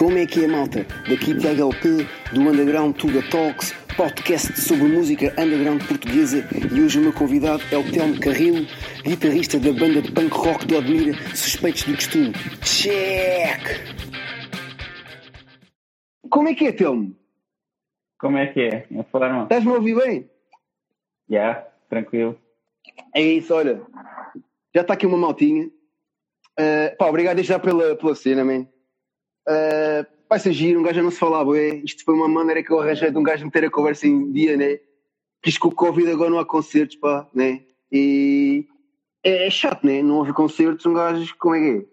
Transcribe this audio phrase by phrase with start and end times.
[0.00, 0.86] Como é que é, malta?
[1.06, 6.38] Daqui Tiago LP, do Underground Tuga Talks, podcast sobre música underground portuguesa
[6.74, 8.66] e hoje o meu convidado é o Telmo Carrilo,
[9.04, 12.32] guitarrista da banda de punk rock do Admira, Suspeitos do Costume.
[12.62, 13.60] Check!
[16.30, 17.14] Como é que é, Telmo?
[18.18, 18.86] Como é que é?
[19.12, 19.42] Forma?
[19.42, 20.30] Estás-me a ouvir bem?
[21.28, 22.40] Já, yeah, tranquilo.
[23.14, 23.82] É isso, olha.
[24.74, 25.66] Já está aqui uma maltinha.
[26.58, 28.66] Uh, pá, obrigado já pela, pela cena, man.
[29.50, 31.74] Uh, vai ser giro, um gajo não se falava, é.
[31.76, 34.56] Isto foi uma maneira que eu arranjei de um gajo meter a conversa em dia,
[34.56, 34.78] né?
[35.42, 37.62] Quis com o Covid agora não há concertos, pá, né?
[37.90, 38.66] E
[39.24, 40.02] é, é chato, né?
[40.02, 41.84] Não houve concertos, um gajo, como é que é?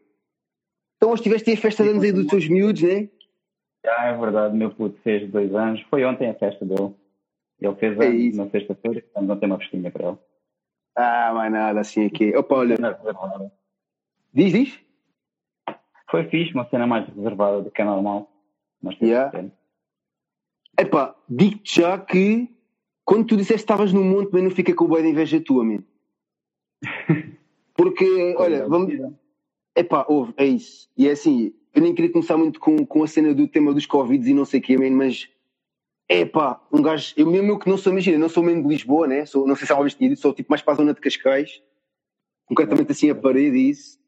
[0.97, 3.09] Então hoje tiveste a festa de anos aí dos teus miúdos, né?
[3.83, 6.93] Já, é verdade, meu puto fez dois anos, foi ontem a festa dele.
[7.59, 10.17] Ele fez É anos na sexta-feira, portanto não tem uma festinha para ele.
[10.95, 12.35] Ah, mais nada, assim aqui.
[12.35, 12.75] Opa, olha,
[14.33, 14.86] diz, diz?
[16.09, 18.31] Foi fixe, uma cena mais reservada do que é normal.
[18.81, 19.49] Mas Yeah.
[20.79, 22.47] Epá, digo-te já que
[23.03, 25.41] quando tu disseste que estavas no monte, mas não fica com o boi de inveja
[25.41, 25.83] tua, man.
[27.73, 28.93] Porque, olha, vamos.
[29.75, 30.89] Epá, ouve, é isso.
[30.97, 33.85] E é assim, eu nem queria começar muito com, com a cena do tema dos
[33.85, 35.29] Covid e não sei o quê, man, mas.
[36.09, 37.13] Epá, um gajo.
[37.17, 39.25] Eu mesmo que não sou, imagina, não sou mesmo de Lisboa, né?
[39.25, 40.93] Sou, não sei se há uma vez tinha dito, sou tipo mais para a zona
[40.93, 41.61] de Cascais.
[42.45, 43.99] Concretamente assim a parede e isso.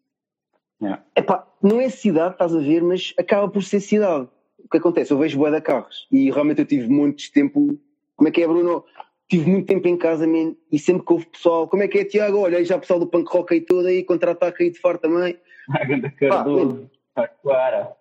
[0.82, 1.04] Yeah.
[1.16, 4.28] Epá, não é cidade, estás a ver, mas acaba por ser cidade.
[4.58, 5.12] O que acontece?
[5.12, 7.78] Eu vejo boa de carros e realmente eu tive muito tempo.
[8.16, 8.86] Como é que é, Bruno?
[9.28, 11.68] Tive muito tempo em casa, man, e sempre que houve pessoal.
[11.68, 12.40] Como é que é, Tiago?
[12.40, 14.98] Olha, aí já o pessoal do punk rock aí todo aí, contra-ataque aí de far
[14.98, 15.38] também.
[15.70, 17.96] A ganda Cardoso, a Clara.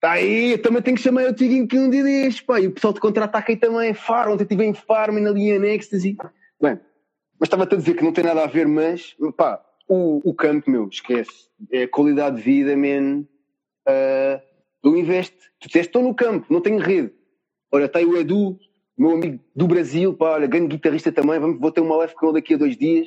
[0.00, 2.60] Tá aí, eu também tenho que chamar o Tiguinho que um dia destes, pá.
[2.60, 4.32] E o pessoal de contra-ataque aí também, Faro.
[4.32, 6.16] Ontem estive em Faro, man, ali em Ecstasy.
[6.60, 6.80] Bem,
[7.38, 10.70] mas estava-te a dizer que não tem nada a ver, mas, pá, o, o campo,
[10.70, 11.50] meu, esquece.
[11.70, 13.24] É qualidade de vida, man.
[13.86, 14.40] Ah,
[14.82, 15.36] eu investe.
[15.60, 17.12] Tu disseste, estou no campo, não tenho rede.
[17.70, 18.58] Olha, está aí o Edu,
[18.96, 21.38] meu amigo do Brasil, pá, olha, grande guitarrista também.
[21.38, 23.06] Vamos, vou ter uma live com ele daqui a dois dias.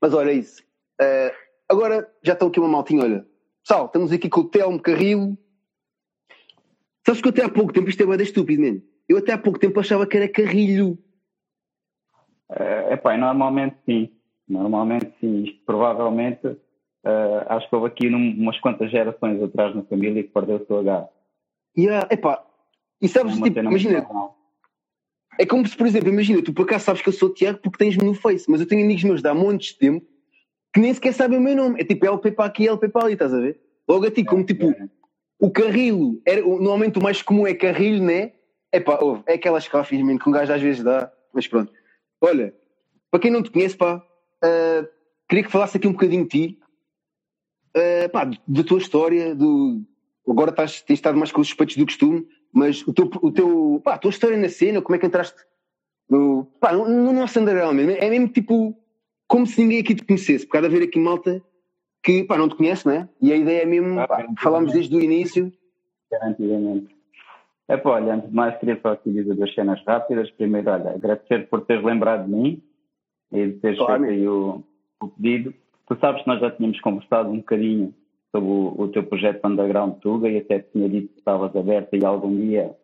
[0.00, 0.62] Mas olha isso.
[1.00, 1.32] Ah,
[1.68, 3.26] agora já estão aqui uma maltinha, olha.
[3.62, 5.36] Pessoal, estamos aqui com o Telmo Carrilo.
[7.04, 8.80] Sabes que eu até há pouco tempo, isto é bem estúpido, man.
[9.08, 10.98] Eu até há pouco tempo achava que era Carrilho.
[12.48, 14.10] É pá, normalmente sim.
[14.50, 15.44] Normalmente sim.
[15.44, 16.46] Isto provavelmente,
[17.04, 20.66] eh, acho que houve aqui num- umas quantas gerações atrás na família que perdeu o
[20.66, 21.08] seu H.
[21.76, 22.44] E, ah, epá,
[23.00, 24.06] e sabes, tipo, imagina,
[25.38, 27.58] é como se, por exemplo, imagina, tu por acaso sabes que eu sou o Tiago
[27.62, 30.06] porque tens-me no Face, mas eu tenho amigos meus de há montes de tempo
[30.74, 31.80] que nem sequer sabem o meu nome.
[31.80, 33.60] É tipo LP para aqui, LP para ali, estás a ver?
[33.88, 34.88] Logo a ti, como tipo, É,
[35.40, 38.32] o carrilho, era, normalmente o mais comum é carrilho, né?
[38.72, 41.72] Epá, ouve, é aquelas cafés, mesmo, que um gajo às vezes dá, mas pronto.
[42.20, 42.54] Olha,
[43.10, 44.00] para quem não te conhece, pá,
[44.42, 44.88] ah,
[45.28, 46.58] queria que falasse aqui um bocadinho de ti,
[47.74, 49.82] ah, pá, da tua história, do...
[50.28, 53.80] agora estás, tens estado mais com os suspeitos do costume, mas o teu, o teu,
[53.84, 55.38] pá, a tua história na cena, como é que entraste
[56.08, 58.76] no, pá, no, no nosso underground mesmo, é mesmo tipo,
[59.28, 61.42] como se ninguém aqui te conhecesse, porque há de haver aqui malta
[62.02, 63.08] que, pá, não te conhece, não é?
[63.20, 65.52] E a ideia é mesmo, Ah, pá, falámos desde o início,
[66.10, 66.94] garantidamente.
[67.68, 70.28] É pá, olha, antes de mais queria só aqui dizer duas cenas rápidas.
[70.32, 72.62] Primeiro, olha, agradecer por teres lembrado de mim
[73.32, 74.04] e de teres Claro.
[74.04, 74.62] feito aí o,
[75.02, 75.54] o pedido.
[75.86, 77.94] Tu sabes que nós já tínhamos conversado um bocadinho
[78.30, 82.04] sobre o, o teu projeto Underground Tuga e até tinha dito que estavas aberta e
[82.04, 82.74] algum dia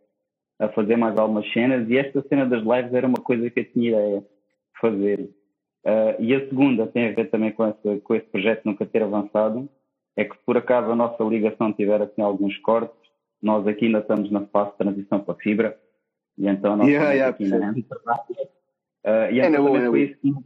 [0.58, 3.72] a fazer mais algumas cenas e esta cena das lives era uma coisa que eu
[3.72, 5.30] tinha ideia de fazer.
[5.84, 9.02] Ah, e a segunda tem a ver também com esse, com esse projeto nunca ter
[9.04, 9.68] avançado,
[10.16, 12.96] é que por acaso a nossa ligação tiver assim alguns cortes,
[13.40, 15.78] nós aqui ainda estamos na fase de transição para fibra,
[16.36, 17.86] e então nós Yeah, estamos yeah, aqui
[19.06, 20.36] uh, E É boa, também é foi isso que me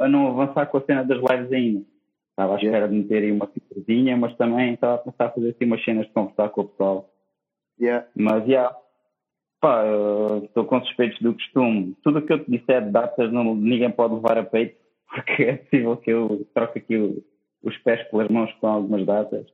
[0.00, 1.84] a não avançar com a cena das lives ainda.
[2.30, 2.66] Estava à Yeah.
[2.78, 5.84] espera de meter aí uma fibrazinha, mas também estava a pensar a fazer assim umas
[5.84, 7.10] cenas de conversar com o pessoal.
[7.80, 8.06] yeah.
[8.14, 8.76] Mas, já,
[9.60, 11.96] pá, eu estou com suspeitos do costume.
[12.02, 14.76] Tudo o que eu te disser de datas, não, ninguém pode levar a peito,
[15.12, 17.24] porque é possível que eu troque aqui o-
[17.62, 19.44] os pés pelas mãos com algumas datas.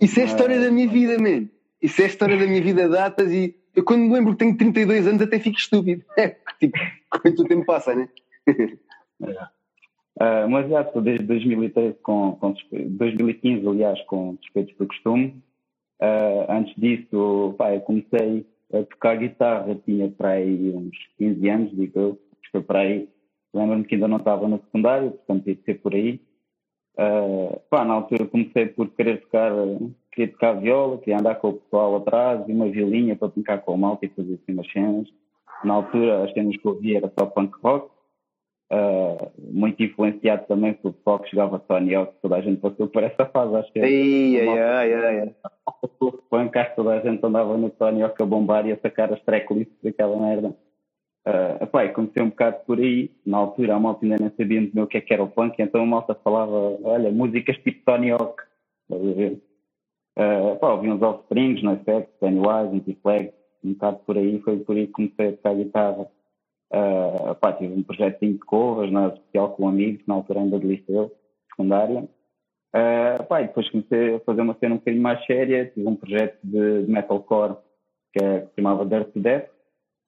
[0.00, 1.48] Isso é a Mas- história da minha vida, man.
[1.80, 4.56] Isso é a história da minha vida, datas e eu quando me lembro que tenho
[4.56, 6.04] 32 anos até fico estúpido.
[6.16, 6.76] É, tipo,
[7.10, 8.08] quando o tempo passa, né?
[10.20, 15.42] Ah, mas já estou desde 2013 com, com suspe- 2015, aliás, com suspeitos do costume.
[16.00, 21.70] Ah, antes disso, pá, eu comecei a tocar guitarra, tinha para aí uns 15 anos,
[21.76, 22.18] digo
[22.52, 23.08] eu, para aí.
[23.54, 26.20] Lembro-me que ainda não estava no secundário, portanto que ser por aí.
[26.98, 29.52] Ah, pá, na altura comecei por querer tocar,
[30.18, 33.74] queria tocar viola, queria andar com o pessoal atrás, e uma violinha para brincar com
[33.74, 35.08] o malta e fazer assim umas cenas.
[35.62, 37.90] Na altura as cenas que eu ouvia era só punk rock,
[38.70, 43.02] Uh, muito influenciado também pelo pessoal que jogava Tony Hawk, toda a gente passou por
[43.02, 43.82] essa fase, acho que é
[44.58, 45.34] Ai, ai, ai,
[45.64, 49.10] passou punk, acho que toda a gente andava no Tony a bombar e a sacar
[49.10, 50.48] as tracklists daquela merda.
[51.26, 53.10] Uh, epá, comecei um bocado por aí.
[53.24, 55.82] Na altura, a malta ainda nem sabia o que, é que era o punk, então
[55.82, 58.42] a malta falava, olha, músicas tipo Tony Hawk.
[58.82, 59.47] Estás a ver?
[60.18, 63.32] Uh, epá, ouvi uns Offsprings, NoFX, Pennywise, Anti-Flag,
[63.62, 64.40] um bocado por aí.
[64.40, 66.08] Foi por aí que comecei a tocar guitarra.
[66.72, 70.66] Uh, epá, tive um projeto de covers, na especial com amigos, na altura ainda de
[70.66, 71.12] liceu,
[71.48, 72.08] secundária.
[72.74, 76.38] Uh, pá, depois comecei a fazer uma cena um bocadinho mais séria, tive um projeto
[76.42, 77.56] de, de metalcore
[78.12, 79.48] que, é, que se chamava Dirt to Death,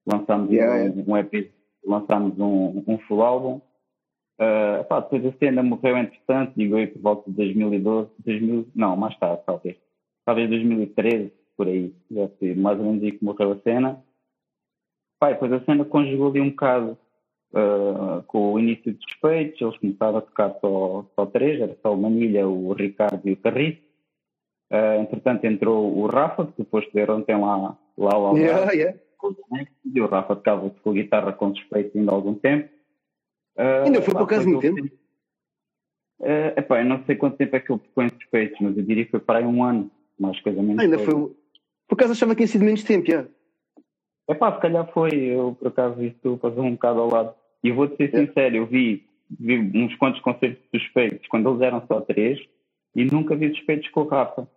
[0.06, 1.52] lançámos yeah, um, um EP,
[1.86, 3.60] lançámos um, um full álbum.
[4.40, 8.96] Uh, pá, depois a cena morreu entretanto, digo aí por volta de 2012, 2000, não,
[8.96, 9.76] mais tarde talvez,
[10.30, 14.00] talvez 2013, por aí, já sei, mais ou menos aí que morreu a cena.
[15.18, 16.96] Pá, depois a cena conjugou ali um bocado
[17.52, 21.92] uh, com o início dos suspeitos, eles começaram a tocar só, só três, era só
[21.92, 23.82] o Manilha, o Ricardo e o Carriço.
[24.70, 28.40] Uh, entretanto entrou o Rafa, que depois tiveram ontem lá, lá o Algarve.
[28.40, 28.98] Yeah, yeah.
[29.92, 32.68] E o Rafa tocava com guitarra com suspeito ainda há algum tempo.
[33.58, 34.94] Uh, ainda foi por acaso muito tempo?
[36.20, 38.84] Uh, epá, eu não sei quanto tempo é que ele tocou em suspeitos, mas eu
[38.84, 39.90] diria que foi para aí um ano,
[40.20, 40.82] mais coisa menos.
[40.82, 41.14] ainda foi.
[41.14, 43.26] Por acaso achava que tinha sido menos tempo, já.
[44.28, 47.34] É pá, se calhar foi, eu por acaso isto passou um bocado ao lado.
[47.64, 48.26] E vou-te ser é.
[48.26, 52.38] sincero, eu vi, vi uns quantos concertos suspeitos quando eles eram só três
[52.94, 54.48] e nunca vi suspeitos com o Rafa.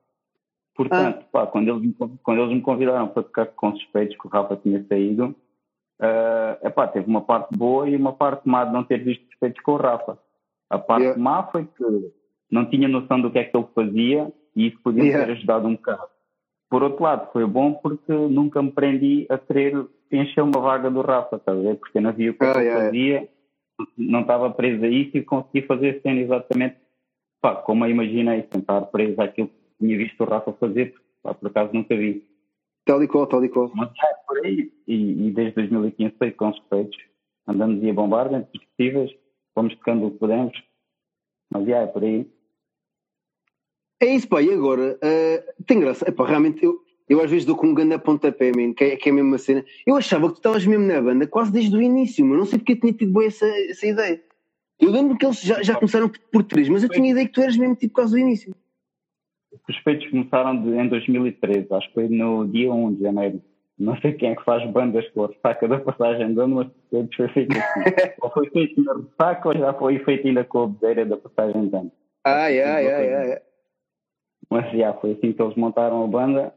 [0.75, 1.29] Portanto, ah.
[1.31, 4.83] pá, quando, eles, quando eles me convidaram para tocar com suspeitos que o Rafa tinha
[4.87, 5.35] saído,
[5.99, 9.61] uh, epá, teve uma parte boa e uma parte má de não ter visto suspeitos
[9.63, 10.19] com o Rafa.
[10.69, 11.21] A parte yeah.
[11.21, 12.11] má foi que
[12.49, 15.25] não tinha noção do que é que ele fazia e isso podia yeah.
[15.25, 16.09] ter ajudado um bocado.
[16.69, 21.01] Por outro lado, foi bom porque nunca me prendi a querer encher uma vaga do
[21.01, 21.75] Rafa, tá ver?
[21.75, 23.29] Porque não via o que ah, eu fazia,
[23.97, 26.77] não estava preso a isso e consegui fazer a cena exatamente
[27.43, 31.33] pá, como eu imaginei, tentar preso àquilo que tinha visto o Rafa fazer, porque pá,
[31.33, 32.25] por acaso nunca vi.
[32.85, 33.69] Tal e qual, tal e qual.
[33.75, 36.97] Mas é por aí, e, e desde 2015 foi com suspeitos,
[37.45, 39.11] andamos a bombar dentro possíveis,
[39.53, 40.57] vamos tocando o que podemos,
[41.51, 42.25] mas já é por aí.
[44.03, 44.97] É isso, pá, e agora?
[44.97, 46.09] Uh, tem graça.
[46.09, 46.77] Epá, realmente, eu,
[47.07, 49.37] eu às vezes dou com um grande pontapé, man, que, é, que é a mesma
[49.37, 49.63] cena.
[49.87, 52.59] Eu achava que tu estavas mesmo na banda quase desde o início, mas não sei
[52.59, 54.21] porque eu tinha tido boa essa, essa ideia.
[54.77, 57.31] Eu lembro que eles já, já começaram por três, mas eu tinha a ideia que
[57.31, 58.53] tu eras mesmo tipo quase do início.
[59.53, 63.41] Os suspeitos começaram de, em 2013, acho que foi no dia 1 de janeiro.
[63.79, 66.67] Não sei quem é que faz bandas com a ressaca da passagem de ano, mas
[66.67, 67.79] suspeitos foi feito assim.
[68.21, 71.69] ou foi feito na ressaca ou já foi feito ainda com a bedeira da passagem
[71.69, 71.91] de ano.
[72.25, 73.52] Ai, ai, ai, ai.
[74.53, 76.53] Mas já foi assim que eles montaram a banda.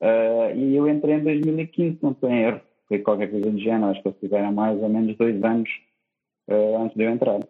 [0.00, 2.60] Uh, e eu entrei em 2015, não estou em erro.
[2.86, 3.86] Foi qualquer coisa do género.
[3.86, 5.68] Acho que eles tiveram mais ou menos dois anos
[6.48, 7.40] uh, antes de eu entrar.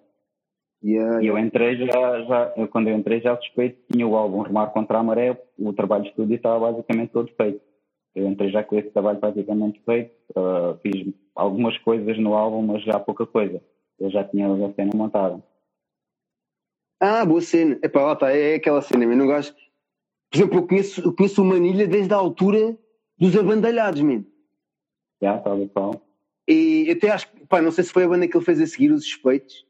[0.82, 4.40] Yeah, e eu entrei já, já eu, quando eu entrei já suspeito, tinha o álbum
[4.40, 7.60] Remar contra a Maré, o trabalho de estúdio estava basicamente todo feito.
[8.14, 12.82] Eu entrei já com esse trabalho praticamente feito, uh, fiz algumas coisas no álbum, mas
[12.82, 13.62] já pouca coisa.
[14.00, 15.40] Eu já tinha a cena montada.
[16.98, 17.78] Ah, boa cena.
[17.82, 19.56] Epá, lá está, é aquela cena, eu não gosto.
[20.32, 22.74] Por exemplo, eu conheço, eu conheço o Manilha desde a altura
[23.18, 24.26] dos abandalhados, mesmo.
[25.20, 25.70] Já, está bem,
[26.48, 28.90] E até acho, pá, não sei se foi a banda que ele fez a seguir
[28.92, 29.66] os suspeitos.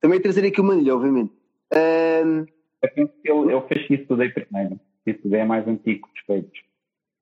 [0.00, 1.32] Também trazer aqui o Manilha, obviamente.
[1.74, 2.46] Um...
[2.96, 4.78] Ele, ele fez X Today primeiro.
[5.04, 6.60] X Today é mais antigo suspeitos.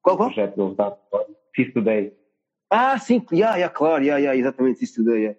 [0.03, 0.29] Qual, qual?
[0.29, 0.95] O projeto deles dá
[1.57, 2.13] X Today.
[2.69, 5.39] Ah, sim, yeah, yeah, claro, yeah, yeah, exatamente, X Today, yeah.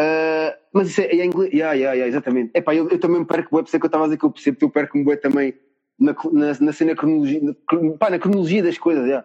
[0.00, 1.52] Uh, mas isso é, é inglês.
[1.52, 2.50] Yeah, yeah, yeah, exatamente.
[2.54, 4.30] Epá, eu, eu também me perco web, sei que eu estava a dizer que eu
[4.30, 5.54] percebo que eu perco-me web também
[5.98, 7.54] na, na, na cena cronologia, na,
[7.98, 9.24] pá, na cronologia das coisas, já.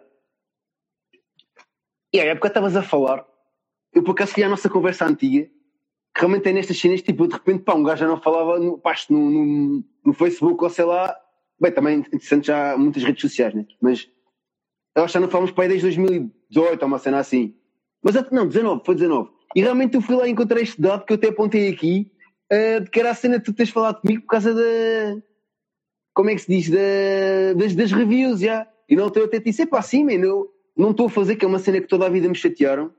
[2.14, 3.26] E a época estavas a falar,
[3.94, 5.50] eu por acaso à nossa conversa antiga,
[6.14, 8.78] que realmente é nestas cenas, tipo, de repente, pá, um gajo já não falava no,
[8.78, 11.16] pá, no, no, no Facebook ou sei lá,
[11.60, 13.66] bem, também interessante já muitas redes sociais, né?
[13.82, 14.10] Mas
[14.96, 17.56] eu já não falamos para desde 2018 ou uma cena assim.
[18.02, 19.30] Mas não, 19, foi 19.
[19.56, 22.12] E realmente eu fui lá e encontrei este dado que eu até apontei aqui,
[22.52, 25.22] uh, que era a cena que tu tens falado comigo por causa da,
[26.18, 28.68] como é que se diz, da, das, das reviews, já.
[28.90, 31.48] E não estou até disse, pá, sim, man, eu não estou a fazer, que é
[31.48, 32.92] uma cena que toda a vida me chatearam.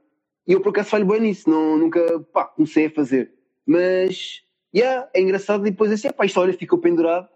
[0.47, 3.33] E eu por acaso falho bem nisso, não, nunca, pá, comecei a fazer.
[3.67, 7.29] Mas, yeah, é engraçado e depois assim, pá, isto olha, ficou pendurado.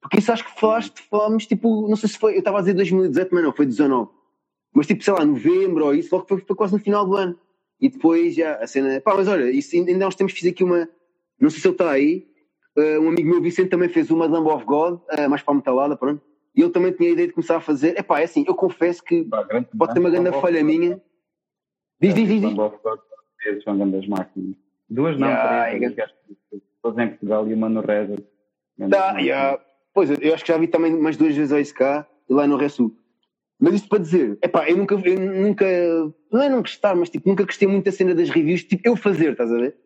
[0.00, 2.74] Porque isso acho que falaste, falamos, tipo, não sei se foi, eu estava a dizer
[2.74, 4.08] 2018, mas não, foi 19.
[4.72, 7.36] Mas tipo, sei lá, novembro ou isso, logo foi, foi quase no final do ano.
[7.80, 10.88] E depois, já, a cena, pá, mas olha, isso ainda uns tempos fiz aqui uma,
[11.40, 12.28] não sei se ele está aí,
[12.76, 15.56] Uh, um amigo meu, Vicente, também fez uma Lamb of God, uh, mais para a
[15.56, 16.22] metalada, pronto.
[16.54, 17.98] E ele também tinha a ideia de começar a fazer.
[17.98, 21.00] Epá, é assim, eu confesso que grande, pode ser uma grande falha minha.
[22.00, 22.42] Diz, diz, diz.
[22.42, 22.98] Lamb of God
[23.64, 24.56] são grandes máquinas.
[24.88, 26.10] Duas não, yeah, três.
[26.98, 28.24] É em Portugal e uma no Reddit.
[28.90, 29.60] Tá, yeah.
[29.92, 32.56] Pois, eu acho que já vi também mais duas vezes ao SK e lá no
[32.56, 32.94] Resul.
[33.58, 35.66] Mas isto para dizer, epá, eu nunca, eu nunca,
[36.30, 38.94] não é não gostar, mas tipo, nunca gostei muito da cena das reviews, tipo, eu
[38.96, 39.76] fazer, estás a ver?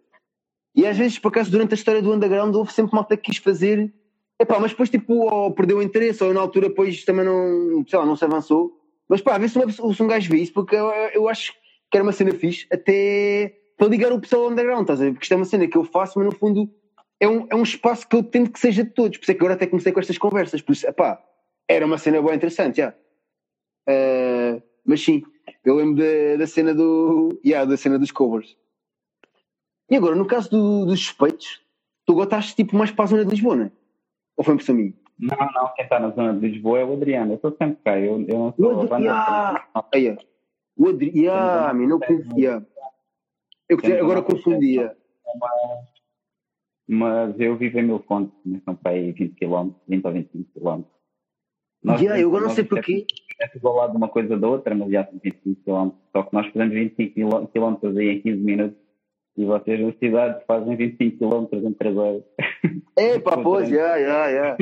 [0.81, 3.37] E às vezes, por acaso, durante a história do underground, houve sempre malta que quis
[3.37, 3.93] fazer,
[4.41, 7.99] epá, mas depois, tipo, ou perdeu o interesse, ou na altura, depois também não, sei
[7.99, 8.81] lá, não se avançou.
[9.07, 11.53] Mas pá, ver se, uma, se um gajo vê isso, porque eu, eu acho
[11.91, 15.11] que era uma cena fixe, até para ligar o pessoal ao underground, estás a ver?
[15.11, 16.71] Porque isto é uma cena que eu faço, mas no fundo
[17.21, 19.19] é um, é um espaço que eu tento que seja de todos.
[19.19, 20.63] Por isso é que agora até comecei com estas conversas.
[20.63, 21.23] Por isso, epá,
[21.69, 22.95] era uma cena boa interessante, já.
[23.87, 25.23] Uh, mas sim,
[25.63, 27.39] eu lembro da, da cena do.
[27.45, 28.57] Yeah, da cena dos covers.
[29.91, 31.61] E agora, no caso do, dos suspeitos,
[32.07, 33.73] tu gostaste tipo mais para a zona de Lisboa, não é?
[34.37, 34.95] Ou foi para mim?
[35.19, 37.33] Não, não, quem está na zona de Lisboa é o Adriano.
[37.33, 37.99] Eu estou sempre cá.
[37.99, 39.09] Eu, eu não sou o Adriano.
[39.11, 39.85] Ah,
[40.77, 42.67] o Adriano, ah, não confia.
[43.69, 44.97] Eu agora confundia.
[46.89, 48.33] Mas eu vivo em Mil Fontes,
[48.65, 50.83] são para aí 20 km, 20 ou 25 km.
[51.83, 53.07] Nós, yeah, eu agora não sei porquê.
[53.41, 55.91] É tudo ao lado de uma coisa da outra, mas já são 25 km.
[56.13, 58.90] Só que nós fazemos 25 km aí em 15 minutos
[59.37, 62.23] e vocês na cidade fazem 25 km em 3 horas.
[62.97, 64.57] É, pá, pois, já, já, já.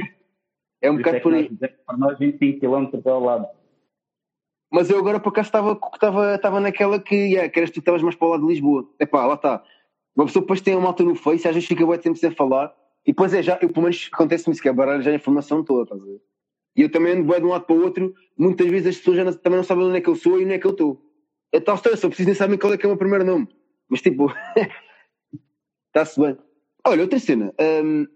[0.81, 1.51] É um bocado é por aí.
[1.87, 3.49] Para nós 25 km ao lado.
[4.71, 7.79] Mas eu agora por acaso estava, estava, estava naquela que, yeah, que eras tu que
[7.81, 8.89] estavas mais para o lado de Lisboa.
[8.99, 9.65] É pá, lá está.
[10.15, 12.75] Uma pessoa depois tem uma malta no Face, às vezes fica bem tempo sem falar,
[13.07, 15.63] e depois é já, eu, pelo menos acontece-me isso, que é baralho já a informação
[15.63, 16.21] toda, estás a ver?
[16.77, 19.25] E eu também ando de um lado para o outro, muitas vezes as pessoas já
[19.25, 21.01] não, também não sabem onde é que eu sou e onde é que eu estou.
[21.53, 23.49] É tal história, só preciso nem saber qual é que é o meu primeiro nome.
[23.89, 24.33] Mas tipo,
[25.89, 26.37] está-se bem.
[26.87, 27.53] Olha, outra cena.
[27.61, 28.07] Um,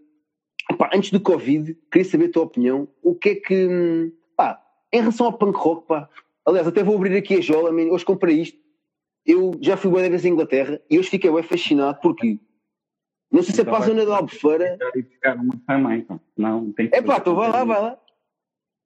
[0.77, 2.89] pá, antes do Covid, queria saber a tua opinião.
[3.03, 3.67] O que é que.
[3.67, 4.63] Hum, pá,
[4.93, 6.09] em relação ao punk rock, pá.
[6.45, 8.59] Aliás, até vou abrir aqui a jola, hoje comprei isto.
[9.25, 12.39] Eu já fui boa vez em Inglaterra e hoje fiquei bem fascinado porque.
[13.31, 14.77] Não sei se é para a zona da Albufeira.
[16.37, 17.99] Não, tem É pá, então vai lá, vai lá.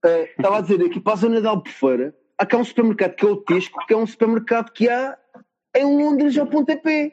[0.04, 2.16] Uh, estava a dizer aqui para a zona da Albufeira.
[2.38, 5.18] Há cá um supermercado que é o Tesco, que é um supermercado que há
[5.78, 7.12] em Londres ao pontapé.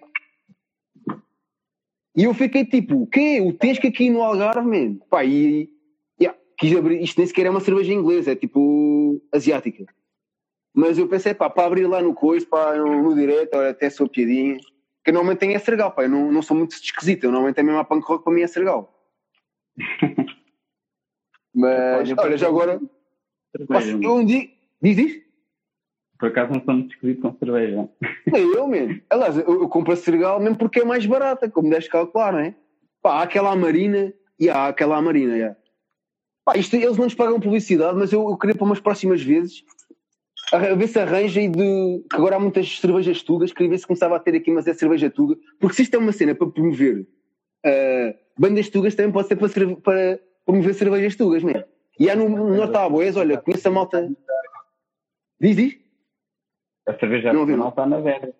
[2.15, 3.41] E eu fiquei tipo, o quê?
[3.41, 4.95] O Tesco aqui no Algarve, man?
[5.09, 5.69] Pá, e.
[6.19, 7.01] Yeah, quis abrir.
[7.01, 9.21] Isto nem sequer é uma cerveja inglesa, é tipo.
[9.31, 9.85] asiática.
[10.73, 14.07] Mas eu pensei, pá, para abrir lá no coiso, pá, no, no direto, até sou
[14.07, 14.57] piadinha.
[15.03, 17.63] Que normalmente tem é sergal, pá, eu não, não sou muito esquisito, eu normalmente é
[17.63, 18.91] mesmo a punk rock para mim é sergal.
[21.53, 22.81] Mas, olha, já agora.
[23.67, 24.49] Posso, eu um dia.
[24.81, 25.22] Diz isso?
[26.19, 27.89] Por acaso não sou muito esquisito com cerveja.
[28.31, 29.01] Nem eu, mesmo.
[29.09, 32.39] Aliás, eu, eu compro a Sergal mesmo porque é mais barata, como deves calcular, não
[32.39, 32.55] é?
[33.01, 35.55] Pá, há aquela Marina e há aquela Marina, já.
[36.45, 39.63] Pá, isto, eles não nos pagam publicidade, mas eu, eu queria para umas próximas vezes
[40.51, 42.03] a ver se arranja e de.
[42.09, 44.73] que agora há muitas cervejas tugas, queria ver se começava a ter aqui, mas é
[44.73, 45.35] cerveja tuga.
[45.59, 49.49] Porque se isto é uma cena para promover uh, bandas tugas, também pode ser para,
[49.77, 51.63] para promover cervejas tugas, mesmo.
[51.99, 52.77] E há no, no Norte
[53.17, 54.09] olha, conheço a malta.
[55.39, 55.82] Diz, diz?
[56.85, 58.33] A cerveja não artesanal está na velha.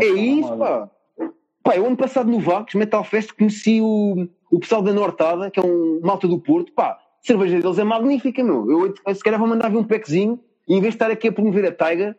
[0.00, 0.90] É isso, pá.
[1.62, 5.60] Pá, eu ano passado no Vagos, Metal Fest, conheci o, o pessoal da Nortada, que
[5.60, 6.72] é um malta do Porto.
[6.72, 8.68] Pá, a cerveja deles é magnífica, meu.
[8.68, 11.28] Eu, eu se calhar vou mandar vir um packzinho e em vez de estar aqui
[11.28, 12.16] a promover a Tiger,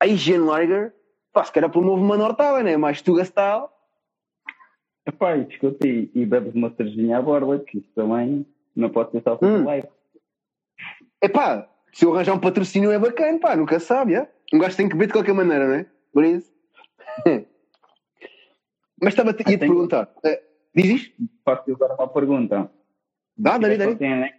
[0.00, 0.92] a Higiene Lager,
[1.32, 2.76] pá, se calhar promove uma Nortada, né?
[2.76, 3.66] Mais Tuga Style.
[5.06, 9.10] Epá, e escuta, e, e bebes uma cervejinha à borda, que isso também não pode
[9.12, 9.64] ser só hum.
[9.64, 9.86] live.
[11.20, 14.28] Epá, se eu arranjar um patrocínio é bacana, pá, nunca sabe, é?
[14.52, 15.86] Um gajo tem que beber de qualquer maneira, não é?
[16.12, 16.52] Por isso.
[19.00, 20.12] Mas estava a te, ia te perguntar.
[20.24, 20.38] Uh,
[20.74, 21.22] diz isto?
[21.44, 22.70] Posso agora uma pergunta?
[23.36, 24.32] Dá, David, David.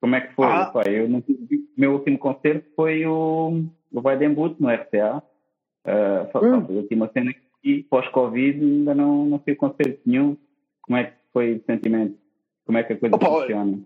[0.00, 0.46] Como é que foi?
[0.46, 0.72] Ah.
[0.86, 1.24] eu não, o
[1.76, 5.22] meu último concerto foi o, o Weidenbut no RCA.
[5.86, 6.66] Uh, hum.
[6.66, 10.36] Foi a última cena que pós-Covid ainda não, não fui concerto nenhum.
[10.82, 12.16] Como é que foi o sentimento?
[12.64, 13.80] Como é que a coisa Opa, funciona?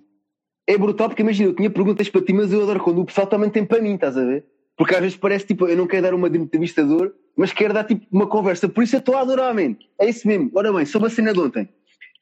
[0.67, 3.27] É brutal porque imagina, eu tinha perguntas para ti, mas eu adoro quando o pessoal
[3.27, 4.45] também tem para mim, estás a ver?
[4.79, 7.83] Porque às vezes parece tipo, eu não quero dar uma de entrevistador, mas quero dar
[7.83, 8.69] tipo uma conversa.
[8.69, 9.77] Por isso eu estou a adorar, man.
[9.99, 10.53] É isso mesmo.
[10.55, 11.69] Ora bem, sobre a cena de ontem.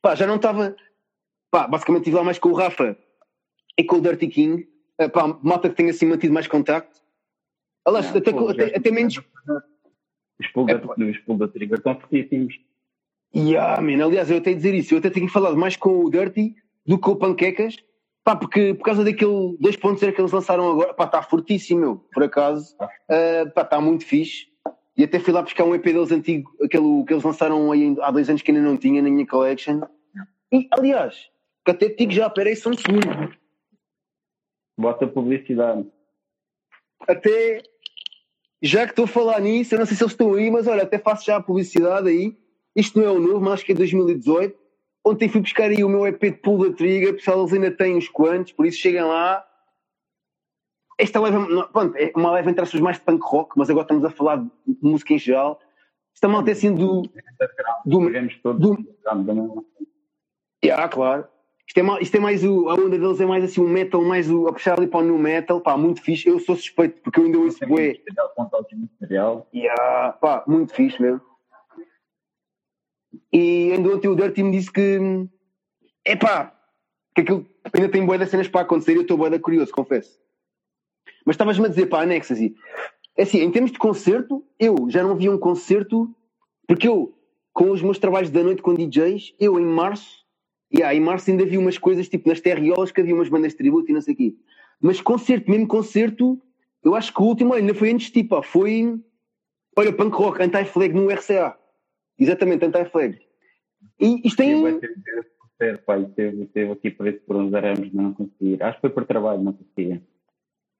[0.00, 0.74] Pá, já não estava.
[1.50, 2.96] Pá, basicamente estive lá mais com o Rafa
[3.78, 4.66] e com o Dirty King.
[4.98, 6.98] Uh, pá, malta que tenha assim mantido mais contacto.
[7.84, 9.20] Aliás, até, pô, até, até, menos.
[10.40, 12.58] Os pull da Trigger estão fortíssimos.
[13.34, 14.02] Yeah, man.
[14.02, 14.94] Aliás, eu até dizer isso.
[14.94, 17.76] Eu até tenho falado mais com o Dirty do que com o Panquecas
[18.26, 22.24] Pá, porque por causa daquele 2.0 que eles lançaram agora, pá, está fortíssimo, meu, por
[22.24, 22.74] acaso.
[23.08, 24.48] Uh, pá, está muito fixe.
[24.96, 28.10] E até fui lá buscar um EP deles antigo, aquele que eles lançaram aí há
[28.10, 29.80] dois anos que ainda não tinha na minha collection.
[30.50, 31.30] E, aliás,
[31.64, 33.32] que até digo já, peraí, só um segundo.
[34.76, 35.86] Bota publicidade.
[37.06, 37.62] Até,
[38.60, 40.82] já que estou a falar nisso, eu não sei se eles estão aí, mas olha,
[40.82, 42.36] até faço já a publicidade aí.
[42.74, 44.65] Isto não é o novo, mas acho que é 2018.
[45.06, 47.96] Ontem fui buscar aí o meu EP de Pull da Trigger, pessoal, eles ainda têm
[47.96, 49.46] uns quantos, por isso cheguem lá.
[50.98, 54.04] esta leva, pronto, é uma leva entre as mais de punk rock, mas agora estamos
[54.04, 54.50] a falar de
[54.82, 55.60] música em geral.
[56.12, 57.02] Esta malta é assim do.
[57.84, 58.00] do,
[58.52, 59.66] do, do
[60.64, 61.28] yeah, claro.
[61.68, 62.68] Isto é, mais, isto é mais o.
[62.68, 64.48] A onda deles é mais assim o metal, mais o.
[64.48, 66.28] a puxar ali para o new metal, pá, muito fixe.
[66.28, 68.00] Eu sou suspeito porque eu ainda ouço bué.
[69.54, 71.20] Yeah, pá, muito fixe mesmo.
[73.38, 74.98] E ainda ontem o Dirty me disse que.
[76.06, 76.58] É pá,
[77.14, 80.18] que aquilo ainda tem boa das cenas para acontecer e eu estou boa curioso, confesso.
[81.22, 82.38] Mas estavas-me a dizer para a Nexus,
[83.14, 86.08] é assim, em termos de concerto, eu já não vi um concerto,
[86.66, 87.14] porque eu,
[87.52, 90.24] com os meus trabalhos da noite com DJs, eu em março,
[90.72, 93.58] yeah, em março ainda vi umas coisas tipo nas terriolas que havia umas bandas de
[93.58, 94.34] tributo e não sei o quê.
[94.80, 96.40] Mas concerto, mesmo concerto,
[96.82, 98.98] eu acho que o último ainda foi antes tipo, foi,
[99.76, 101.54] olha, punk rock, anti-flag no RCA.
[102.18, 103.25] Exatamente, anti-flag.
[103.98, 104.80] E isto tem.
[105.58, 108.62] Ser, pai, teve, teve aqui para esse por uns arames, não consegui.
[108.62, 110.02] Acho que foi por trabalho, não conseguia.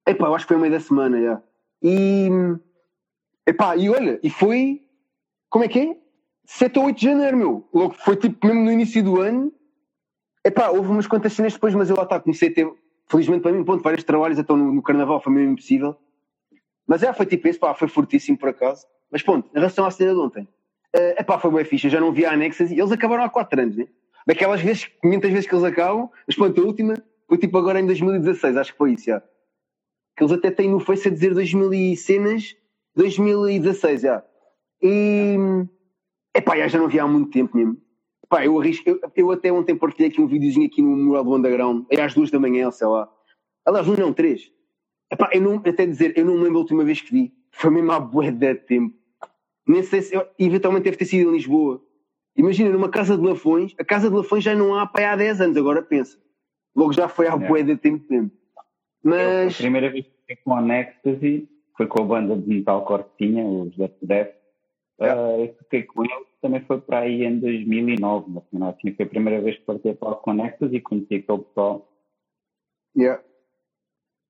[0.06, 1.42] Epá, eu acho que foi no meio da semana, já.
[1.82, 2.28] E.
[3.46, 4.82] Epá, e olha, e foi.
[5.48, 5.96] Como é que é?
[6.44, 7.68] 7 ou 8 de janeiro, meu.
[7.72, 9.52] Logo, foi tipo mesmo no início do ano.
[10.44, 12.72] Epá, houve umas quantas cenas depois, mas eu lá está, comecei a ter,
[13.08, 15.96] felizmente para mim, ponto, vários trabalhos, então no, no carnaval foi mesmo impossível.
[16.86, 18.86] Mas é, foi tipo esse, pá, foi fortíssimo por acaso.
[19.10, 20.48] Mas ponto, em relação à cena de ontem,
[20.96, 23.76] uh, epá, foi fixe, eu já não via anexas e eles acabaram há 4 anos,
[23.76, 23.86] né?
[24.26, 26.94] Daquelas vezes, muitas vezes que eles acabam, mas ponto, a última
[27.28, 29.22] foi tipo agora em 2016, acho que foi isso, já
[30.16, 32.56] que eles até têm no Face a dizer 2000 e cenas,
[32.96, 34.24] 2016 já.
[34.82, 35.36] E.
[36.34, 37.76] Epá, já não vi há muito tempo mesmo.
[38.24, 38.88] Epá, eu arrisco.
[38.88, 42.14] Eu, eu até ontem partilhei aqui um videozinho aqui no mural do Underground, é às
[42.14, 43.08] duas da manhã, sei lá.
[43.64, 44.50] Aliás, não, não, três.
[45.12, 47.34] Epá, eu não, até dizer, eu não me lembro a última vez que vi.
[47.50, 48.96] Foi mesmo há bué de tempo.
[49.66, 51.82] Nem sei se, eventualmente deve ter sido em Lisboa.
[52.36, 55.40] Imagina, numa casa de Lafões, a casa de Lafões já não há para há 10
[55.40, 56.18] anos, agora pensa.
[56.74, 57.38] Logo já foi há é.
[57.38, 58.30] bué de tempo mesmo.
[59.02, 59.54] Mas...
[59.54, 63.26] a primeira vez que fiquei com a Nexusy foi com a banda de metalcore que
[63.26, 64.36] tinha, os Death Death.
[64.98, 69.04] Uh, eu fiquei com eles também foi para aí em 2009, mas não, assim, foi
[69.04, 71.90] a primeira vez que partei para a Nexus e conheci aquele pessoal.
[72.96, 73.22] Yeah.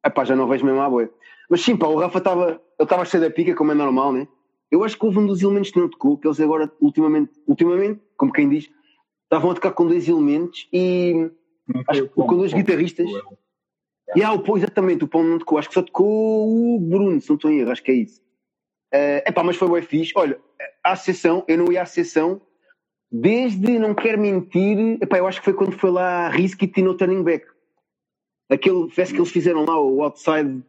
[0.05, 1.11] Epá, já não vejo mesmo a boia.
[1.51, 4.27] Mas sim, pá, o Rafa estava, ele estava cheio da pica, como é normal, né?
[4.70, 8.00] Eu acho que houve um dos elementos que não tocou, que eles agora, ultimamente, ultimamente,
[8.16, 8.68] como quem diz,
[9.24, 11.31] estavam a tocar com dois elementos e
[11.88, 13.09] acho que com dois guitarristas.
[14.14, 15.59] E yeah, o, exatamente, o Pão não tocou.
[15.59, 18.20] Acho que só tocou o Bruno, se não estou em erro, acho que é isso.
[18.94, 20.12] Uh, epá, mas foi bem fixe.
[20.16, 20.40] Olha,
[20.83, 22.40] a sessão, eu não ia à sessão
[23.11, 26.83] desde, não quero mentir, epá, eu acho que foi quando foi lá a Risk e
[26.83, 27.46] No Turning Back.
[28.48, 30.62] Aquele fest que eles fizeram lá, o Outside,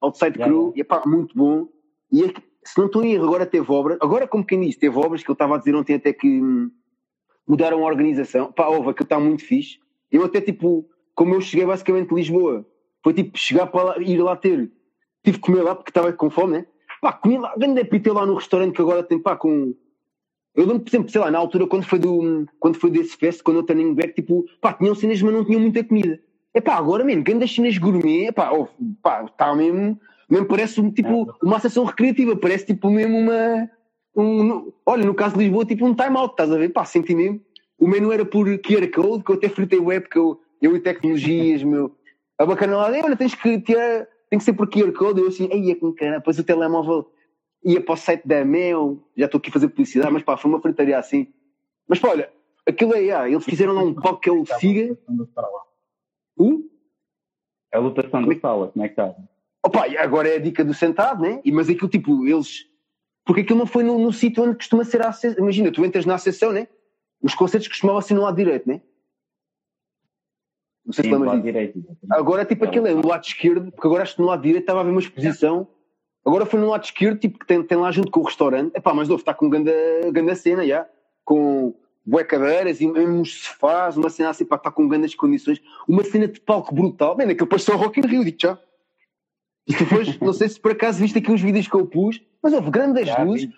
[0.00, 1.68] outside Crew, e epá, muito bom.
[2.10, 2.32] E é
[2.64, 5.30] se não estou em erro, agora teve obras, agora como quem diz, teve obras que
[5.30, 6.70] eu estava a dizer ontem até que hum,
[7.46, 8.52] mudaram a organização.
[8.52, 9.78] Pá, houve, que está muito fixe.
[10.10, 12.66] Eu até tipo como eu cheguei basicamente de Lisboa,
[13.02, 14.70] foi tipo chegar para lá, ir lá ter,
[15.24, 16.66] tive que comer lá porque estava com fome, né?
[17.00, 19.74] Pá, comi lá, grande pita lá no restaurante que agora tem, pá, com.
[20.54, 23.42] Eu lembro, por exemplo, sei lá, na altura quando foi, do, quando foi desse fest,
[23.42, 26.20] quando eu turning back, tipo, pá, tinham cenas, mas não tinham muita comida.
[26.54, 28.68] É pá, agora mesmo, grande cenas gourmet, pá, oh,
[29.02, 29.98] pá, está mesmo,
[30.28, 33.70] mesmo parece um, tipo, uma sessão recreativa, parece tipo mesmo uma.
[34.14, 36.70] Um, olha, no caso de Lisboa, tipo um time out, estás a ver?
[36.70, 37.40] Pá, senti mesmo.
[37.78, 40.80] O menu era por QR Code, que eu até fritei web, que eu eu e
[40.80, 41.94] tecnologias, meu.
[42.38, 45.20] A bacana lá, olha, tens que tirar, tem que ser por QR Code.
[45.20, 47.10] Eu assim, aí é com cara, depois o telemóvel
[47.64, 50.50] ia para o site da Mel, já estou aqui a fazer publicidade, mas pá, foi
[50.50, 51.26] uma fritaria assim.
[51.88, 52.30] Mas pá, olha,
[52.66, 54.96] aquilo é, ah, eles fizeram lá um palco que é o Siga.
[56.38, 56.70] Uh?
[57.72, 59.14] A lotação da sala, como é que está?
[59.64, 61.40] Opa, agora é a dica do sentado, né?
[61.52, 62.66] Mas aquilo tipo, eles.
[63.24, 65.42] Porque aquilo não foi no, no sítio onde costuma ser a acessão.
[65.42, 66.66] Imagina, tu entras na acessão, né?
[67.22, 68.80] Os concertos costumavam ser no lado direito, né?
[70.84, 71.84] Não sei Sim, se lembras direito.
[72.10, 74.80] Agora, tipo, aquilo é no lado esquerdo, porque agora acho que no lado direito estava
[74.80, 75.68] a haver uma exposição.
[76.24, 78.76] Agora foi no lado esquerdo, tipo, que tem, tem lá junto com o restaurante.
[78.76, 79.70] Epá, mas deve estar com grande,
[80.10, 80.88] grande cena, já.
[81.24, 85.62] Com bué cadeiras e uns sofás, uma cena assim, pá, está com grandes condições.
[85.86, 87.14] Uma cena de palco brutal.
[87.14, 88.58] Bem, aquele passou Rock in Rio, digo já.
[89.66, 92.52] E depois, não sei se por acaso viste aqui uns vídeos que eu pus, mas
[92.52, 93.48] houve grandes já, luzes.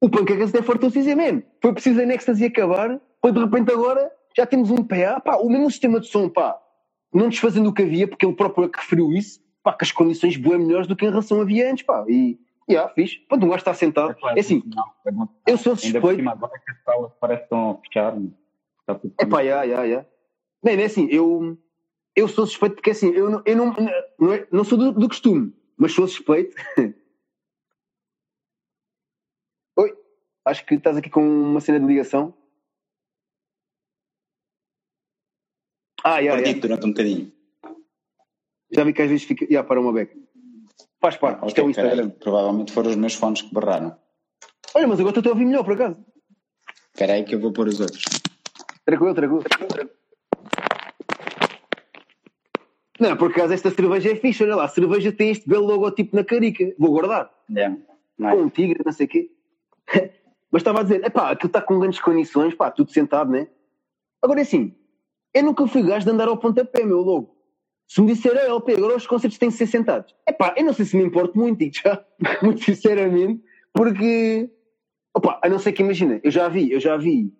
[0.00, 3.72] O Pancacas até fartou-se dizer, man, foi preciso a Nextas e acabar, foi de repente
[3.72, 6.58] agora já temos um PA, pá, o mesmo sistema de som, pá,
[7.12, 9.92] não desfazendo o que havia, porque ele próprio é que referiu isso, pá, que as
[9.92, 13.18] condições boas melhores do que em relação havia antes, pá, e, e yeah, fixe.
[13.28, 14.10] Pronto, um gajo está sentado.
[14.10, 14.62] É, claro, é assim,
[15.46, 16.16] é eu sou suspeito.
[16.16, 18.16] Cima, agora que as salas parecem estão a fechar,
[19.18, 20.08] é pá, yeah, yeah, yeah.
[20.62, 21.56] Bem, é assim, eu,
[22.16, 23.74] eu sou suspeito porque assim, eu não, eu não,
[24.18, 26.56] não, é, não sou do, do costume, mas sou suspeito.
[29.76, 29.94] Oi,
[30.46, 32.34] acho que estás aqui com uma cena de ligação.
[36.02, 36.58] Ah, yeah, yeah.
[36.60, 37.30] durante um bocadinho.
[38.70, 39.46] Já vi que às vezes fica.
[39.50, 40.16] Já, para uma beca.
[40.98, 41.90] Faz parte, isto é o Ok, peraí.
[41.90, 42.10] Instagram.
[42.18, 43.98] Provavelmente foram os meus fones que barraram.
[44.74, 46.02] Olha, mas agora estou a ouvir melhor, por acaso.
[46.94, 48.04] Espera aí que eu vou pôr os outros.
[48.84, 49.44] Tranquilo, tranquilo.
[52.98, 54.64] Não, por acaso esta cerveja é fixe, olha lá.
[54.64, 56.74] A cerveja tem este belo logotipo na carica.
[56.78, 57.30] Vou guardar.
[57.50, 57.76] Yeah.
[58.18, 58.42] Com Nice.
[58.42, 59.30] um tigre, não sei o quê.
[60.50, 63.48] Mas estava a dizer, epá, aquilo está com grandes condições, pá, tudo sentado, né?
[64.22, 64.74] Agora é assim,
[65.34, 67.36] eu nunca fui gajo de andar ao pontapé, meu logo.
[67.88, 70.14] Se me disser, "Ah, LP, agora os concertos têm que ser sentados.
[70.26, 72.04] Epá, eu não sei se me importo muito, digo já,
[72.42, 74.50] muito sinceramente, porque,
[75.14, 77.32] opá, a não ser que imagina, eu já vi, eu já vi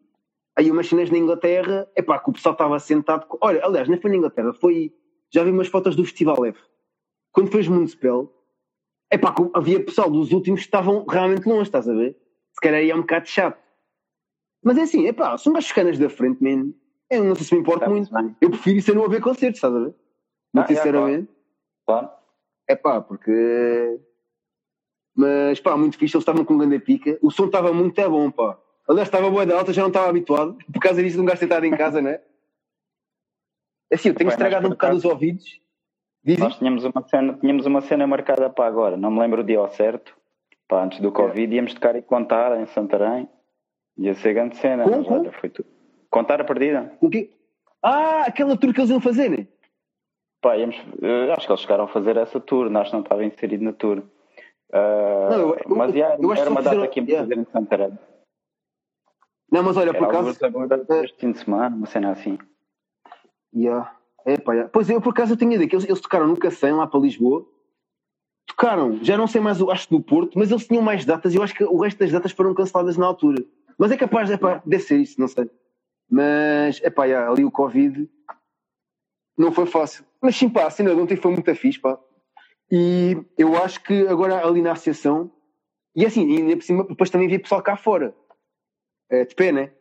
[0.54, 3.98] aí umas cenas na Inglaterra, epá, que o pessoal estava sentado, com- olha, aliás, não
[4.00, 4.92] foi na Inglaterra, foi,
[5.32, 6.60] já vi umas fotos do Festival F.
[7.32, 8.32] Quando fez Municipal,
[9.12, 12.16] epá, que havia pessoal dos últimos que estavam realmente longe, estás a ver?
[12.52, 13.60] Se calhar ia um bocado chato.
[14.64, 16.72] Mas é assim, epá, são gajo canas da frente, man.
[17.10, 18.10] Eu não sei se me importo Tá muito.
[18.40, 19.94] Eu prefiro isso a não haver concertos, estás a ver?
[20.52, 21.28] Muito Ah, é, sinceramente.
[21.86, 22.10] Claro.
[22.68, 24.00] É pá, porque.
[25.14, 27.18] Mas pá, muito fixe, eles estavam com grande pica.
[27.22, 28.58] O som estava muito é bom, pá.
[28.88, 30.56] Aliás, estava boa da alta, já não estava habituado.
[30.72, 32.20] Por causa disso, um gajo sentado em casa, né?
[33.90, 35.60] É assim, eu tenho Bem, estragado um bocado os ouvidos.
[36.24, 39.44] Diz Nós tínhamos uma cena, tínhamos uma cena marcada para agora, não me lembro o
[39.44, 40.16] dia ao certo,
[40.72, 43.28] antes do Covid, íamos tocar e contar em Santarém.
[43.96, 45.68] Ia ser grande cena, Como, mas olha, foi tudo.
[46.10, 46.92] Contar a perdida?
[47.00, 47.30] O quê?
[47.82, 49.46] Ah, aquela tour que eles iam fazer, né?
[50.42, 53.64] Pá, íamos, eh, acho que eles chegaram a fazer essa tour, nós não estava inserido
[53.64, 54.02] na tour.
[54.72, 57.28] Ah, Não, eu- eu- mas eu era uma data que íamos yeah.
[57.28, 57.98] fazer em Santarém.
[59.50, 60.44] Não, mas olha, Era por acaso.
[60.44, 62.36] agora este fim de semana, uma cena assim.
[63.54, 63.96] Yeah.
[64.24, 64.70] É, pá, yeah.
[64.72, 67.00] Pois eu, por acaso, eu tinha ideia que eles, eles tocaram no Cacém, lá para
[67.00, 67.46] Lisboa.
[68.46, 71.36] Tocaram, já não sei mais, acho que no Porto, mas eles tinham mais datas e
[71.36, 73.44] eu acho que o resto das datas foram canceladas na altura.
[73.78, 75.50] Mas é capaz, é deve ser isso, não sei.
[76.08, 78.08] Mas, é pá, yeah, ali o Covid
[79.36, 80.04] não foi fácil.
[80.20, 81.98] Mas sim, pá, a cena de ontem foi muito fixe, pá.
[82.70, 85.30] E eu acho que agora ali na associação,
[85.94, 88.14] e assim, e ainda por cima, depois também vi pessoal cá fora,
[89.10, 89.72] eh, de pé, né?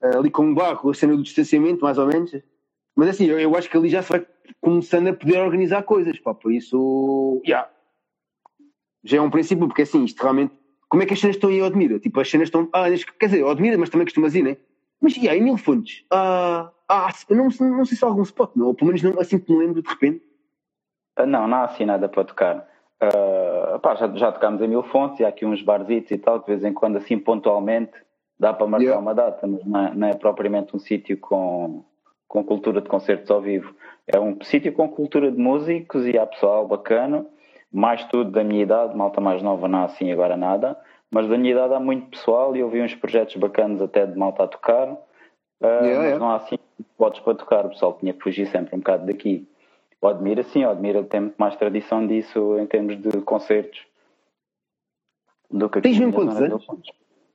[0.00, 2.32] Ali com o barro, a cena do distanciamento, mais ou menos.
[2.96, 4.26] Mas assim, eu, eu acho que ali já se vai
[4.60, 7.68] começando a poder organizar coisas, pá, por isso, yeah.
[9.04, 10.54] já é um princípio, porque assim, isto realmente,
[10.88, 11.98] como é que as cenas estão aí ao Admira?
[12.00, 12.84] Tipo, as cenas estão, ah,
[13.18, 14.56] quer dizer, ao Admira, mas também costumas ir, né?
[15.00, 16.04] Mas, e aí, mil fontes?
[16.10, 19.20] Ah, ah, eu não, não sei se há algum spot, não, ou pelo menos não,
[19.20, 20.22] assim que me lembro de repente.
[21.16, 22.68] Ah, Não, não há assim nada para tocar.
[23.00, 26.40] Ah, pá, já, já tocámos em mil fontes e há aqui uns barzitos e tal,
[26.40, 27.92] de vez em quando, assim pontualmente,
[28.38, 29.02] dá para marcar Yeah.
[29.02, 31.84] uma data, mas não é, não é propriamente um sítio com,
[32.32, 33.74] com cultura de concertos ao vivo.
[34.06, 37.26] É um sítio com cultura de músicos e há pessoal bacana,
[37.70, 40.74] mais tudo da minha idade, malta mais nova não há assim agora nada,
[41.10, 44.18] mas da minha idade há muito pessoal e eu vi uns projetos bacanas até de
[44.18, 46.18] malta a tocar, ah, Yeah, mas yeah.
[46.18, 49.46] não há assim spots para tocar, o pessoal tinha que fugir sempre um bocado daqui.
[50.00, 53.86] O Admira, sim, o Admira tem muito mais tradição disso em termos de concertos
[55.50, 56.66] do que aqui Tens mesmo quantos anos?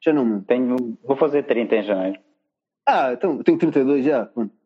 [0.02, 0.42] Já não.
[0.42, 2.20] Tenho, vou fazer 30 em janeiro.
[2.86, 4.26] Ah, então, tenho 32 já.
[4.26, 4.57] Pronto.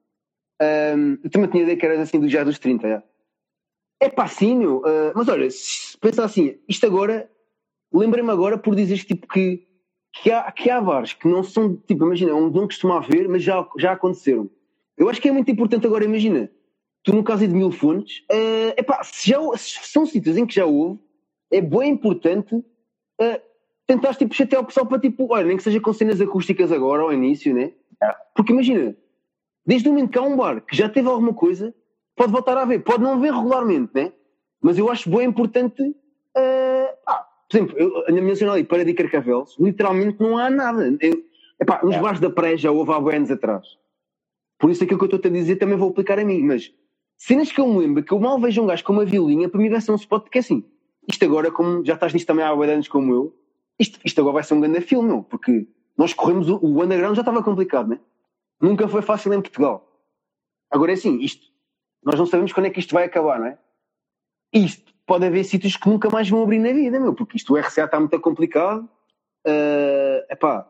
[1.24, 3.04] Eu também tinha ideia que eras assim do já dos 30, já.
[4.00, 4.82] É pá, sim, meu.
[4.86, 7.30] ah, mas olha, se pensar assim, isto agora,
[7.94, 9.68] lembrei-me agora por dizeres tipo que,
[10.14, 13.44] que, há, que há bares que não são, tipo, imagina, onde não costuma haver, mas
[13.44, 14.50] já, já aconteceram.
[14.98, 16.50] Eu acho que é muito importante agora, imagina,
[17.04, 20.56] tu no caso de mil fontes, é epá, se, já, se são sítios em que
[20.56, 21.00] já houve,
[21.52, 22.64] é bem importante
[23.20, 23.40] ah,
[23.86, 27.04] tentar tipo, chatear o pessoal para tipo, olha, nem que seja com cenas acústicas agora
[27.04, 27.72] ao início, né?
[28.36, 28.96] Porque imagina,
[29.66, 31.74] desde o momento que há um bar que já teve alguma coisa,
[32.16, 34.12] pode voltar a haver, pode não haver regularmente, né?
[34.62, 35.96] Mas eu acho bem importante.
[36.36, 40.50] ah, ah, por exemplo, eu, a minha zona ali, para de Carcavelos, literalmente não há
[40.50, 40.98] nada.
[41.02, 41.24] Eu,
[41.60, 42.02] epá, nos É.
[42.02, 43.66] bares da praia já houve há anos atrás.
[44.60, 46.44] Por isso aquilo que eu estou a dizer também vou aplicar a mim.
[46.44, 46.72] Mas
[47.18, 49.60] cenas que eu me lembro, que eu mal vejo um gajo com uma violinha, para
[49.60, 50.64] mim vai ser um spot, porque é assim,
[51.10, 53.36] isto agora, como já estás nisto também há anos como eu,
[53.80, 55.24] isto, isto agora vai ser um grande filme, não?
[55.24, 58.00] Porque nós corremos, o, o underground já estava complicado, né?
[58.62, 59.88] Nunca foi fácil em Portugal.
[60.70, 61.52] Agora é assim, isto,
[62.04, 63.58] nós não sabemos quando é que isto vai acabar, não é?
[64.54, 67.58] Isto, pode haver sítios que nunca mais vão abrir na vida, meu, porque isto, o
[67.58, 68.88] RCA está muito complicado.
[69.44, 70.68] É epá.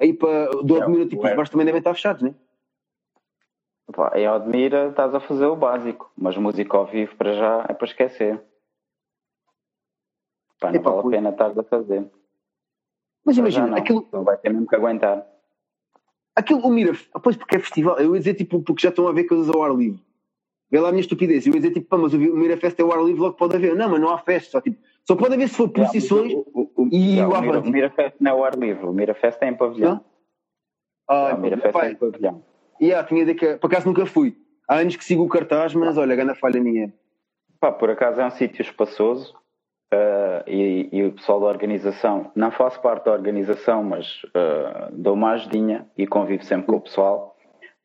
[0.00, 2.34] Aí para do É, Admira, tipo, os bares também devem estar fechados, né?
[3.92, 7.74] Pá, em Admira estás a fazer o básico, mas música ao vivo para já é
[7.74, 8.42] para esquecer.
[10.58, 12.10] Pá, não Epá, vale a pena estar a fazer.
[13.24, 13.76] Mas imagina, não.
[13.76, 15.24] aquilo, Não vai ter mesmo que aguentar.
[16.34, 16.92] Aquilo, o Mira,
[17.22, 19.62] pois porque é festival, eu ia dizer tipo, porque já estão a ver coisas ao
[19.62, 20.00] ar livre.
[20.70, 22.82] Vê lá a minha estupidez, eu ia dizer tipo, pá, mas o Mira Fest é
[22.82, 23.74] ao ar livre, logo pode haver.
[23.74, 26.32] Não, mas não há festa, só, tipo, só pode haver se for posições.
[26.32, 27.68] O, o, o, e não, o o Mira, Avante.
[27.68, 30.04] o Mirafest não é o ar livre, o Mirafest é em pavilhão.
[31.08, 32.42] Ah, o Mirafest pá, é em pavilhão.
[32.80, 34.36] Yeah, tinha ideia que, por acaso nunca fui.
[34.66, 36.92] Há anos que sigo o cartaz, mas olha, grande falha minha.
[37.60, 39.34] Pá, por acaso é um sítio espaçoso
[39.92, 45.14] uh, e, e, o pessoal da organização, não faço parte da organização, mas uh, dou
[45.14, 47.36] uma ajudinha e convivo sempre com o pessoal.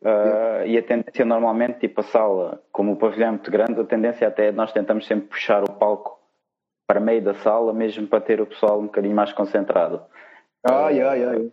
[0.02, 3.84] Uh, e a tendência normalmente, tipo a sala, como o pavilhão é muito grande, a
[3.84, 6.18] tendência até é nós tentamos sempre puxar o palco
[6.88, 10.02] para meio da sala, mesmo para ter o pessoal um bocadinho mais concentrado.
[10.64, 11.52] Ai, ai, ai.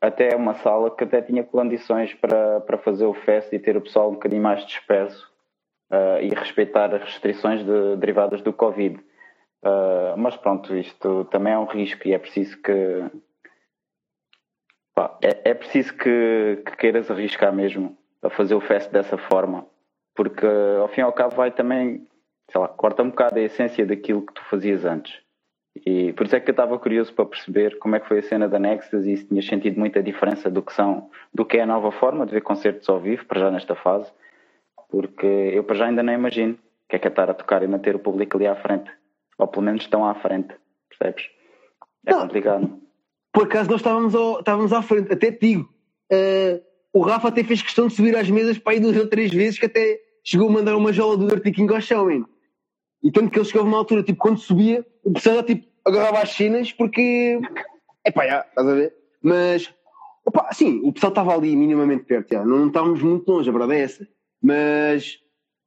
[0.00, 3.82] Até uma sala que até tinha condições para, para fazer o fest e ter o
[3.82, 5.30] pessoal um bocadinho mais despeso
[5.92, 8.98] uh, e respeitar as restrições de, derivadas do Covid.
[9.62, 13.04] Uh, mas pronto, isto também é um risco e é preciso que.
[14.94, 19.66] Pá, é, é preciso que, que queiras arriscar mesmo a fazer o fest dessa forma,
[20.14, 20.46] porque
[20.80, 22.06] ao fim e ao cabo vai também,
[22.50, 25.22] sei lá, corta um bocado a essência daquilo que tu fazias antes.
[25.86, 28.22] E por isso é que eu estava curioso para perceber como é que foi a
[28.22, 31.62] cena da Nexus e se tinha sentido muita diferença do que são, do que é
[31.62, 34.10] a nova forma de ver concertos ao vivo, para já nesta fase,
[34.90, 37.62] porque eu para já ainda não imagino o que é que é estar a tocar
[37.62, 38.90] e manter o público ali à frente.
[39.40, 40.54] Ou pelo menos estão à frente,
[40.90, 41.24] percebes?
[42.06, 42.80] É não, complicado.
[43.32, 45.68] Por acaso nós estávamos, ao, estávamos à frente, até te digo.
[46.12, 46.60] Uh,
[46.92, 49.58] o Rafa até fez questão de subir às mesas para ir duas ou três vezes
[49.58, 52.26] que até chegou a mandar uma jola do Dirty King ao chão, hein?
[53.02, 56.30] E tanto que ele chegava uma altura, tipo, quando subia, o pessoal tipo, agarrava as
[56.30, 57.40] chinas porque.
[58.04, 58.94] Epá, já, estás a ver?
[59.22, 59.72] Mas,
[60.26, 62.44] opa, sim, o pessoal estava ali minimamente perto, já.
[62.44, 64.08] não estávamos muito longe, a verdade é essa.
[64.42, 65.18] Mas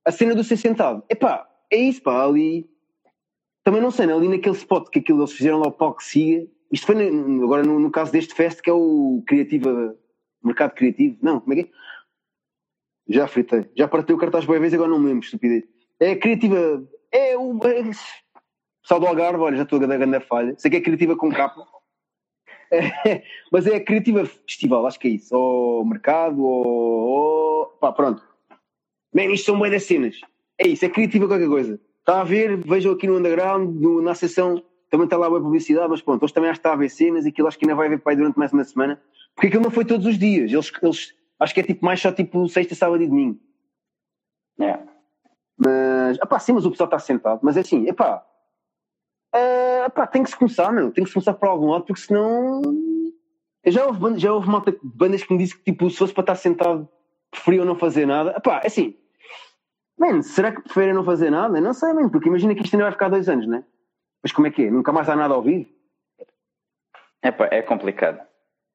[0.05, 2.69] a cena do ser sentado, epá, é isso, pá, ali.
[3.63, 6.47] Também não sei, ali naquele spot que aquilo eles fizeram lá o palco que siga.
[6.71, 7.08] Isto foi
[7.43, 9.95] agora no, no, caso deste fest que é o Criativa.
[10.43, 11.17] Mercado Criativo.
[11.21, 11.71] Não, como é que é?
[13.08, 13.69] Já fritei.
[13.76, 15.63] Já partei o cartaz boa vez, agora não me lembro, estupidez.
[15.99, 16.84] É a Criativa.
[17.12, 17.58] É o.
[17.65, 17.84] É,
[18.82, 20.56] pessoal do Algarve, olha, já estou a dar grande falha.
[20.58, 21.65] Sei que é Criativa com capa.
[23.06, 23.21] É,
[23.52, 25.36] mas é a Criativa Festival, acho que é isso.
[25.36, 26.65] Ou Mercado, ou.
[26.65, 28.34] ou pá, pronto
[29.13, 30.19] Man, isto são boas cenas.
[30.58, 31.80] É isso, é criativo qualquer coisa.
[32.04, 35.88] Está a ver, vejam aqui no underground, no, na sessão, também está lá a publicidade,
[35.88, 37.88] mas pronto, hoje também acho que está a ver cenas aquilo acho que ainda vai
[37.88, 39.02] haver para aí durante mais uma semana.
[39.34, 40.52] Porque aquilo não foi todos os dias.
[40.52, 43.39] Eles, eles acho que é tipo mais só tipo sexta, sábado e domingo.
[44.60, 44.78] É.
[45.58, 47.39] Mas, epá, sim, mas o pessoal está sentado.
[47.42, 48.22] Mas é assim, epá,
[49.34, 50.92] uh, epá, tem que se começar, meu.
[50.92, 52.62] Tem que se começar por algum lado, porque senão.
[53.66, 56.36] Já houve, já houve malta, bandas que me disse que tipo, se fosse para estar
[56.36, 56.88] sentado,
[57.32, 58.36] preferiam não fazer nada.
[58.38, 58.94] Epá, é assim,
[59.97, 61.62] Man, será que preferem não fazer nada?
[61.62, 63.63] Não sei, man, porque imagina que isto ainda vai ficar dois anos, né?
[64.21, 64.71] Mas como é que é?
[64.71, 65.69] Nunca mais há nada ao vivo?
[67.21, 68.25] É, pá, é complicado.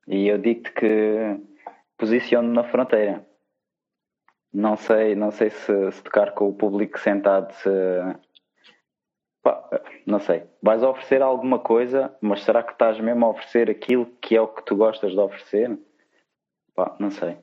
[0.06, 1.40] E eu digo-te que
[1.98, 3.26] posiciono na fronteira.
[4.52, 7.70] Não sei, não sei se, se tocar com o público sentado se.
[9.42, 9.68] Pá,
[10.06, 10.44] não sei.
[10.62, 14.48] Vais oferecer alguma coisa, mas será que estás mesmo a oferecer aquilo que é o
[14.48, 15.78] que tu gostas de oferecer?
[16.74, 17.36] Pá, não sei.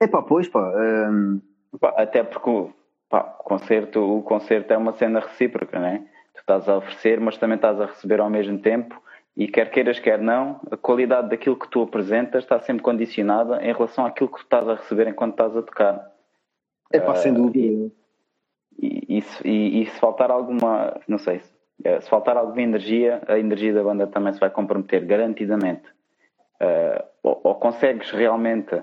[0.00, 0.70] É pá, pois pá.
[0.76, 1.40] Hum...
[1.80, 2.72] pá até porque
[3.10, 5.98] pá, o, concerto, o concerto é uma cena recíproca, não é?
[6.32, 9.02] Tu estás a oferecer, mas também estás a receber ao mesmo tempo
[9.36, 13.72] e quer queiras, quer não, a qualidade daquilo que tu apresentas está sempre condicionada em
[13.72, 16.10] relação àquilo que tu estás a receber enquanto estás a tocar.
[16.92, 17.92] É pá, uh, sem dúvida.
[18.78, 23.74] E, e, e, e, se faltar alguma, não sei, se faltar alguma energia, a energia
[23.74, 25.88] da banda também se vai comprometer, garantidamente.
[26.60, 28.82] Uh, ou, ou consegues realmente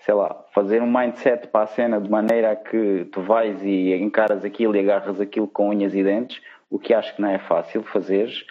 [0.00, 3.94] sei lá, fazer um mindset para a cena de maneira a que tu vais e
[3.94, 7.38] encaras aquilo e agarras aquilo com unhas e dentes, o que acho que não é
[7.38, 8.42] fácil fazeres,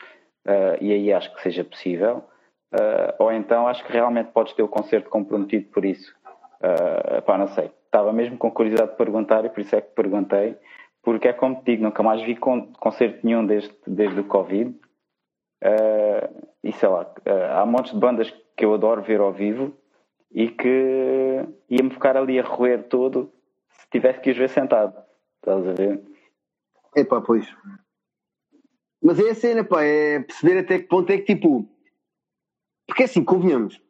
[0.46, 2.24] uh, e aí acho que seja possível.
[2.74, 6.14] Uh, ou então acho que realmente podes ter o concerto comprometido por isso.
[6.60, 7.72] Uh, pá, não sei.
[7.86, 10.58] Estava mesmo com curiosidade de perguntar e por isso é que perguntei,
[11.02, 14.76] porque é como te digo, nunca mais vi con concerto nenhum desde, desde o Covid.
[15.64, 17.10] Uh, e sei lá,
[17.56, 19.74] há montes de bandas que eu adoro ver ao vivo,
[20.32, 23.32] e que ia-me ficar ali a roer todo
[23.70, 24.96] se tivesse que os ver sentado.
[25.38, 26.02] Estás a ver?
[26.96, 27.48] É pá, pois.
[29.02, 31.70] Mas é a cena, pá, é perceber até que ponto é que tipo.
[32.88, 33.82] Porque assim, convenhamos,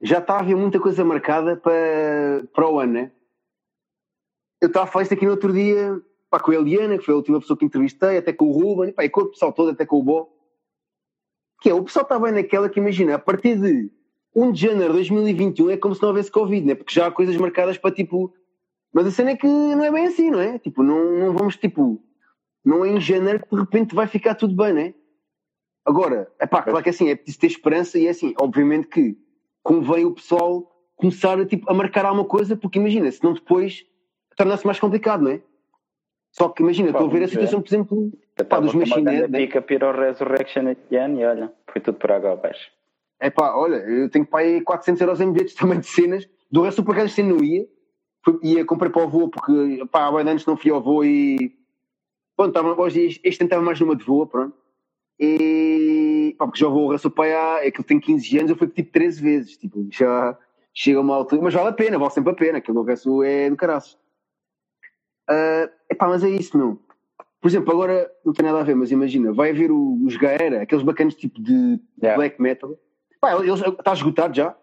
[0.00, 3.12] já está a haver muita coisa marcada para, para o ano, né?
[4.60, 7.14] Eu estava a falar isto aqui no outro dia, pá, com a Eliana, que foi
[7.14, 9.70] a última pessoa que entrevistei, até com o Ruben, pá, e com o pessoal todo,
[9.70, 10.32] até com o Bo.
[11.60, 13.90] Que é, o pessoal está bem naquela que imagina, a partir de
[14.34, 16.74] 1 de janeiro de 2021 é como se não houvesse Covid, né?
[16.74, 18.34] Porque já há coisas marcadas para tipo.
[18.92, 20.58] Mas a cena é que não é bem assim, não é?
[20.58, 22.02] Tipo, não, não vamos tipo.
[22.64, 24.94] Não é em janeiro que de repente vai ficar tudo bem, não é?
[25.84, 29.16] Agora, é pá, claro que assim, é preciso ter esperança e é assim, obviamente que
[29.62, 33.86] convém o pessoal começar a, tipo, a marcar alguma coisa, porque imagina, senão depois
[34.36, 35.40] torna-se mais complicado, não é?
[36.30, 38.12] Só que imagina, estou a ver a situação, por exemplo,
[38.48, 39.32] pá, dos Machine Head.
[39.32, 42.70] Pica o Resurrection este ano e olha, foi tudo por água abaixo.
[43.20, 46.62] É pá, olha, eu tenho para aí 400 euros em bilhetes também de cenas, do
[46.62, 47.66] resto por acaso não ia,
[48.24, 51.56] fui- ia comprei para o voo porque pá, há antes não fui ao voo e
[52.36, 54.56] pronto, estava, hoje este estava mais numa de voa, pronto.
[55.20, 58.50] E pá, porque já vou ao Raço Pai há, é que eu tenho 15 anos,
[58.50, 60.38] eu fui tipo 13 vezes, tipo, já
[60.74, 63.56] chega uma altura, mas vale a pena, vale sempre a pena, do Raço é do
[63.56, 63.98] caraço.
[65.28, 66.80] Ah, epá, mas é isso, meu.
[67.40, 70.84] Por exemplo, agora não tem nada a ver, mas imagina, vai haver os Gaera, aqueles
[70.84, 72.16] bacanas tipo de Yeah.
[72.16, 72.78] black metal.
[73.20, 74.56] Pá, eles, está esgotado já.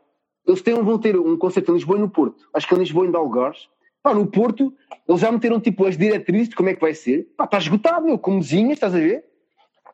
[0.47, 2.47] Eles têm, vão ter um concerto em Lisboa e no Porto.
[2.53, 3.67] Acho que é em Lisboa e em Algarves.
[4.03, 4.73] Pá, no Porto,
[5.07, 7.27] eles já meteram tipo as diretrizes de como é que vai ser.
[7.37, 9.25] Pá, está esgotado, meu, com mesinhas, estás a ver?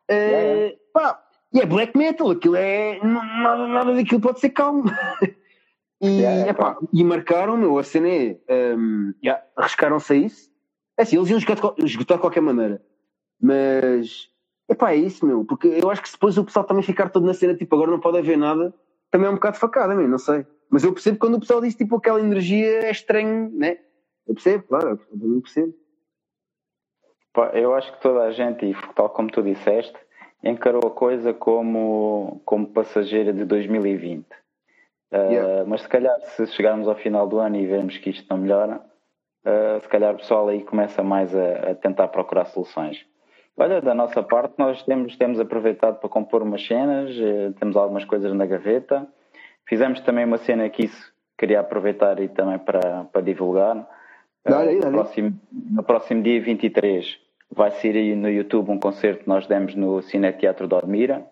[0.10, 3.00] Eh, Yeah, pá, e é black metal, aquilo é.
[3.04, 4.86] Nada, nada daquilo pode ser calmo.
[6.02, 8.40] e, Yeah, epá, e marcaram, meu, a cena é.
[8.50, 10.52] ehm, yeah, arriscaram-se a isso.
[10.98, 12.84] É assim, eles iam esgotar, esgotar de qualquer maneira.
[13.42, 14.31] Mas.
[14.72, 15.44] Epá, é isso, meu.
[15.44, 17.92] Porque eu acho que se depois o pessoal também ficar todo na cena, tipo, agora
[17.92, 18.74] não pode haver nada,
[19.12, 20.46] também é um bocado facada, meu, não sei.
[20.70, 23.80] Mas eu percebo quando o pessoal diz, tipo, aquela energia é estranho, né?
[24.26, 25.74] Eu percebo, claro, eu percebo.
[27.34, 29.98] Pá, Eu acho que toda a gente, e tal como tu disseste,
[30.42, 34.24] encarou a coisa como, como passageira de 2020.
[34.24, 34.32] Uh,
[35.12, 35.66] Yeah.
[35.66, 38.82] Mas se calhar, se chegarmos ao final do ano e vermos que isto não melhora,
[39.46, 43.06] uh, se calhar o pessoal aí começa mais a, a tentar procurar soluções.
[43.58, 48.06] Olha, da nossa parte, nós temos, temos aproveitado para compor umas cenas, eh, temos algumas
[48.06, 49.08] coisas na gaveta.
[49.68, 53.88] Fizemos também uma cena que isso queria aproveitar e também para, para divulgar.
[54.44, 57.20] Dá-lhe no, próximo, no próximo dia 23
[57.54, 61.26] vai ser aí no YouTube um concerto que nós demos no Cine Teatro de Odmira.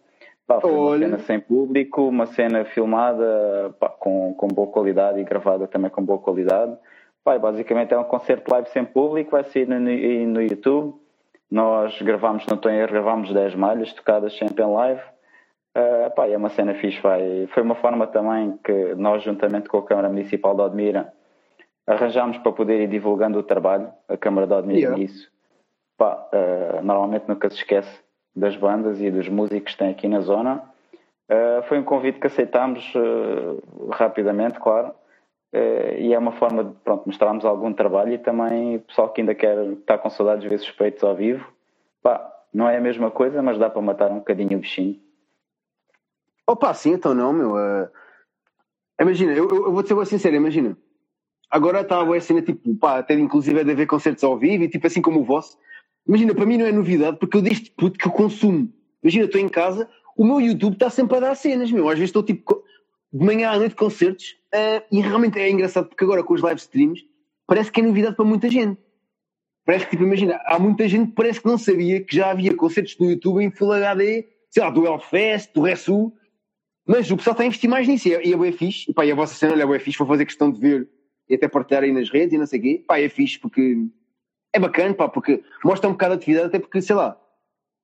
[0.46, 1.06] Pá, foi uma Olha.
[1.06, 6.04] cena sem público, uma cena filmada pá, com, com boa qualidade e gravada também com
[6.04, 6.76] boa qualidade.
[7.24, 10.96] Pá, basicamente é um concerto live sem público, vai ser no, no, no YouTube.
[11.52, 15.02] Nós gravámos, não estou em erro, gravámos 10 malhas tocadas sempre em live.
[15.76, 17.02] Uh, pá, é uma cena fixe.
[17.02, 17.48] Vai.
[17.54, 21.14] Foi uma forma também que nós, juntamente com a Câmara Municipal de Odmira,
[21.88, 23.92] arranjámos para poder ir divulgando o trabalho.
[24.08, 24.98] A Câmara de Odmira Yeah.
[24.98, 25.32] nisso.
[25.98, 28.00] Pá, uh, normalmente nunca se esquece
[28.36, 30.64] das bandas e dos músicos que têm aqui na zona.
[31.30, 34.94] Uh, foi um convite que aceitámos uh, rapidamente, claro.
[35.54, 39.22] Uh, e é uma forma de pronto, mostrarmos algum trabalho e também o pessoal que
[39.22, 41.46] ainda quer estar com saudades de ver suspeitos ao vivo.
[42.04, 45.00] Pá, não é a mesma coisa, mas dá para matar um bocadinho o bichinho.
[46.48, 47.58] Opa, sim, então não, meu.
[47.60, 47.90] eh,
[49.02, 50.78] Imagina, eu, eu, eu vou-te ser sincero, imagina.
[51.50, 54.70] Agora está a cena, tipo, pá, até inclusive é de haver concertos ao vivo e
[54.70, 55.58] tipo assim como o vosso.
[56.08, 58.72] Imagina, para mim não é novidade porque eu deste puto que eu consumo.
[59.04, 61.88] Imagina, estou em casa, o meu YouTube está sempre a dar cenas, meu.
[61.90, 62.64] Às vezes estou tipo
[63.12, 66.60] de manhã à noite concertos eh, e realmente é engraçado porque agora com os live
[66.60, 67.04] streams
[67.48, 68.80] parece que é novidade para muita gente.
[69.66, 72.56] Parece que, tipo, imagina, há muita gente que parece que não sabia que já havia
[72.56, 76.12] concertos no YouTube em Full HD, sei lá, do Hellfest, do Ressu,
[76.88, 78.90] mas o pessoal está a investir mais nisso e é, e é fixe.
[78.90, 80.90] E, pá, e a vossa cena olha, é bem fixe, vou fazer questão de ver
[81.30, 82.84] e até partilhar aí nas redes e não sei o quê.
[82.88, 83.86] Pá, é fixe porque
[84.52, 87.16] é bacana, pá, porque mostra um bocado de atividade, até porque, sei lá,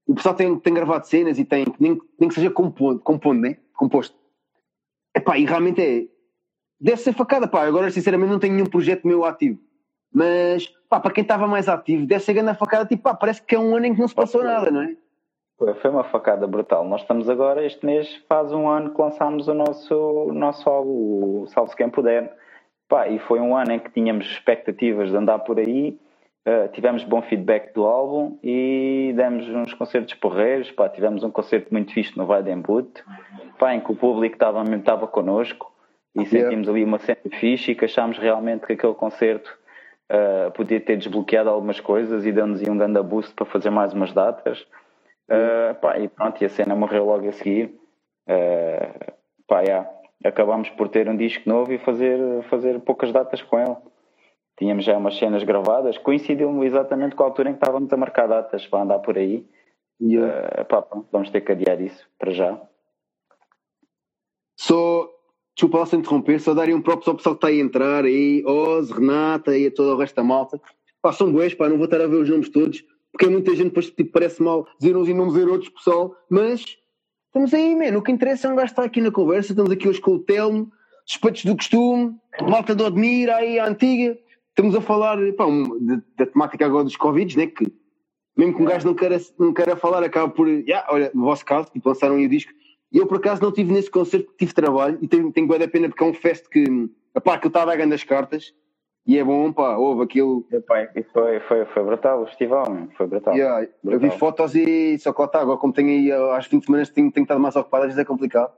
[0.08, 3.58] o pessoal tem, tem gravado cenas e tem, nem, nem que seja compondo, compondo né?
[3.74, 4.16] Composto.
[5.16, 6.06] É pá, e realmente é.
[6.80, 7.66] Deve ser facada, pá.
[7.66, 9.58] Agora, sinceramente, não tenho nenhum projeto meu ativo.
[10.14, 13.56] Mas, pá, para quem estava mais ativo, deve ser grande facada, tipo, pá, parece que
[13.56, 14.96] é um ano em que não se passou nada, não é?
[15.58, 16.86] Foi foi uma facada brutal.
[16.86, 21.44] Nós estamos agora, este mês faz um ano que lançámos o nosso, o nosso álbum,
[21.44, 22.36] o Salve-se Quem Puder.
[22.90, 25.98] Pá, e foi um ano em que tínhamos expectativas de andar por aí,
[26.46, 30.72] uh, tivemos bom feedback do álbum e demos uns concertos porreiros.
[30.72, 33.04] Pá, tivemos um concerto muito fixe no Weidenbut,
[33.60, 35.74] pá, em que o público estava, connosco
[36.16, 39.52] e sentimos ali uma cena fixe e que achámos realmente que aquele concerto
[40.12, 44.14] uh, podia ter desbloqueado algumas coisas e deu-nos um grande boost para fazer mais umas
[44.14, 44.62] datas.
[45.30, 47.76] Uh, pá, e pronto, e a cena morreu logo a seguir.
[48.28, 49.14] Uh,
[49.48, 49.90] pá, yeah.
[50.24, 52.18] Acabámos por ter um disco novo e fazer,
[52.50, 53.76] fazer poucas datas com ele.
[54.58, 58.28] Tínhamos já umas cenas gravadas, coincidiu exatamente com a altura em que estávamos a marcar
[58.28, 59.46] datas para andar por aí.
[60.02, 60.62] Yeah.
[60.62, 62.62] Uh, pá, vamos ter que adiar isso para já.
[64.58, 65.10] Só,
[65.54, 68.44] desculpa lá se interromper, só darem um próprio ao pessoal que está a entrar, aí,
[68.46, 70.60] Oz, Renata e a todo o resto da malta.
[71.02, 73.52] Pá, são boas, pá, não vou estar a ver os nomes todos, porque é muita
[73.56, 76.78] gente depois tipo, parece mal dizer uns e não dizer outros, pessoal, mas
[77.28, 79.88] estamos aí, mano, o que interessa é um gajo estar aqui na conversa, estamos aqui
[79.88, 80.72] hoje com o Telmo,
[81.06, 84.18] suspeitos do costume, malta do Admira, aí a antiga,
[84.56, 87.66] estamos a falar, pá, de- da temática agora dos Covid, né, que
[88.38, 91.46] mesmo que um gajo não queira, não queira falar, acaba por, yeah, olha, no vosso
[91.46, 92.52] caso, tipo, lançaram aí o disco,
[92.92, 95.88] e eu por acaso não estive nesse concerto tive trabalho, e tenho, tenho da pena
[95.90, 96.66] porque é um fest que,
[97.24, 98.54] pá, que eu estava a ganhar as cartas,
[99.08, 102.66] e é bom, pá, houve aquilo, Epá, e foi, foi, foi brutal o festival,
[102.98, 103.36] foi brutal.
[103.36, 104.18] Yeah, eu vi Brutal.
[104.18, 107.12] fotos e só que lá está, agora como tenho aí uh, às 20 semanas tenho,
[107.12, 108.52] tenho estado mais ocupado, às vezes é complicado.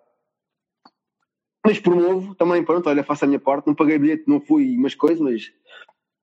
[1.67, 4.95] Mas promovo também, pronto, olha, faço a minha parte, não paguei bilhete, não fui umas
[4.95, 5.51] coisas, mas,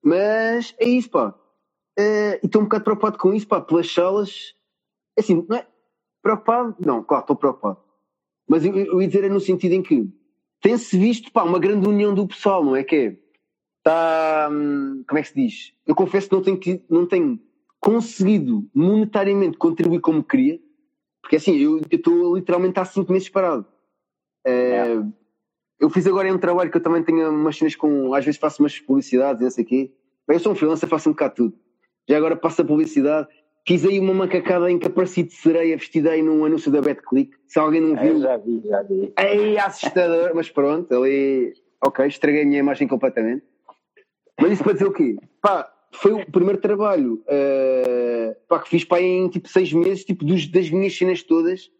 [0.03, 1.35] mas é isso, pá.
[1.99, 4.55] Eh, e estou um bocado preocupado com isso, pá, pelas salas.
[5.19, 5.67] Assim, não é?
[6.23, 6.77] Preocupado?
[6.81, 7.79] Não, claro, estou preocupado.
[8.49, 10.09] Mas eu, eu ia dizer é no sentido em que
[10.63, 12.83] tem-se visto, pá, uma grande união do pessoal, não é?
[12.85, 13.19] Que é,
[13.79, 15.75] está, hum, como é que se diz?
[15.87, 17.39] Eu confesso que não tenho, que- não tenho
[17.81, 20.59] conseguido monetariamente contribuir como queria,
[21.23, 23.67] porque assim, eu estou literalmente há cinco meses parado.
[24.47, 25.03] Eh,
[25.81, 28.63] Eu fiz agora um trabalho que eu também tenho umas cenas com, às vezes faço
[28.63, 29.93] umas publicidades e não sei o quê.
[30.27, 31.55] Bem, eu sou um freelancer, faço um bocado tudo.
[32.09, 33.29] Já agora passo a publicidade.
[33.67, 37.35] Fiz aí uma macacada em que apareci de sereia vestida aí num anúncio da BetClick.
[37.47, 39.13] Se alguém não Eu viu, já vi, já vi.
[39.19, 41.53] Ei, assustador, mas pronto, ali.
[41.85, 43.45] Ok, estraguei a minha imagem completamente.
[44.41, 45.17] Mas isso para dizer o quê?
[45.41, 50.25] Pá, foi o primeiro trabalho eh, pá, que fiz pá, em tipo seis meses, tipo
[50.25, 51.71] dos, das minhas cenas todas.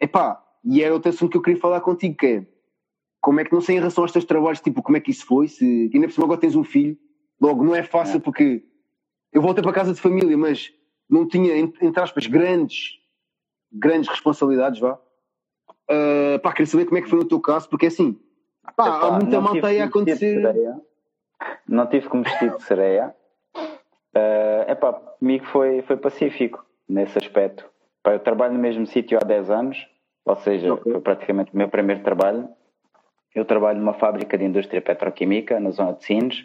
[0.00, 2.46] Epá, e era outro assunto que eu queria falar contigo, que é
[3.20, 5.26] como é que não sei em relação aos teus trabalhos, tipo, como é que isso
[5.26, 5.48] foi?
[5.48, 6.96] Se, ainda por cima agora tens um filho,
[7.40, 8.20] logo não é fácil É.
[8.20, 8.64] porque
[9.32, 10.72] eu voltei para casa de família, mas
[11.08, 12.98] não tinha, entre aspas, grandes,
[13.70, 14.98] grandes responsabilidades, vá.
[15.90, 18.18] Uh, pá, queria saber como é que foi no teu caso, porque assim,
[18.76, 20.40] pá, há Epá, muita não malta aí a acontecer.
[21.66, 23.14] Não tive como vestido de sereia.
[24.14, 27.64] É epá, comigo foi, foi pacífico nesse aspecto.
[28.02, 29.88] Pá, eu trabalho no mesmo sítio há 10 anos,
[30.24, 30.92] ou seja, Ok.
[30.92, 32.48] foi praticamente o meu primeiro trabalho.
[33.34, 36.40] Eu trabalho numa fábrica de indústria petroquímica na zona de Sines.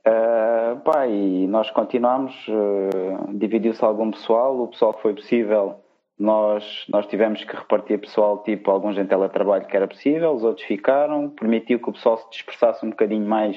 [0.00, 5.76] Uh, pá, e nós continuamos, uh, dividiu-se algum pessoal, o pessoal que foi possível,
[6.18, 10.66] nós, nós tivemos que repartir pessoal, tipo alguns em teletrabalho que era possível, os outros
[10.66, 13.56] ficaram, permitiu que o pessoal se dispersasse um bocadinho mais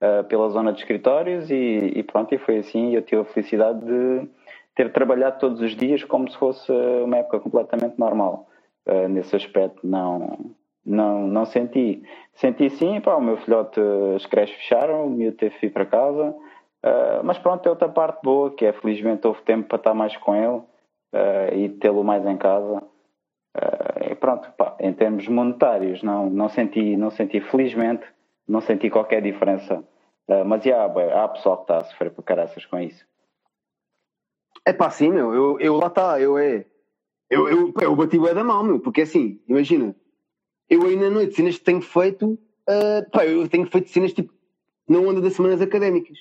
[0.00, 3.84] uh, pela zona de escritórios e, e pronto, e foi assim, eu tive a felicidade
[3.84, 4.28] de
[4.76, 8.46] ter trabalhado todos os dias como se fosse uma época completamente normal.
[9.10, 10.54] Nesse aspecto não,
[10.84, 12.02] não, não senti.
[12.34, 13.80] Senti sim, pá, o meu filhote,
[14.16, 17.88] as creches fecharam, o miúdo teve que ir para casa, uh, mas pronto, é outra
[17.88, 22.02] parte boa, que é felizmente houve tempo para estar mais com ele uh, e tê-lo
[22.02, 22.82] mais em casa.
[23.56, 28.06] Uh, e pronto, pá, em termos monetários, não, não, senti, não senti, felizmente,
[28.48, 29.84] não senti qualquer diferença.
[30.46, 33.04] Mas já, bem, há pessoal que está a sofrer por caraças com isso.
[34.64, 36.64] É pá, sim, meu, eu, eu lá está, eu é.
[37.28, 39.94] Eu, eu, eu bati bué da mal, meu, porque assim, imagina,
[40.70, 44.32] eu aí na noite, cenas que tenho feito, uh, pá, eu tenho feito cenas tipo,
[44.88, 46.18] não anda das semanas académicas.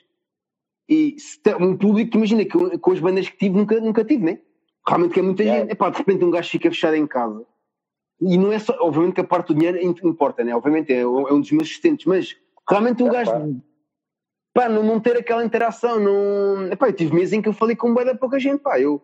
[0.89, 1.15] E
[1.61, 4.39] um público que imagina, que com as bandas que tive, nunca, nunca tive, né?
[4.87, 5.61] Realmente que é muita Yeah.
[5.61, 5.71] gente.
[5.71, 7.45] É pá, de repente um gajo fica fechado em casa.
[8.19, 10.55] E não é só, obviamente que a parte do dinheiro im- importa, né?
[10.55, 12.35] Obviamente é, é um dos meus assistentes, mas
[12.67, 13.61] realmente um É, gajo, claro.
[14.53, 16.67] pá, não, não ter aquela interação, não.
[16.71, 19.01] Epá, eu tive meses em que eu falei com bué da pouca gente, pá, eu.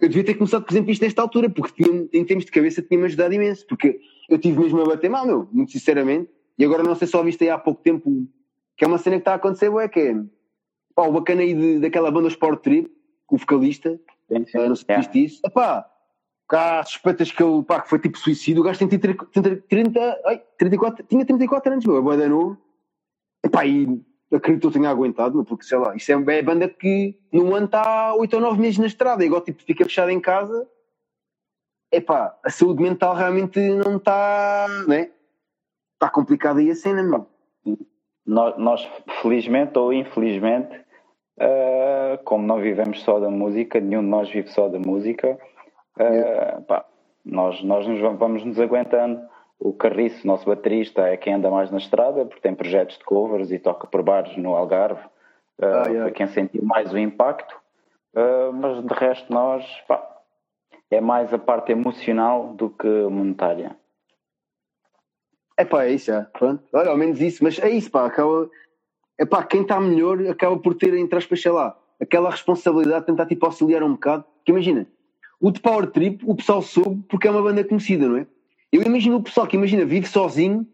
[0.00, 2.82] Eu devia ter começado, por exemplo, isto nesta altura, porque tinha, em termos de cabeça
[2.82, 6.82] tinha-me ajudado imenso, porque eu tive mesmo a bater mal, meu, muito sinceramente, e agora
[6.82, 8.26] não sei se só viste aí há pouco tempo,
[8.76, 10.14] que é uma cena que está a acontecer, ué, que é,
[10.94, 12.90] pá, o bacana aí de, daquela banda Sport Trip,
[13.26, 14.58] com o vocalista, Sim, sim.
[14.58, 15.86] ah, não sei se viste isso, epá,
[16.48, 19.56] cá há suspeitas que ele, pá, que foi tipo suicídio, o gajo tem 30, 30,
[19.68, 22.56] 30 ai, 34, tinha 34 anos, meu, é bué da novo,
[23.44, 24.00] epá, e
[24.32, 27.54] acredito que eu tenha aguentado, meu, porque sei lá, isso é, é banda que num
[27.54, 30.68] ano está 8 ou 9 meses na estrada, igual tipo fica fechado em casa,
[31.96, 35.10] epá, a saúde mental realmente não está, né?
[35.94, 37.26] Está complicada aí a cena, meu.
[38.26, 38.88] Nós, nós,
[39.22, 40.76] felizmente ou infelizmente,
[41.38, 45.38] uh, como não vivemos só da música, nenhum de nós vive só da música,
[45.98, 46.84] uh, pá,
[47.24, 49.20] nós, nós nos vamos, vamos nos aguentando.
[49.58, 53.50] O Carriço, nosso baterista, é quem anda mais na estrada, porque tem projetos de covers
[53.52, 55.02] e toca por bares no Algarve.
[55.60, 56.02] Uh, Ah, yeah.
[56.04, 57.56] Foi quem sentiu mais o impacto.
[58.54, 60.13] Mas de resto, nós, pá,
[60.94, 63.76] é mais a parte emocional do que monetária.
[65.56, 66.22] É pá, é isso, já.
[66.22, 66.62] Pronto.
[66.72, 68.06] Olha, ao menos isso, mas é isso, pá.
[68.06, 68.50] Acaba...
[69.18, 73.06] É pá, quem está melhor acaba por ter, entre aspas, sei lá, aquela responsabilidade de
[73.06, 74.24] tentar tipo auxiliar um bocado.
[74.36, 74.86] Porque imagina,
[75.40, 78.26] o de Power Trip, o pessoal soube porque é uma banda conhecida, não é?
[78.72, 80.66] Eu imagino o pessoal que imagina, vive sozinho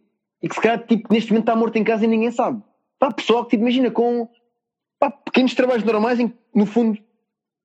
[0.43, 2.63] e que se calhar tipo, neste momento está morto em casa e ninguém sabe.
[2.99, 4.27] Pá, pessoal que tipo, imagina com
[4.99, 6.99] pá, pequenos trabalhos normais em que, no fundo,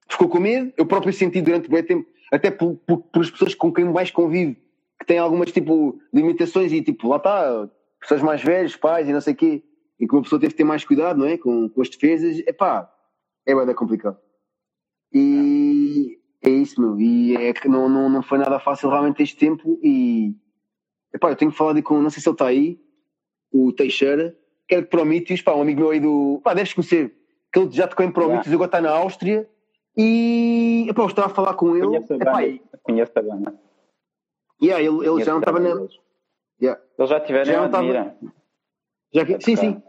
[0.10, 0.74] ficou com medo.
[0.76, 2.06] Eu próprio senti durante bem tempo,
[2.36, 4.56] até por, por, por as pessoas com quem mais convivo,
[5.00, 7.70] que têm algumas tipo limitações e tipo, lá está,
[8.00, 9.64] pessoas mais velhas, pais e não sei o quê,
[10.00, 11.38] e que uma pessoa teve que ter mais cuidado, não é?
[11.38, 12.92] Com, com as defesas, é pá,
[13.46, 14.18] é bem complicado.
[15.14, 17.00] E é isso, meu.
[17.00, 19.80] E é que não, não, não foi nada fácil realmente este tempo.
[19.82, 20.36] E
[21.14, 22.80] epá, eu tenho que falar de com, não sei se ele está aí,
[23.52, 26.42] o Teixeira, que é de Prometheus, pá, um amigo meu aí do.
[26.44, 27.16] Pá, deves conhecer,
[27.54, 29.50] que ele já tocou em Prometheus, agora está na Áustria.
[29.98, 31.86] E eu estava a falar com ele.
[31.88, 32.46] Conheço a banda.
[32.48, 33.56] e- Conheço a banda.
[34.62, 35.70] yeah, ele, ele Conheço já não estava na.
[36.62, 36.82] Yeah.
[36.98, 38.16] Eles já tiveram Já não tava-.
[39.14, 39.84] Já que- sim, sim.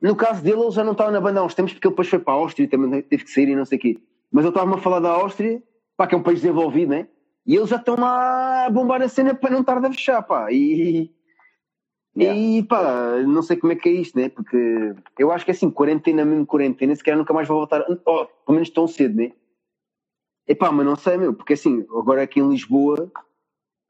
[0.00, 2.08] No caso dele, ele já não estava na banda há uns tempos, porque ele depois
[2.08, 3.98] foi para a Áustria e também teve que sair e não sei o quê.
[4.30, 5.62] Mas ele estava-me a falar da Áustria,
[5.96, 7.08] pá, que é um país desenvolvido, né?
[7.46, 10.50] E eles já estão lá a bombar a cena para não estar a fechar, pá.
[10.52, 11.10] E,
[12.18, 12.40] Yeah.
[12.40, 14.30] e pá, não sei como é que é isto, né?
[14.30, 18.24] Porque eu acho que assim, quarentena, mesmo quarentena, se calhar nunca mais vou voltar, oh,
[18.24, 19.32] pelo menos tão cedo, né?
[20.48, 23.12] Epá, mas não sei, meu, porque assim, agora aqui em Lisboa,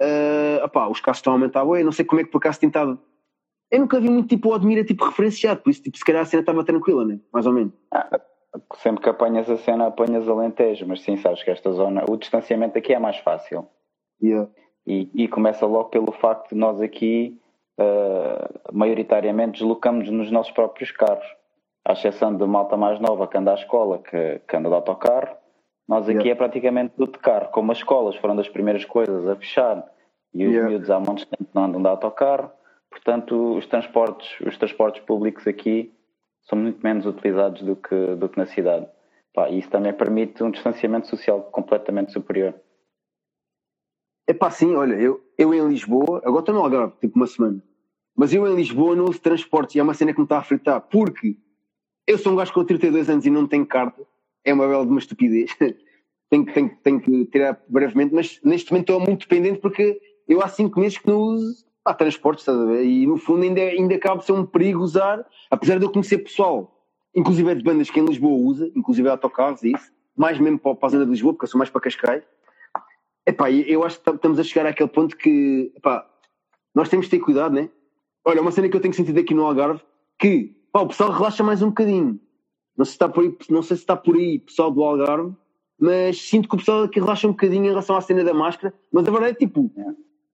[0.01, 2.61] ah, opá, os casos estão a aumentar, ué, não sei como é que por acaso
[2.61, 2.99] tem estado.
[3.71, 6.25] Eu nunca vi muito tipo o Admira tipo referenciado, por isso tipo, se calhar a
[6.25, 7.21] cena estava tranquila, né?
[7.33, 7.73] Mais ou menos.
[8.77, 12.79] Sempre que apanhas a cena, apanhas Alentejo, mas sim, sabes que esta zona, o distanciamento
[12.79, 13.69] aqui é mais fácil.
[14.23, 14.51] Yeah.
[14.87, 17.39] E, e começa logo pelo facto de nós aqui,
[17.79, 21.27] eh, maioritariamente, deslocamos nos nossos próprios carros.
[21.85, 25.37] À exceção de malta mais nova que anda à escola, que, que anda de autocarro,
[25.89, 26.31] nós aqui Yeah.
[26.31, 27.49] é praticamente tudo de carro.
[27.53, 29.89] Como as escolas foram das primeiras coisas a fechar
[30.35, 30.69] e os Yeah.
[30.69, 32.51] miúdos há montes de tempo não andam de autocarro,
[32.91, 35.95] portanto, os transportes, os transportes públicos aqui
[36.43, 38.89] são muito menos utilizados do que, do que na cidade.
[39.33, 42.55] Pá, e isso também permite um distanciamento social completamente superior.
[44.29, 47.63] Epá, sim, olha, eu, eu em Lisboa, agora estou no Algarve, tipo uma semana,
[48.17, 50.43] mas eu em Lisboa não uso transportes e é uma cena que me está a
[50.43, 51.37] fritar, porque
[52.07, 54.03] eu sou um gajo com 32 anos e não tenho carta,
[54.45, 55.55] é uma bela de uma estupidez,
[56.31, 60.49] tenho, tenho, tenho que tirar brevemente, mas neste momento estou muito dependente porque eu há
[60.49, 62.85] 5 meses que não uso pá, transportes, estás a ver?
[62.85, 66.19] E no fundo ainda, ainda acaba de ser um perigo usar, apesar de eu conhecer
[66.19, 70.59] pessoal, inclusive é de bandas que em Lisboa usa, inclusive autocarros e isso, mais mesmo
[70.59, 72.25] para, para a zona de Lisboa, porque eu sou mais para Cascais.
[73.25, 76.09] Epá, eu acho que estamos a chegar àquele ponto que epá,
[76.75, 77.69] nós temos de ter cuidado, né?
[78.27, 79.81] Olha, uma cena que eu tenho sentido aqui no Algarve,
[80.19, 82.21] que pá, o pessoal relaxa mais um bocadinho.
[82.77, 85.33] Não sei, se está por aí, não sei se está por aí pessoal do Algarve,
[85.79, 88.75] mas sinto que o pessoal aqui relaxa um bocadinho em relação à cena da máscara,
[88.93, 89.71] mas a verdade é tipo,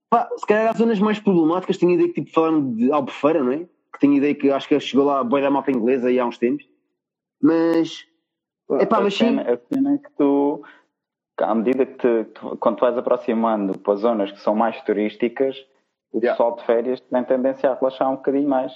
[0.09, 3.51] pá, se calhar há zonas mais problemáticas, tenho ideia que tipo falaram de Albufeira, não
[3.51, 3.59] é?
[3.93, 6.25] Que tenho ideia que acho que chegou lá a boia da malta inglesa aí há
[6.25, 6.67] uns tempos.
[7.41, 8.05] Mas
[8.79, 9.37] Epá, a, mas sim.
[9.39, 10.63] a cena é que tu,
[11.37, 15.55] à medida que te, tu- quando tu vais aproximando para zonas que são mais turísticas,
[16.13, 16.33] o Yeah.
[16.37, 18.73] pessoal de férias tem tendência a relaxar um bocadinho mais.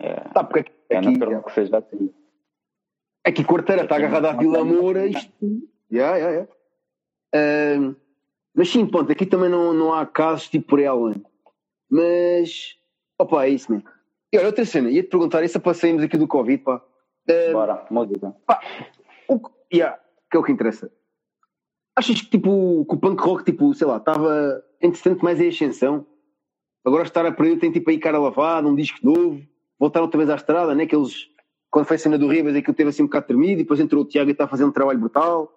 [0.00, 2.14] É, tá, porque aqui, é aqui, natural que seja assim.
[3.26, 5.32] aqui Quarteira está Aqui agarrada à Vila Moura, isto.
[5.92, 6.52] Yeah, yeah, yeah.
[7.34, 7.96] Ahm,
[8.54, 11.14] mas sim, ponto, aqui também não, não há casos tipo por ela.
[11.90, 12.76] Mas,
[13.18, 13.82] opa, é isso, né?
[14.32, 16.82] E olha, outra cena, ia-te perguntar, isso para sairmos aqui do Covid, pá.
[17.30, 18.34] Ahm, Bora, música.
[19.28, 19.98] o, que- yeah,
[20.30, 20.90] que é o que interessa.
[21.96, 26.06] Achas que tipo que o punk rock, tipo, sei lá, estava interessante mais em ascensão?
[26.84, 29.40] Agora estar a perder tem tipo aí cara lavada, um disco novo,
[29.78, 30.86] voltar outra vez à estrada, né?
[30.86, 31.28] Que eles,
[31.70, 34.02] quando foi a cena do Ribas, aquilo teve assim um bocado tremido, e depois entrou
[34.02, 35.50] o Tiago e está a fazer um trabalho brutal.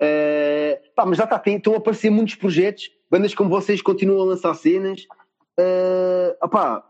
[0.00, 4.24] Eh, pá, mas já está, estão a aparecer muitos projetos, bandas como vocês continuam a
[4.24, 5.06] lançar cenas.
[5.58, 6.84] Uh, opá,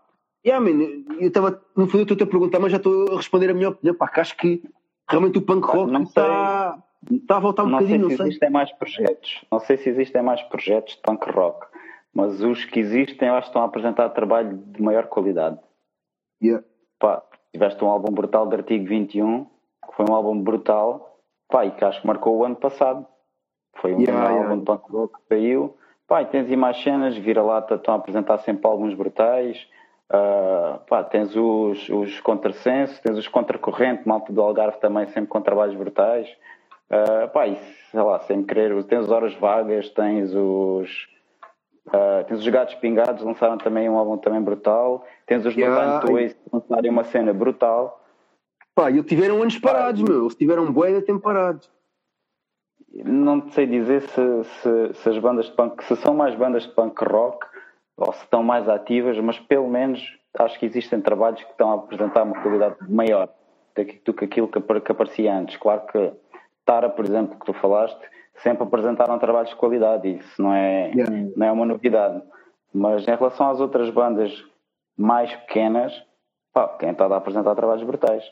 [0.44, 0.82] yeah, man,
[1.20, 3.68] eu estava, no fundo, eu estou-te a perguntar, mas já estou a responder a minha
[3.68, 4.62] opinião, pá, que acho que
[5.08, 8.16] realmente o punk rock não está, está a voltar um não sei bocadinho, se não
[8.16, 8.26] sei.
[8.26, 9.44] existem mais projetos.
[9.52, 11.66] Não sei se existem mais projetos de punk rock,
[12.16, 15.58] mas os que existem eu acho que estão a apresentar trabalho de maior qualidade.
[16.42, 16.64] Yeah.
[16.98, 21.70] Pá, tiveste um álbum brutal de Artigo 21, que foi um álbum brutal, pá, e
[21.72, 23.06] que acho que marcou o ano passado.
[23.76, 24.56] Foi um Yeah, álbum yeah.
[24.56, 25.76] de punk rock que saiu.
[26.08, 29.68] Pá, e tens aí mais cenas, vira-lata, estão a apresentar sempre álbuns brutais.
[30.08, 35.42] Ah, pá, tens os, os contrassenso, tens os contracorrente, malta do Algarve também sempre com
[35.42, 36.26] trabalhos brutais.
[36.88, 37.56] Ah, pá, e
[37.90, 41.14] sei lá, sem querer, tens os Horas Vagas, tens os.
[41.93, 45.07] Ah, tens os Gatos Pingados, lançaram também um álbum também brutal.
[45.26, 46.01] Tens os Yeah.
[46.01, 48.03] Design Toys, lançarem uma cena brutal.
[48.74, 51.70] Pá, e eles tiveram anos parados, meu, eles tiveram bué de tempo parados.
[52.93, 56.70] Não sei dizer se, se, se as bandas de punk, se são mais bandas de
[56.70, 57.47] punk rock
[57.97, 60.01] ou se estão mais ativas, mas pelo menos
[60.39, 63.28] acho que existem trabalhos que estão a apresentar uma qualidade maior
[64.05, 65.57] do que, aquilo que aparecia antes.
[65.57, 66.12] Claro que
[66.64, 68.01] Tara, por exemplo, que tu falaste,
[68.43, 71.30] sempre apresentaram trabalhos de qualidade, isso não é, Yeah.
[71.37, 72.22] não é uma novidade.
[72.72, 74.45] Mas em relação às outras bandas
[74.97, 75.93] mais pequenas,
[76.53, 78.24] pá, quem está a apresentar trabalhos brutais.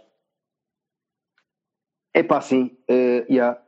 [2.13, 3.59] É pá, sim, eh, yeah.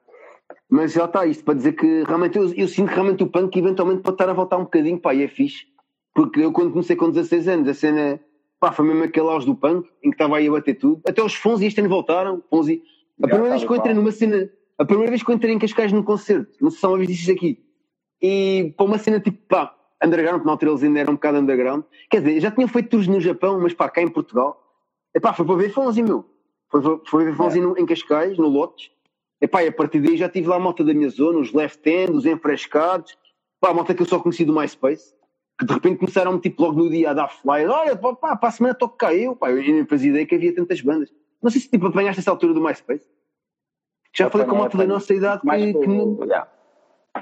[0.70, 3.59] mas já está isto para dizer que realmente eu, eu sinto que realmente o punk
[3.59, 5.66] eventualmente pode estar a voltar um bocadinho, pá, e é fixe.
[6.14, 8.20] Porque eu quando comecei com 16 anos, a cena,
[8.61, 11.03] pá, foi mesmo aquele auge do punk, em que estava aí a bater tudo.
[11.07, 12.82] Até os Fonzi este ano voltaram, Fonzi.
[13.22, 15.54] A Já, primeira vez que eu entrei numa cena, a primeira vez que eu entrei
[15.54, 17.64] em Cascais num concerto, não sei se uma vez disse aqui,
[18.20, 19.74] e para uma cena tipo, pá,
[20.04, 23.06] underground, na altura eles ainda eram um bocado underground, quer dizer, já tinham feito tours
[23.08, 24.62] no Japão, mas pá, cá em Portugal,
[25.14, 26.24] é pá, foi para ver Fonzi, meu.
[26.70, 28.90] Foi, foi, ver Fonzi no- em Cascais, no Lotes,
[29.40, 31.52] e pá, e a partir daí já tive lá a malta da minha zona, os
[31.52, 33.16] left end, os enfrescados,
[33.60, 35.14] pá, a malta que eu só conheci do MySpace,
[35.58, 38.48] que de repente começaram tipo logo no dia a dar fly, olha, pá, pá, para
[38.48, 41.12] a semana toco cá eu, pá, eu nem fazia ideia que havia tantas bandas.
[41.42, 43.06] Não sei se tipo apanhaste essa altura do MySpace.
[44.16, 46.48] Já falei com uma malta da nossa idade mais que, com, que yeah.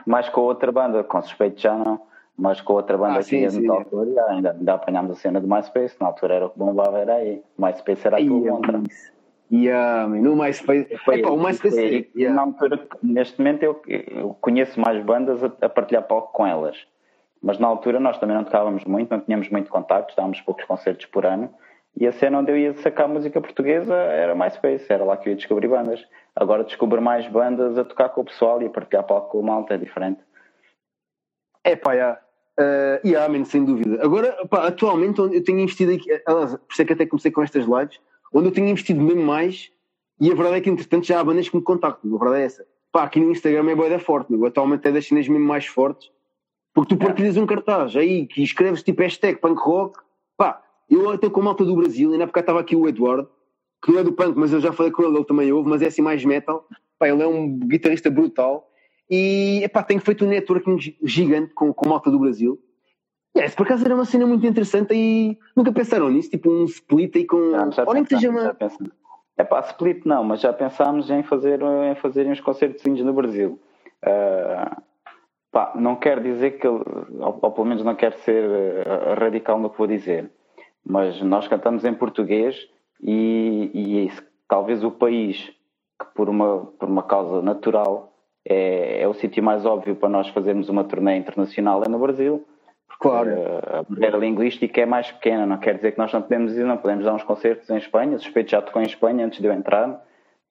[0.06, 2.00] mais com outra banda, com suspeito já não,
[2.38, 3.66] mas com outra banda Ah, que sim, ia sim.
[3.66, 6.58] na altura, yeah, ainda, ainda apanhámos a cena do MySpace, na altura era o que
[6.58, 7.42] bombava, era aí.
[7.58, 8.82] MySpace era a tua contra.
[9.52, 10.96] Yeah, no MySpace.
[11.04, 11.76] Foi Epá, o MySpace.
[11.76, 12.34] foi que, yeah.
[12.34, 16.76] na altura, neste momento eu, eu conheço mais bandas a, a partilhar palco com elas.
[17.42, 21.06] Mas na altura nós também não tocávamos muito, não tínhamos muito contacto, dávamos poucos concertos
[21.06, 21.50] por ano.
[21.96, 25.32] E a cena onde eu ia sacar música portuguesa era MySpace, era lá que eu
[25.32, 26.04] ia descobrir bandas.
[26.34, 29.42] Agora descubro mais bandas a tocar com o pessoal e a partilhar palco com o
[29.42, 30.20] malta, é diferente.
[31.62, 32.20] É pá, yeah.
[32.58, 34.04] Uh, yeah, man, sem dúvida.
[34.04, 37.30] Agora, pá, atualmente onde eu tenho investido aqui, aliás, por isso é que até comecei
[37.30, 38.00] com estas lives,
[38.32, 39.70] onde eu tenho investido mesmo mais,
[40.20, 42.44] e a verdade é que entretanto já há bandas que me contactam, a verdade é
[42.44, 42.66] essa.
[42.92, 44.46] Pá, aqui no Instagram é boa forte, meu.
[44.46, 46.10] atualmente é das cenas mesmo mais fortes,
[46.72, 49.98] porque tu partilhas um cartaz aí que escreves tipo hashtag punk rock,
[51.02, 53.28] eu estou com a malta do Brasil, ainda porque estava aqui o Eduardo,
[53.84, 55.82] que não é do punk, mas eu já falei com ele, ele também ouve, mas
[55.82, 56.66] é assim mais metal,
[56.98, 58.68] pá, ele é um guitarrista brutal,
[59.10, 62.58] e epá, tenho feito um networking gi- gigante com, com a malta do Brasil.
[63.36, 66.64] E é, por acaso era uma cena muito interessante e nunca pensaram nisso, tipo um
[66.64, 67.52] split aí com.
[67.72, 68.56] Já ou nem que seja uma.
[69.36, 73.58] É pá, split não, mas já pensámos em fazer, em fazer uns concertos no Brasil.
[74.02, 74.82] Ah,
[75.52, 76.82] pá, não quero dizer que, ou,
[77.42, 80.30] ou pelo menos não quero ser ah, radical no que vou dizer,
[80.84, 82.56] mas nós cantamos em português
[83.02, 84.12] e, e
[84.48, 85.50] talvez o país
[85.98, 88.12] que por uma, por uma causa natural
[88.46, 92.46] é, é o sítio mais óbvio para nós fazermos uma turnê internacional é no Brasil.
[93.00, 93.30] Claro.
[93.30, 96.64] Uh, a barreira linguística é mais pequena, não quer dizer que nós não podemos ir,
[96.64, 98.18] não podemos dar uns concertos em Espanha.
[98.18, 100.02] Suspeito já tocou em Espanha antes de eu entrar.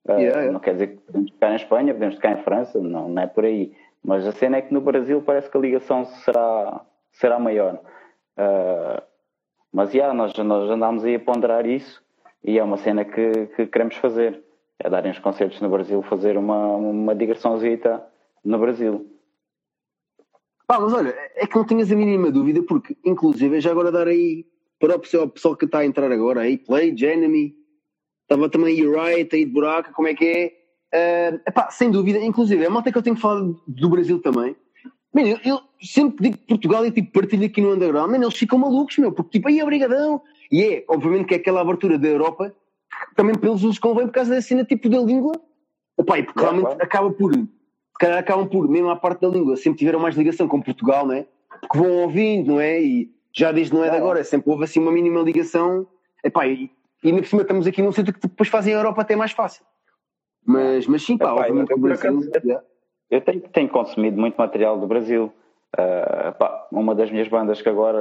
[0.08, 0.52] Yeah, yeah.
[0.52, 3.28] Não quer dizer que podemos tocar em Espanha, podemos tocar em França, não, não é
[3.28, 3.74] por aí.
[4.04, 6.82] Mas a cena é que no Brasil parece que a ligação será,
[7.12, 7.80] será maior.
[8.38, 9.02] Uh,
[9.74, 12.02] mas já, nós, nós andámos aí a ponderar isso
[12.44, 14.44] e é uma cena que, que queremos fazer.
[14.78, 18.06] É darem os concertos no Brasil, fazer uma, uma digressãozita
[18.44, 19.10] no Brasil.
[20.68, 23.92] Pá, mas olha, é que não tenhas a mínima dúvida, porque inclusive é já agora
[23.92, 24.46] dar aí
[24.80, 27.56] para o pessoal, pessoal que está a entrar agora, aí Play, Enemy,
[28.22, 30.54] estava também Riot, aí de Buraca, como é que é?
[30.94, 34.56] Uh, epá, sem dúvida, inclusive, é a malta que eu tenho falado do Brasil também.
[35.14, 38.36] Man, eu, eu sempre digo que Portugal é tipo partilha aqui no underground, man, eles
[38.36, 40.22] ficam malucos, meu, porque tipo, aí é brigadão.
[40.52, 42.54] E é, obviamente, que é aquela abertura da Europa
[43.10, 45.34] que também pelos os convém por causa da cena tipo da língua.
[46.00, 46.84] Epá, e porque realmente claro.
[46.84, 47.48] acaba por, se
[48.00, 51.14] calhar acabam por, mesmo à parte da língua, sempre tiveram mais ligação com Portugal, não
[51.14, 51.28] é?
[51.62, 52.82] Porque vão ouvindo, não é?
[52.82, 55.88] E já desde não é de agora, sempre houve assim uma mínima ligação.
[56.24, 56.72] Epá, e,
[57.04, 59.32] e ainda por cima estamos aqui num sítio que depois fazem a Europa até mais
[59.32, 59.64] fácil.
[60.46, 62.10] Mas, mas sim, pá, Epá, obviamente eu o por Brasil.
[62.20, 62.66] acaso- yeah.
[63.14, 65.32] Eu tenho, tenho consumido muito material do Brasil.
[65.78, 68.00] Ah, pá, uma das minhas bandas que agora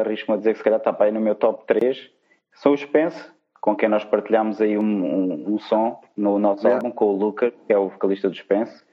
[0.00, 2.10] arrisco-me a dizer que se calhar está para aí no meu top 3
[2.52, 3.24] são os Spence,
[3.58, 6.76] com quem nós partilhamos aí um, um, um som no nosso Yeah.
[6.84, 8.84] álbum com o Luca, que é o vocalista dos Spence.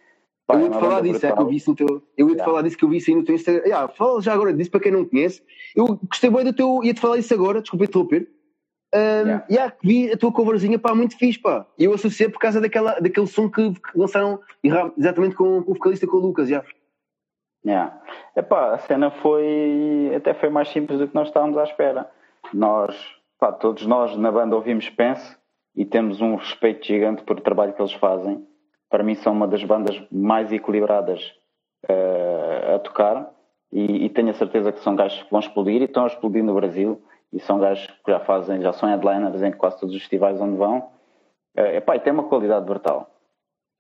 [0.46, 1.88] Pá, Eu é ia-te uma falar disso, é que eu vi isso no teu.
[2.18, 2.46] Eu ia-te Yeah.
[2.46, 3.64] falar disso que eu vi isso aí no teu Instagram.
[3.66, 5.44] Yeah, fala já agora disso para quem não conhece.
[5.76, 6.82] Eu gostei bem do teu.
[6.82, 8.30] Ia-te falar isso agora, desculpa interromper.
[8.94, 9.46] Um, Yeah.
[9.50, 11.66] yeah, vi a tua coverzinha, pá, muito fixe, pá.
[11.78, 14.40] E eu associei por causa daquela, daquele som que, que lançaram
[14.98, 16.64] exatamente com, com o vocalista com o Lucas, já.
[17.66, 18.02] Yeah.
[18.36, 22.10] Epá, a cena foi até foi mais simples do que nós estávamos à espera.
[22.54, 22.96] Nós,
[23.38, 25.36] pá, todos nós na banda ouvimos Spence
[25.76, 28.48] e temos um respeito gigante por o trabalho que eles fazem.
[28.90, 31.34] Para mim são uma das bandas mais equilibradas
[31.90, 33.30] eh, a tocar
[33.72, 36.44] e, e tenho a certeza que são gajos que vão explodir e estão a explodir
[36.44, 37.02] no Brasil
[37.34, 40.58] e são gajos que já fazem, já são headliners em quase todos os festivais onde
[40.58, 40.90] vão.
[41.56, 43.10] Epá, e tem uma qualidade brutal.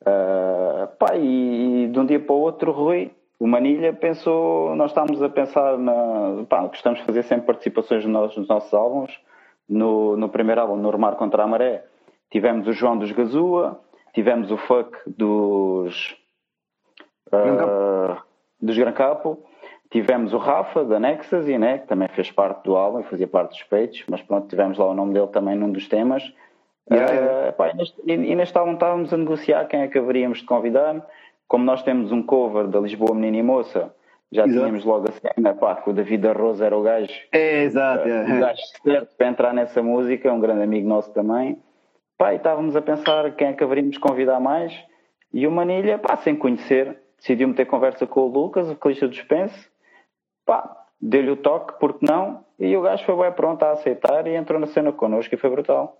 [0.01, 4.91] Uh, pá, e, e de um dia para o outro, Rui, o Manilha pensou, nós
[4.91, 6.45] estávamos a pensar na.
[6.49, 9.19] Pá, gostamos de fazer sempre participações nos nossos, nos nossos álbuns.
[9.69, 11.83] No, no primeiro álbum, no Remar contra a Maré,
[12.31, 13.81] tivemos o João dos Gazua,
[14.13, 16.15] tivemos o Fuck dos.
[17.33, 18.17] uh,
[18.61, 19.43] dos Gran Capo,
[19.89, 23.63] tivemos o Rafa da Nexus, né, que também fez parte do álbum fazia parte dos
[23.63, 26.23] peitos, mas pronto, tivemos lá o nome dele também num dos temas.
[26.89, 29.97] Yeah, Uh, pá, e, neste, e, e neste álbum estávamos a negociar quem é que
[29.97, 31.05] haveríamos de convidar.
[31.47, 33.93] Como nós temos um cover da Lisboa Menina e Moça,
[34.31, 34.59] já Exato.
[34.59, 38.07] tínhamos logo a cena, pá, que o David Arroz era o gajo, É, exato.
[38.07, 38.39] o é.
[38.39, 41.57] gajo certo para entrar nessa música, um grande amigo nosso também.
[42.17, 44.73] Pá, e estávamos a pensar quem é que haveríamos de convidar mais.
[45.33, 49.15] E o Manilha, pá, sem conhecer, decidiu meter conversa com o Lucas, o vocalista do
[49.15, 49.69] Spence.
[50.47, 52.45] Pá, deu-lhe o toque, porque não?
[52.57, 55.49] E o gajo foi bem pronto a aceitar e entrou na cena connosco e foi
[55.49, 55.95] brutal.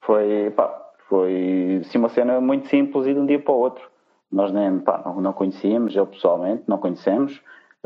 [0.00, 3.86] Foi, pá, foi sim, uma cena muito simples e de um dia para o outro.
[4.32, 7.36] Nós nem, pá, não, não conhecíamos, eu pessoalmente, não conhecemos.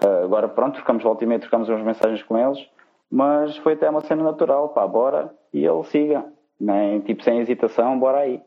[0.03, 2.65] Uh, agora, pronto, ficamos volta e meia, trocamos umas mensagens com eles,
[3.11, 6.25] mas foi até uma cena natural, pá, bora, e ele siga,
[6.59, 8.41] nem tipo sem hesitação, bora aí.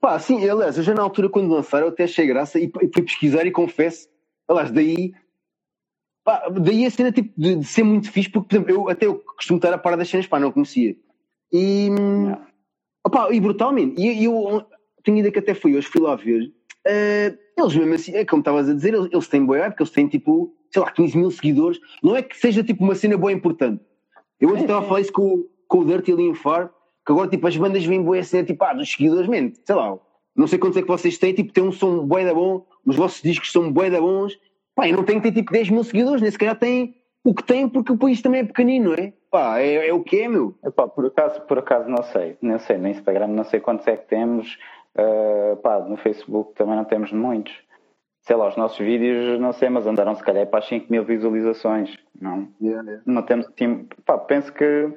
[0.00, 3.02] Pá, sim, aliás, eu já na altura quando lançaram eu até achei graça e fui
[3.02, 4.08] pesquisar e confesso,
[4.48, 5.12] aliás, daí,
[6.26, 9.06] pá, daí a cena tipo, de, de, ser muito fixe, porque, por exemplo, eu até
[9.06, 10.96] eu costumo estar a par das cenas, pá, não conhecia.
[11.52, 12.46] E, yeah.
[13.06, 14.66] opá, e brutalmente, e eu,
[15.04, 18.40] tenho ideia que até fui hoje, fui lá ver, uh, eles mesmo assim, é como
[18.40, 21.30] estavas a dizer, eles, eles têm boa porque eles têm tipo, sei lá, 15 mil
[21.30, 23.80] seguidores, não é que seja tipo uma cena boa importante.
[24.40, 26.72] Eu ontem estava a falar isso com, com o Dirty ali em Far,
[27.06, 29.96] que agora tipo as bandas vêm boa cena tipo, ah, dos seguidores, mente, sei lá,
[30.34, 32.96] não sei quantos é que vocês têm, tipo, tem um som bué da bom, os
[32.96, 34.36] vossos discos são bué da bons,
[34.76, 37.34] pá, e não tem que ter tipo 10 mil seguidores, nem se calhar tem o
[37.34, 39.12] que tem porque o país também é pequenino, é?
[39.30, 40.54] Pá, é, é o que é, meu.
[40.64, 43.96] Epá, por acaso, por acaso não sei, não sei, no Instagram não sei quantos é
[43.96, 44.56] que temos,
[44.96, 47.52] uh, pá, no Facebook também não temos muitos.
[48.20, 51.04] Sei lá, os nossos vídeos, não sei, mas andaram se calhar para as 5 mil
[51.04, 52.48] visualizações, não?
[52.60, 53.02] Yeah, yeah.
[53.06, 54.92] Não temos, assim, pá, penso que,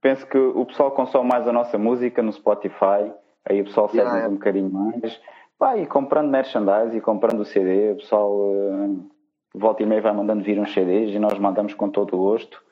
[0.00, 3.12] penso que o pessoal consome mais a nossa música no Spotify,
[3.48, 4.30] aí o pessoal yeah, yeah.
[4.30, 5.20] um bocadinho mais.
[5.60, 9.10] Pá, e comprando merchandise e comprando o CD, o pessoal uh,
[9.54, 12.62] volta e meia vai mandando vir uns CDs e nós mandamos com todo o gosto.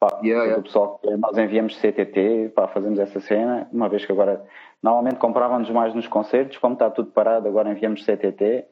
[0.00, 0.58] Pá, yeah, yeah.
[0.58, 4.42] O pessoal, nós enviamos CTT, pá, fazemos essa cena, uma vez que agora
[4.82, 8.64] normalmente comprávamos mais nos concertos, como está tudo parado, agora enviamos CTT.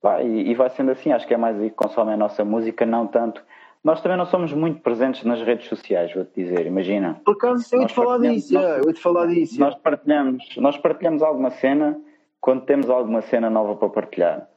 [0.00, 2.42] Pá, e, e vai sendo assim, acho que é mais aí que consome a nossa
[2.46, 3.44] música, não tanto
[3.84, 7.20] nós também não somos muito presentes nas redes sociais, vou-te dizer, imagina.
[7.24, 9.60] Por acaso, eu ia-te falar disso, nós, eu ia-te falar disso.
[9.60, 12.00] Nós partilhamos, nós partilhamos alguma cena
[12.42, 14.48] quando temos alguma cena nova para partilhar.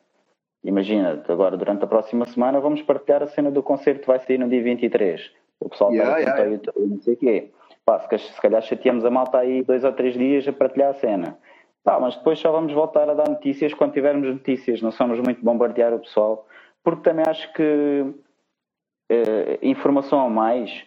[0.63, 4.39] Imagina, agora durante a próxima semana vamos partilhar a cena do concerto que vai sair
[4.39, 5.31] no dia 23.
[5.59, 6.73] O pessoal yeah, está yeah, yeah.
[6.77, 7.51] não sei o quê.
[7.85, 11.37] Pá, se, calhar chateamos a malta aí dois ou três dias a partilhar a cena.
[11.83, 14.81] Pá, mas depois só vamos voltar a dar notícias quando tivermos notícias.
[14.81, 16.47] Não somos muito bombardear o pessoal.
[16.83, 18.01] Porque também acho que
[19.11, 20.83] uh, informação a mais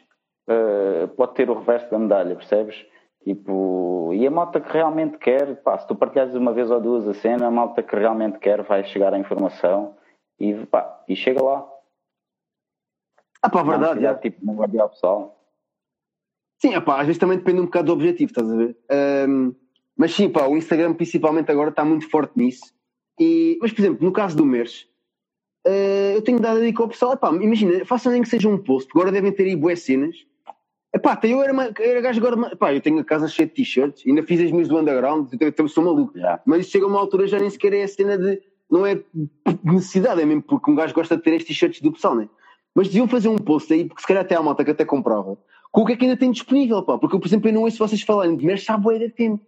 [0.51, 2.85] uh, pode ter o reverso da medalha, percebes?
[3.25, 7.07] Tipo, e a malta que realmente quer, pá, se tu partilhares uma vez ou duas
[7.09, 9.97] a cena, a malta que realmente quer vai chegar à informação
[10.39, 11.69] e, pá, e chega lá.
[13.43, 14.01] Ah, pá, verdade.
[14.01, 15.39] Não, tipo, não guardiar o pessoal.
[16.61, 18.77] Sim, ah, pá, às vezes também depende um bocado do objetivo, estás a ver?
[19.29, 19.55] Um,
[19.97, 22.73] mas sim, pá, o Instagram principalmente agora está muito forte nisso.
[23.19, 24.85] E, mas, por exemplo, no caso do Merch,
[25.67, 28.59] uh, eu tenho dado a dica ao pessoal, epá, imagina, façam nem que seja um
[28.59, 30.27] post, agora devem ter aí boas cenas.
[31.09, 33.55] Epá, até eu era, uma, era gajo agora, epá, eu tenho a casa cheia de
[33.55, 36.13] t-shirts, ainda fiz as minhas do underground, eu, eu sou maluco.
[36.15, 36.43] Yeah.
[36.45, 39.01] Mas chega a uma altura já nem sequer é a cena de, não é
[39.65, 42.29] necessidade, é mesmo porque um gajo gosta de ter estes t-shirts do pessoal, né?
[42.75, 45.39] Mas deviam fazer um post aí, porque se calhar até há malta que até comprava,
[45.73, 47.63] com o que é que ainda tem disponível, pá, porque eu, por exemplo, eu não
[47.63, 49.43] ouço vocês falarem de merda, já boa de tempo.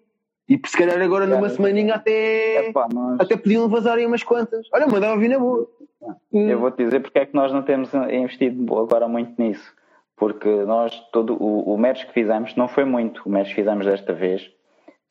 [0.48, 3.20] E se calhar agora numa semaninha até, Epá, nós...
[3.20, 4.66] até podiam vazar aí umas quantas.
[4.72, 5.68] Olha, mandava vir na boa.
[6.32, 9.78] Eu vou te dizer porque é que nós não temos investido agora muito nisso.
[10.20, 13.86] Porque nós, todo o, o merch que fizemos, não foi muito o merch que fizemos
[13.86, 14.42] desta vez.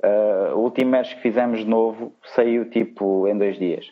[0.03, 3.87] Uh, o último merch que fizemos novo saiu tipo em dois dias.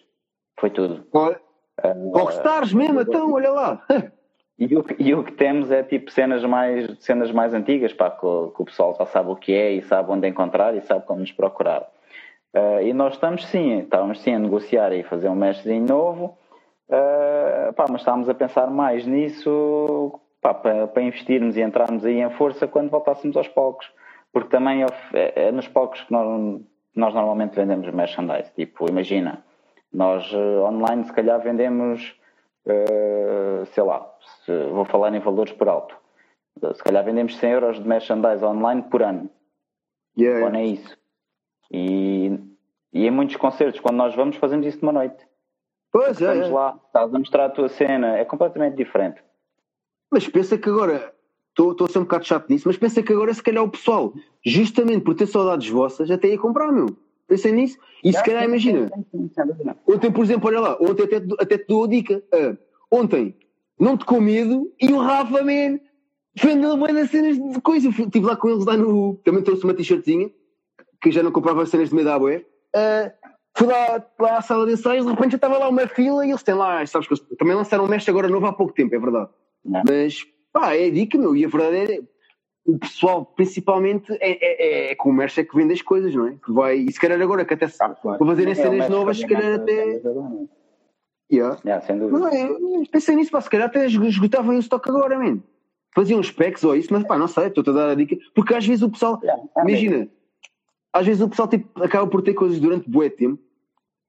[0.59, 1.07] Foi tudo.
[1.11, 1.41] Olha,
[1.83, 3.83] uh, Rockstars mesmo, então, olha lá.
[4.59, 8.21] E o, e o que temos é tipo cenas mais, cenas mais antigas, pá, que,
[8.21, 11.19] que, o pessoal já sabe o que é e sabe onde encontrar e sabe como
[11.19, 11.87] nos procurar.
[12.55, 16.35] Uh, e nós estamos sim, estávamos sim a negociar e fazer um mestrezinho novo,
[16.89, 22.21] uh, pá, mas estávamos a pensar mais nisso pá, para, para investirmos e entrarmos aí
[22.21, 23.91] em força quando voltássemos aos palcos.
[24.31, 26.61] Porque também é, é, é nos palcos que nós,
[26.95, 28.51] nós normalmente vendemos merchandise.
[28.53, 29.43] Tipo, imagina,
[29.91, 32.15] nós uh, online se calhar vendemos,
[33.67, 34.05] sei lá,
[34.71, 35.95] vou falar em valores por alto.
[36.73, 39.29] Se calhar vendemos 100 euros de merchandise online por ano.
[40.17, 40.49] Yeah.
[40.49, 40.97] Bom, é isso.
[41.71, 42.39] E,
[42.91, 45.27] e em muitos concertos, quando nós vamos, fazemos isso de uma noite.
[45.91, 46.33] Pois é.
[46.33, 49.23] Vamos lá, estás a mostrar a tua cena, é completamente diferente.
[50.11, 51.13] Mas pensa que agora,
[51.49, 54.13] estou a ser um bocado chato nisso, mas pensa que agora se calhar o pessoal,
[54.45, 56.95] justamente por ter saudades vossas, até ia comprar, meu.
[57.27, 57.77] Pensei nisso.
[58.03, 58.89] E se calhar, imagina.
[59.85, 62.23] Ontem, por exemplo, olha lá, ontem até, até te dou a dica.
[62.33, 62.57] Uh,
[62.89, 63.35] ontem
[63.77, 65.79] não te com medo e o Rafa, man,
[66.35, 67.89] vende bem das cenas de coisa.
[67.89, 69.15] Estive lá com eles lá no.
[69.25, 70.31] Também trouxe uma t-shirtzinha,
[71.01, 72.45] que já não comprava cenas de medo à bué.
[72.73, 73.11] Uh,
[73.57, 76.29] fui lá, lá à sala de ensaios, de repente já estava lá uma fila e
[76.29, 78.93] eles têm lá, sabes que eles também lançaram um mestre agora novo há pouco tempo,
[78.93, 79.29] é verdade.
[79.63, 79.83] Não.
[79.87, 81.99] Mas, pá, é dica, meu, e a verdade é.
[82.65, 86.27] O pessoal, principalmente, é, é, é, com o mestre é que vende as coisas, não
[86.27, 86.35] é?
[86.43, 88.17] Que vai, e se calhar agora que até ah, claro.
[88.17, 90.01] para fazerem é, cenas novas, se calhar até.
[91.31, 91.57] Yeah.
[91.65, 92.19] Yeah, sem dúvida.
[92.19, 95.39] Não, eu pensei nisso, pá, se calhar até esgotavam o estoque agora, man.
[95.95, 98.17] Faziam uns packs ou isso, mas pá, não sei, estou a dar a dica.
[98.35, 100.09] Porque às vezes o pessoal, yeah, imagina,
[100.91, 103.41] às vezes o pessoal tipo, acaba por ter coisas durante bué tempo,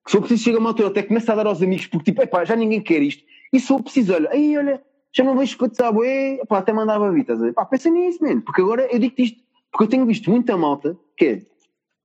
[0.05, 2.23] que se for preciso chega uma altura até começa a dar aos amigos, porque tipo,
[2.23, 3.23] epá, já ninguém quer isto.
[3.53, 4.83] E se eu preciso, olha, aí, olha,
[5.15, 7.53] já não vejo te bué, pá, até mandava vir, estás a ver?
[7.53, 10.97] Pá, pensa nisso, mano, porque agora eu digo isto, porque eu tenho visto muita malta,
[11.17, 11.43] que é,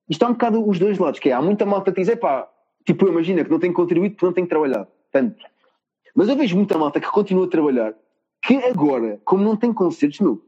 [0.10, 2.50] isto há um bocado os dois lados, que é, há muita malta que diz, pá,
[2.86, 5.44] tipo, imagina que não tem contribuído porque não tem trabalhado, tanto.
[6.16, 7.94] Mas eu vejo muita malta que continua a trabalhar,
[8.42, 10.42] que agora, como não tem concertos, meu,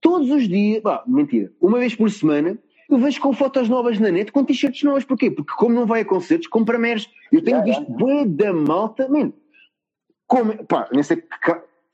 [0.00, 4.10] todos os dias, pá, mentira, uma vez por semana, eu vejo com fotos novas na
[4.10, 5.04] net com t-shirts novas.
[5.04, 5.30] Porquê?
[5.30, 7.08] Porque como não vai a concertos, compra meres.
[7.32, 8.30] Eu tenho yeah, visto yeah.
[8.30, 9.34] da malta, mano.
[10.26, 11.22] Como, pá, nem sei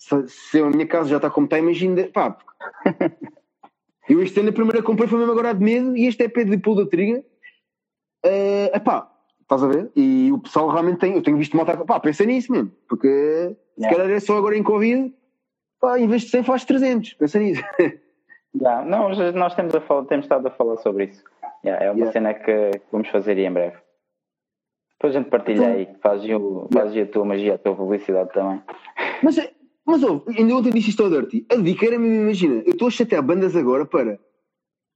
[0.03, 2.37] se, se a minha casa já está como está, imagina, pá.
[4.09, 6.45] eu este ano a primeira comprei foi mesmo agora de medo e este é pé
[6.45, 7.25] de pulo da triga.
[8.25, 9.91] Uh, epá, estás a ver?
[9.95, 13.55] E o pessoal realmente tem, eu tenho visto malta, pá, pensa nisso mesmo, porque yeah.
[13.79, 15.15] se calhar é só agora em Covid,
[15.81, 17.63] pá, em vez de 100 faz 300, pensa nisso.
[18.55, 18.85] Yeah.
[18.85, 21.25] Não, nós temos, a falar, temos estado a falar sobre isso.
[21.65, 22.13] Yeah, é uma yeah.
[22.13, 23.79] cena que vamos fazer aí em breve.
[24.93, 28.31] Depois a gente partilha então, aí, faz, o, faz a tua magia, a tua publicidade
[28.35, 28.63] também.
[29.23, 29.39] Mas,
[29.85, 31.47] mas oh, ainda ontem disse isto ao Dirty.
[31.49, 34.19] A dica era mesmo, imagina, eu estou a chatear bandas agora para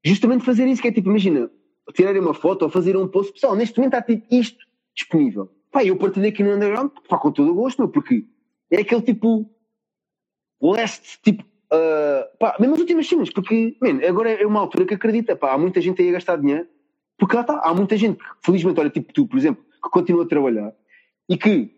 [0.04, 1.50] justamente fazer isso, que é tipo, imagina,
[1.94, 3.32] tirarem uma foto ou fazer um post.
[3.32, 4.64] Pessoal, neste momento está tipo isto
[4.94, 5.50] disponível.
[5.70, 8.24] Pá, eu partilhei aqui no Underground, pá, com todo o gosto, meu, porque
[8.70, 9.50] é aquele tipo
[10.60, 14.94] last, tipo Uh, pá, mesmo as últimas cenas, porque, man, agora é uma altura que
[14.94, 16.68] acredita, pá, há muita gente aí a gastar dinheiro,
[17.18, 20.22] porque lá está, há muita gente que, felizmente, olha, tipo tu, por exemplo, que continua
[20.22, 20.72] a trabalhar
[21.28, 21.74] e que,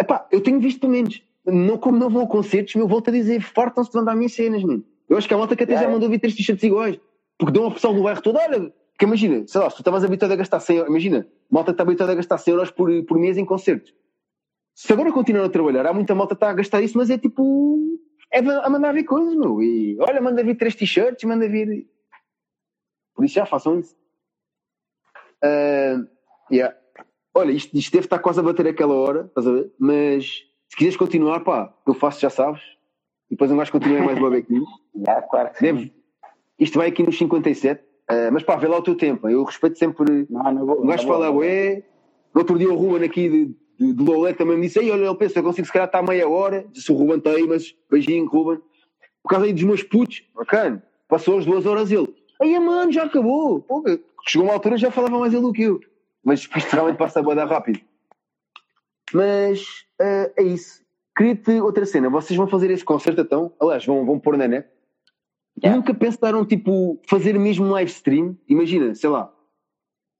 [0.00, 3.12] epá, eu tenho visto pelo menos, não, como não vão a concertos, meu, volto a
[3.12, 4.84] dizer, fartam-se de mandar minhas cenas, mano.
[5.08, 6.98] Eu acho que há malta que até já mandou vir três t-shirts iguais,
[7.38, 10.04] porque dão a opção do bairro todo, olha, que imagina, sei lá, se tu estavas
[10.04, 12.90] habituado a gastar 100 euros, imagina, malta que está habituada a gastar 100 euros por,
[13.04, 13.94] por mês em concertos.
[14.74, 17.16] Se agora continuam a trabalhar, há muita malta que está a gastar isso, mas é
[17.16, 17.98] tipo,
[18.32, 19.62] é a mandar vir coisas, meu.
[19.62, 21.88] E olha, manda vir três t-shirts, manda vir.
[23.14, 23.94] Por isso já façam isso.
[25.42, 26.06] Uh,
[26.50, 26.76] yeah.
[27.34, 29.72] Olha, isto, isto deve estar quase a bater aquela hora, estás a ver?
[29.78, 32.62] Mas se quiseres continuar, pá, eu faço, já sabes.
[33.30, 34.60] E depois um gajo continua mais uma vez aqui.
[34.96, 35.92] yeah, claro que deve,
[36.58, 37.82] Isto vai aqui nos 57.
[38.08, 39.28] Uh, mas pá, vê lá o teu tempo.
[39.28, 40.26] Eu respeito sempre.
[40.30, 41.82] Não, não vou, um gajo fala, ué.
[42.32, 45.06] No outro dia o Ruben aqui de, de, de Lolé também me disse, aí olha,
[45.06, 47.74] eu penso, eu consigo se calhar estar meia hora, disse o Ruben está aí, mas
[47.90, 48.60] beijinho, Ruben.
[49.22, 53.04] Por causa aí dos meus putos, bacana, passou as duas horas ele, aí mano, já
[53.04, 53.62] acabou.
[53.62, 53.82] Pô,
[54.28, 55.80] chegou uma altura já falava mais ele do que eu.
[56.22, 57.80] Mas isto realmente passa a boda rápido.
[59.14, 60.84] Mas uh, é isso.
[61.16, 62.10] Queria-te outra cena.
[62.10, 63.52] Vocês vão fazer esse concerto então?
[63.60, 64.68] Aliás, vão, vão pôr na net?
[65.62, 65.76] Yeah.
[65.76, 68.36] Nunca pensaram, tipo, fazer mesmo live stream?
[68.46, 69.32] Imagina, sei lá,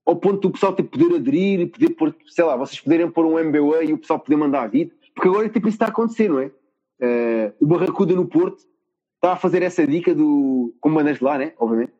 [0.07, 3.27] ao ponto do pessoal tipo, poder aderir e poder pôr, sei lá, vocês poderem pôr
[3.27, 5.89] um MBA e o pessoal poder mandar a vida, porque agora tipo, isso está a
[5.89, 6.47] acontecer, não é?
[6.99, 8.65] Uh, o Barracuda no Porto
[9.17, 10.75] está a fazer essa dica do.
[10.81, 11.53] como mandas lá, né?
[11.59, 11.93] Obviamente.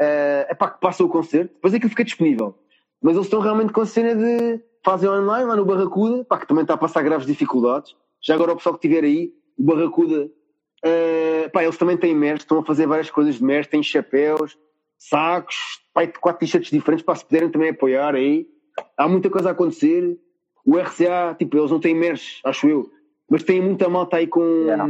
[0.00, 2.56] Uh, é para que passa o concerto, depois é que fica disponível.
[3.02, 6.46] Mas eles estão realmente com a cena de fazem online lá no Barracuda, pá, que
[6.46, 7.94] também está a passar graves dificuldades.
[8.20, 12.42] Já agora o pessoal que estiver aí, o Barracuda, uh, pá, eles também têm MERS,
[12.42, 14.58] estão a fazer várias coisas de MERS, têm chapéus,
[14.98, 15.56] sacos,
[15.94, 18.48] pai, quatro t-shirts diferentes para se puderem também apoiar aí.
[18.96, 20.18] Há muita coisa a acontecer.
[20.64, 22.90] O RCA, tipo, eles não têm merch, acho eu,
[23.30, 24.86] mas têm muita malta aí com, yeah.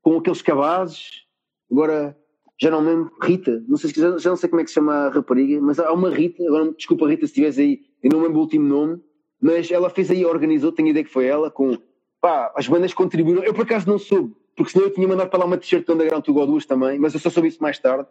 [0.00, 1.26] com aqueles cabazes.
[1.70, 2.16] Agora,
[2.58, 4.94] já não lembro, Rita, não sei, já, já não sei como é que se chama
[4.94, 8.38] a rapariga, mas há uma Rita, agora desculpa Rita se estivesse aí, eu não lembro
[8.38, 9.00] o último nome,
[9.40, 11.78] mas ela fez aí, organizou, tenho ideia que foi ela, com,
[12.20, 15.40] pá, as bandas contribuíram, eu por acaso não soube, porque senão eu tinha mandado para
[15.40, 18.08] lá uma t-shirt do Underground to duas também, mas eu só soube isso mais tarde.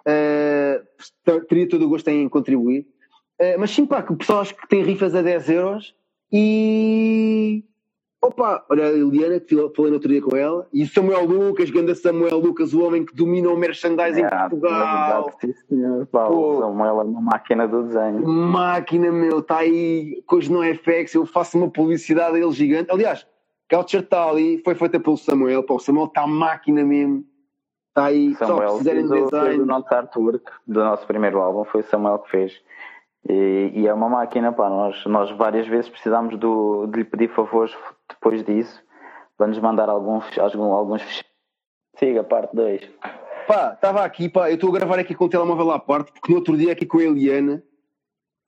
[0.00, 2.86] Uh, teria todo o gosto em contribuir.
[3.40, 5.94] Uh, mas sim, pá, que o pessoal acho que tem rifas a 10 euros
[6.32, 7.64] e.
[8.22, 11.94] Opa, olha a Eliana, que falei no outro dia com ela, e Samuel Lucas, grande
[11.94, 15.32] Samuel Lucas, o homem que domina o merchandising é, em Portugal.
[15.40, 16.60] Sim, senhor, Paulo.
[16.60, 18.28] Samuel é uma máquina do desenho.
[18.28, 22.90] Máquina, meu, está aí com os NoFX, eu faço uma publicidade a ele gigante.
[22.90, 23.26] Aliás,
[23.68, 27.24] t-shirt está ali, foi feita pelo Samuel, pô, o Samuel está máquina mesmo.
[27.88, 29.56] Está aí, Samuel, só fizerem do, design.
[29.56, 32.52] Do nosso artwork do nosso primeiro álbum foi o Samuel que fez.
[33.28, 37.28] E, e, é uma máquina, pá, nós, nós várias vezes precisámos do, de lhe pedir
[37.28, 37.74] favores
[38.14, 38.82] depois disso
[39.38, 41.24] nos mandar alguns, alguns, alguns
[41.98, 42.80] Siga, parte 2.
[43.46, 46.30] Pá, estava aqui, pá, eu estou a gravar aqui com o telemóvel à parte, porque
[46.30, 47.62] no outro dia aqui com a Eliana,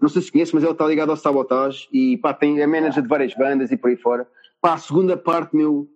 [0.00, 3.02] não sei se conhece, mas ela está ligada ao Sabotage e pá, tem, é manager
[3.02, 4.26] de várias bandas e por aí fora.
[4.60, 5.88] Pá, a segunda parte, meu,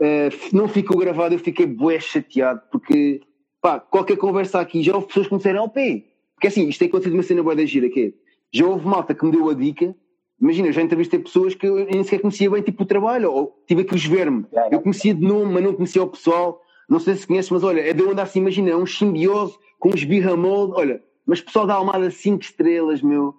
[0.00, 3.20] uh, não ficou gravado, eu fiquei bué chateado, porque,
[3.60, 6.88] pá, qualquer conversa aqui, já houve pessoas que me disseram, LP, porque assim, isto tem
[6.88, 8.12] acontecido uma cena bué da gira, que é,
[8.50, 9.94] já houve malta que me deu a dica,
[10.42, 13.64] imagina, eu já entrevistei pessoas que eu nem sequer conhecia bem, tipo, o trabalho, ou
[13.68, 17.26] tive que ver-me, eu conhecia de nome, mas não conhecia o pessoal, não sei se
[17.28, 21.02] conheces, mas olha, é de andar assim, imagina, é um simbiose com uns birramol, olha,
[21.26, 23.34] mas pessoal da Almada 5 estrelas, meu.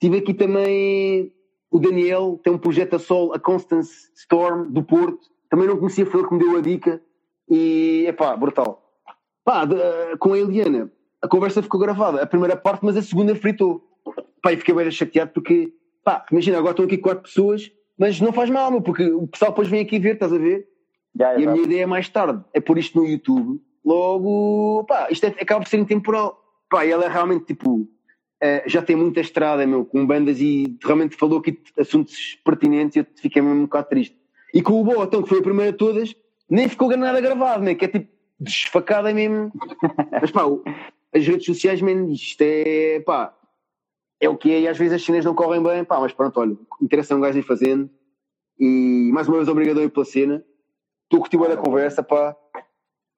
[0.00, 1.32] Tive aqui também
[1.70, 5.20] O Daniel tem um projeto a sol, a Constance Storm, do Porto.
[5.50, 7.02] Também não conhecia, foi ele que me deu a dica.
[7.50, 8.82] E, epá, brutal.
[9.44, 9.76] Pá, de,
[10.18, 10.92] com a Eliana,
[11.22, 12.22] a conversa ficou gravada.
[12.22, 13.82] A primeira parte, mas a segunda fritou.
[14.42, 15.74] Pá, e fiquei bem chateado porque,
[16.04, 19.50] pá, imagina, agora estão aqui quatro pessoas, mas não faz mal, meu, porque o pessoal
[19.50, 20.66] depois vem aqui ver, estás a ver?
[21.16, 23.60] E a minha ideia é mais tarde, é pôr isto no YouTube.
[23.84, 26.40] Logo, pá, isto é, acaba por ser intemporal.
[26.68, 27.88] Pá, e ela é realmente tipo,
[28.40, 32.98] eh, já tem muita estrada, meu, com bandas e realmente falou aqui assuntos pertinentes e
[33.00, 34.16] eu fiquei mesmo um bocado triste.
[34.52, 36.14] E com o Boa, então, que foi a primeira de todas,
[36.48, 37.74] nem ficou nada gravado, né?
[37.74, 39.52] Que é tipo, desfacada mesmo.
[40.20, 40.42] Mas pá,
[41.14, 43.34] as redes sociais, man, isto é, pá,
[44.24, 46.38] é o que é e às vezes as cenas não correm bem, pá, mas pronto,
[46.40, 47.88] olha, interessa um gajo ir fazendo.
[48.58, 50.44] E mais uma vez, obrigado aí pela cena.
[51.04, 52.36] Estou curtindo a conversa, pá.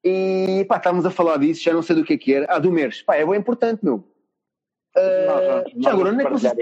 [0.04, 2.46] E pá, estávamos a falar disso, já não sei do que é que era.
[2.48, 3.02] Ah, do MERS.
[3.02, 4.04] Pá, é bem importante, meu.
[4.96, 6.52] Ah, Nós vamos- já nós agora, onde é que vocês...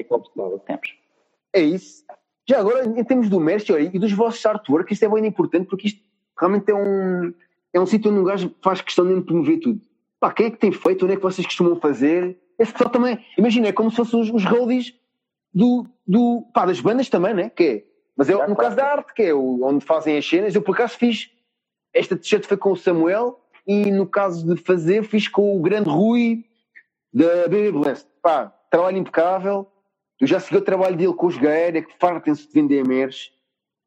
[1.52, 2.04] É isso.
[2.48, 5.66] Já agora, em termos do MERS olha, e dos vossos artwork, isto é bem importante
[5.68, 6.02] porque isto
[6.38, 7.32] realmente é um,
[7.72, 9.80] é um sítio onde um gajo faz questão de promover tudo.
[10.20, 11.04] Pá, quem é que tem feito?
[11.04, 12.38] Onde é que vocês costumam fazer?
[12.58, 14.94] Esse pessoal também, imagina, é como se fossem os, os roadies
[15.52, 17.50] do, do, pá, das bandas também, né?
[17.50, 17.84] Que é,
[18.16, 20.62] mas é, Já, no caso da arte, que é o, onde fazem as cenas, eu
[20.62, 21.30] por acaso fiz,
[21.92, 25.88] esta t-shirt foi com o Samuel e no caso de fazer fiz com o grande
[25.88, 26.44] Rui
[27.12, 28.08] da BB Blast.
[28.22, 29.66] Pá, trabalho impecável.
[30.20, 33.32] Eu já segui o trabalho dele com os Gaera, que fartem-se de vender merch.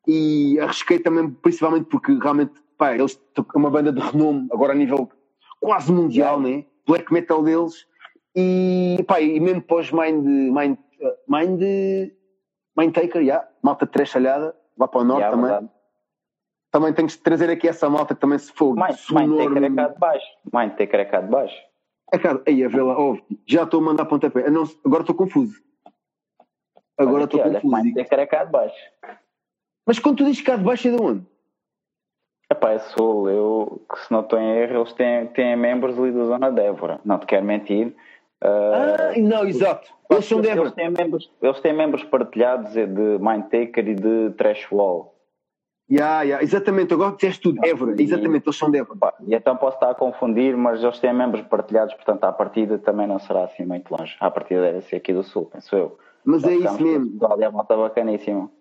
[0.07, 4.76] E arrisquei também, principalmente porque realmente, pá, eles têm uma banda de renome, agora a
[4.76, 5.09] nível
[5.59, 6.65] quase mundial, né?
[6.86, 7.86] Black metal deles.
[8.36, 10.78] E, pá, e mesmo pós Mind, Mind,
[11.28, 11.62] Mind,
[12.78, 15.46] Mind Taker, yeah, malta trechalhada, lá para o norte Já, também.
[15.50, 15.70] verdade.
[16.72, 18.76] Também tenho que trazer aqui essa malta que também se for.
[18.76, 20.28] Mind, Mind Taker é cá de baixo.
[20.54, 21.58] Mind Taker é cá de baixo.
[22.14, 24.50] É cara, aí a vê-la, oh, já estou a mandar pontapé.
[24.50, 25.62] Não- agora estou confuso.
[26.98, 27.76] Agora estou confuso.
[27.76, 28.92] Mind Taker é cá de baixo.
[29.86, 31.26] Mas quando tu dizes cá de baixo é de onde?
[32.52, 33.30] Epá, é Sul.
[33.30, 36.62] Eu, que se não estou em erro, eles têm, têm membros ali da zona de
[36.62, 37.00] Évora.
[37.04, 37.96] Não te quero mentir.
[38.44, 39.90] Ah, Ah, não, exato.
[40.10, 40.68] Eles são de Évora.
[40.68, 42.86] Eles têm membros, eles têm membros partilhados de
[43.20, 45.14] Mind Taker e de Trash Wall.
[45.90, 47.66] Yeah, yeah, exatamente, agora disseste tudo.
[47.66, 49.14] Évora, E- exatamente, eles são de Évora.
[49.26, 53.08] E então posso estar a confundir, mas eles têm membros partilhados, portanto, à partida também
[53.08, 54.14] não será assim muito longe.
[54.20, 55.98] À partida deve ser aqui do Sul, penso eu.
[56.26, 57.06] Mas é isso com mesmo.
[57.08, 58.52] o pessoal E a malta bacaníssima.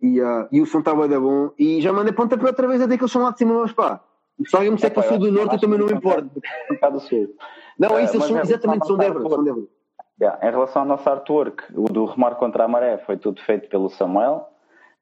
[0.00, 1.50] E, ah, e o som estava da bom.
[1.58, 3.72] E já mandei pontapé outra vez a dizer que eles são lá de cima, mas
[3.72, 4.00] pá.
[4.46, 6.30] Se alguém me disser que eu Epá, sou do norte, eu também não me importo.
[6.70, 7.34] Bocado do Sul.
[7.78, 9.66] Não, é isso, mas são, é exatamente, são ao São de Évora.
[10.20, 13.68] Yeah, Em relação ao nosso artwork, o do Remar contra a Maré foi tudo feito
[13.68, 14.48] pelo Samuel.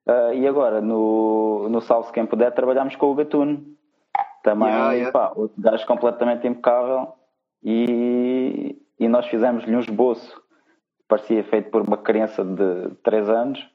[0.07, 3.65] Ah, e agora, no, no Salve Quem Puder, trabalhamos com o Gatuno.
[4.43, 5.13] Também, Yeah, yeah.
[5.13, 7.13] pá, outro gajo completamente impecável.
[7.65, 10.41] E, e nós fizemos-lhe um esboço,
[11.09, 13.69] parecia feito por uma criança de 3 anos.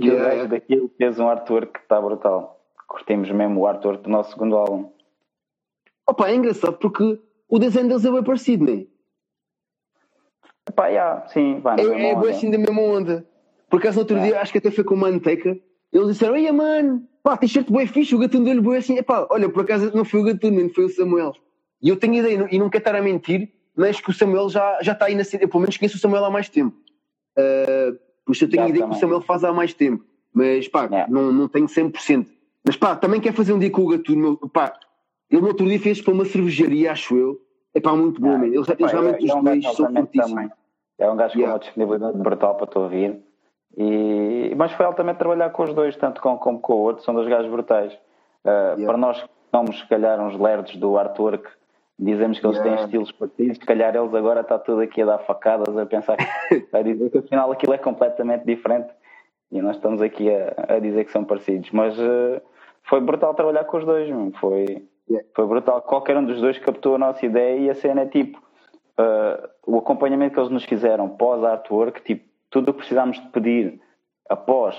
[0.00, 2.60] E Yeah, o gajo daquilo fez um artwork que está brutal.
[2.88, 4.90] Curtimos mesmo o artwork do nosso segundo álbum.
[6.08, 8.86] Opa, é engraçado porque o desenho deles é bem parecido, não é?
[10.74, 13.26] Pá, yeah, sim, vai É, é bem assim da mesma onda.
[13.70, 14.22] Por acaso, no outro É.
[14.22, 15.58] dia, acho que até foi com o Manteca,
[15.92, 18.96] eles disseram: Ei, mano, pá, t-shirt bem fixe, o gatuno dele bem assim.
[18.98, 21.32] Epá, olha, por acaso não foi o gatuno, foi o Samuel.
[21.82, 24.78] E eu tenho ideia, e não quero estar a mentir, mas que o Samuel já,
[24.82, 25.44] já está aí na cena.
[25.44, 26.76] Eu pelo menos conheço o Samuel há mais tempo.
[27.38, 28.96] Uh, por isso eu tenho Já ideia que também.
[28.96, 30.04] o Samuel faz há mais tempo.
[30.32, 31.06] Mas pá, É.
[31.08, 32.26] não, não tenho 100%.
[32.64, 34.20] Mas pá, também quer fazer um dia com o gatuno.
[34.40, 34.72] meu- Pá,
[35.30, 37.40] ele no outro dia fez para uma cervejaria, acho eu.
[37.74, 38.46] É pá, muito bom, Ah, man.
[38.46, 40.50] Eles, eles Pá, realmente, os dois são fortíssimos.
[40.98, 41.54] É um gajo com Yeah.
[41.54, 43.20] uma disponibilidade brutal para te ouvir.
[43.76, 47.14] E, mas foi altamente trabalhar com os dois, tanto com, como com o outro, são
[47.14, 47.92] dois gajos brutais.
[48.44, 51.46] Uh, Para nós que somos, se calhar, uns lerdos do artwork,
[51.98, 52.76] dizemos que eles Yeah.
[52.76, 56.16] têm estilos parecidos, se calhar eles agora está tudo aqui a dar facadas, a pensar
[56.16, 56.24] que,
[56.72, 58.88] a dizer que afinal aquilo é completamente diferente.
[59.52, 61.70] E nós estamos aqui a, a dizer que são parecidos.
[61.72, 62.40] Mas uh,
[62.84, 64.08] foi brutal trabalhar com os dois,
[64.40, 65.26] foi, Yeah.
[65.34, 65.82] foi brutal.
[65.82, 68.38] Qualquer um dos dois captou a nossa ideia e a cena é tipo
[68.98, 73.80] uh, o acompanhamento que eles nos fizeram pós-artwork, tipo, tudo o que precisámos de pedir
[74.28, 74.76] após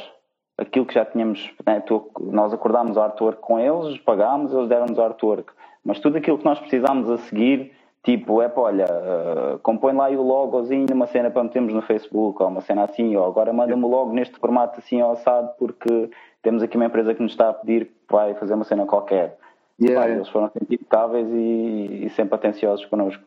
[0.58, 4.98] aquilo que já tínhamos, né, tu- nós acordámos o artwork com eles, pagámos, eles deram-nos
[4.98, 5.54] o artwork,
[5.86, 7.72] mas tudo aquilo que nós precisámos a seguir,
[8.04, 12.42] tipo, é pá, olha, uh, compõe lá o logozinho, uma cena para metermos no Facebook,
[12.42, 16.10] ou uma cena assim, ou agora manda-me logo neste formato assim ao assado, porque
[16.42, 19.38] temos aqui uma empresa que nos está a pedir que vai fazer uma cena qualquer.
[19.80, 20.16] Yeah, Pá, yeah.
[20.16, 23.24] Eles foram sempre impecáveis e, e sempre atenciosos connosco.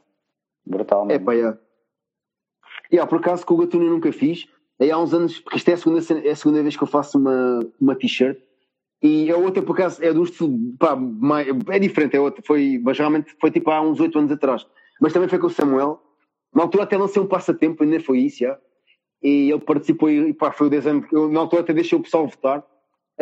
[0.67, 1.25] Brutal É mesmo.
[1.27, 1.59] pá, yeah.
[2.93, 4.49] Yeah, por acaso com o Gatuno eu nunca fiz.
[4.81, 6.87] Aí há uns anos, porque isto é a segunda, é a segunda vez que eu
[6.89, 8.39] faço uma, uma t-shirt.
[9.03, 12.43] E a outra, por acaso, é do estilo, pá, mais- é diferente, é outra.
[12.45, 14.67] Foi, mas realmente foi tipo há uns oito anos atrás.
[15.01, 16.03] Mas também foi com o Samuel.
[16.55, 18.59] Na altura até lancei um passatempo, ainda foi isso, já.
[19.23, 22.03] e ele participou e pá, foi o desenho que eu na altura até deixei o
[22.03, 22.65] pessoal votar.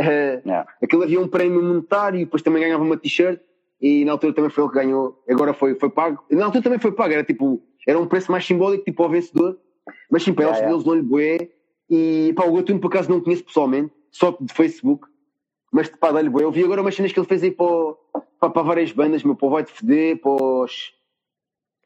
[0.00, 0.70] Eh, Yeah.
[0.80, 3.40] aquilo havia um prémio monetário e depois também ganhava uma t-shirt
[3.80, 6.22] e na altura também foi ele que ganhou, agora foi, foi pago.
[6.30, 9.58] Na altura também foi pago, era tipo, era um preço mais simbólico, tipo ao vencedor,
[10.10, 11.50] mas sim, para Yeah, eles, eles não lhe bué.
[11.90, 15.08] E pá, o Gatuno por acaso não conheço pessoalmente, só de Facebook,
[15.72, 16.44] mas pá, dá-lhe bué.
[16.44, 17.98] Eu vi agora umas cenas que ele fez aí para, o-
[18.38, 20.92] pá, para várias bandas, meu, o Void FD, para os.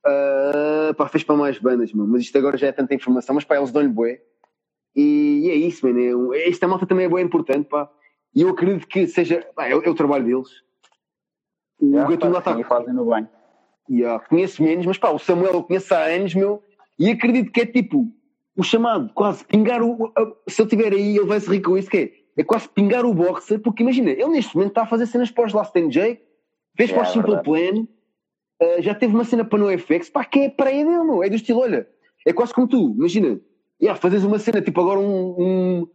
[0.04, 3.44] ah, pá, fez para mais bandas, meu, mas isto agora já é tanta informação, mas
[3.44, 4.20] pá, eles dão-lhe bué.
[4.94, 6.34] E, e é isso, mano.
[6.34, 7.88] é- Esta malta também é bem importante, pá.
[8.35, 9.47] E eu acredito que seja.
[9.59, 10.49] É, o- é o trabalho deles.
[11.80, 12.59] O Yeah, Gatuno lá está.
[12.61, 13.28] e fazem no bem.
[13.91, 16.62] Yeah, conheço menos, mas pá, o Samuel eu conheço há anos, meu,
[16.99, 18.07] e acredito que é tipo
[18.57, 20.12] o chamado, quase pingar o.
[20.49, 21.97] se ele estiver aí, ele vai se rir com isso, que
[22.37, 25.30] é, é quase pingar o boxer, porque imagina, ele neste momento está a fazer cenas
[25.30, 26.20] para os Last NJ,
[26.76, 27.45] fez Yeah, para os é Simple verdade.
[27.45, 27.87] Plan,
[28.62, 31.22] ah, já teve uma cena para no FX, pá, que é para aí dele, meu,
[31.24, 31.89] é do estilo, olha,
[32.24, 33.41] é quase como tu, imagina,
[33.83, 35.35] yeah, fazes uma cena, tipo agora um.
[35.39, 35.89] um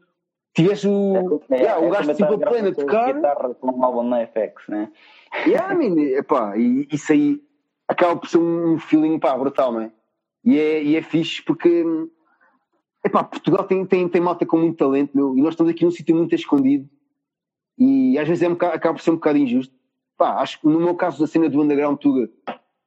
[0.61, 1.41] tivesse o.
[1.49, 3.13] É, yeah, o é gajo como de Simple estar Plan a gravar tocar.
[3.13, 4.91] guitarra com um álbum na FX, né?
[5.45, 7.41] Yeah, I mean, epá, e isso aí
[7.87, 9.91] acaba por ser um feeling pá, brutal, não é?
[10.43, 11.85] E é, e é fixe porque
[13.05, 15.91] epá, Portugal tem, tem, tem malta com muito talento meu, e nós estamos aqui num
[15.91, 16.89] sítio muito escondido
[17.77, 19.73] e às vezes é um bocado- acaba por ser um bocado injusto.
[20.17, 22.29] Pá, acho que no meu caso da cena do Underground Tuga,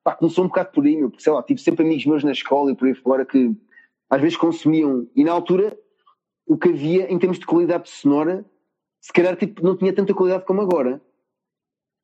[0.03, 2.33] pá, começou um bocado por aí, meu, porque sei lá, tive sempre amigos meus na
[2.33, 3.55] escola e por aí fora que
[4.09, 5.77] às vezes consumiam e na altura
[6.51, 8.45] o que havia em termos de qualidade sonora
[9.01, 11.01] se calhar tipo, não tinha tanta qualidade como agora.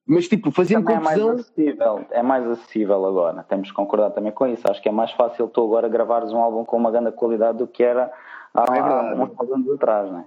[0.07, 1.41] Mas tipo, fazia-me Também é mais confusão.
[1.41, 3.43] acessível, é mais acessível agora.
[3.43, 4.63] Temos que concordar também com isso.
[4.71, 7.67] Acho que é mais fácil tu agora gravares um álbum com uma grande qualidade do
[7.67, 8.13] que era
[8.55, 10.25] há, É há uns anos atrás, né?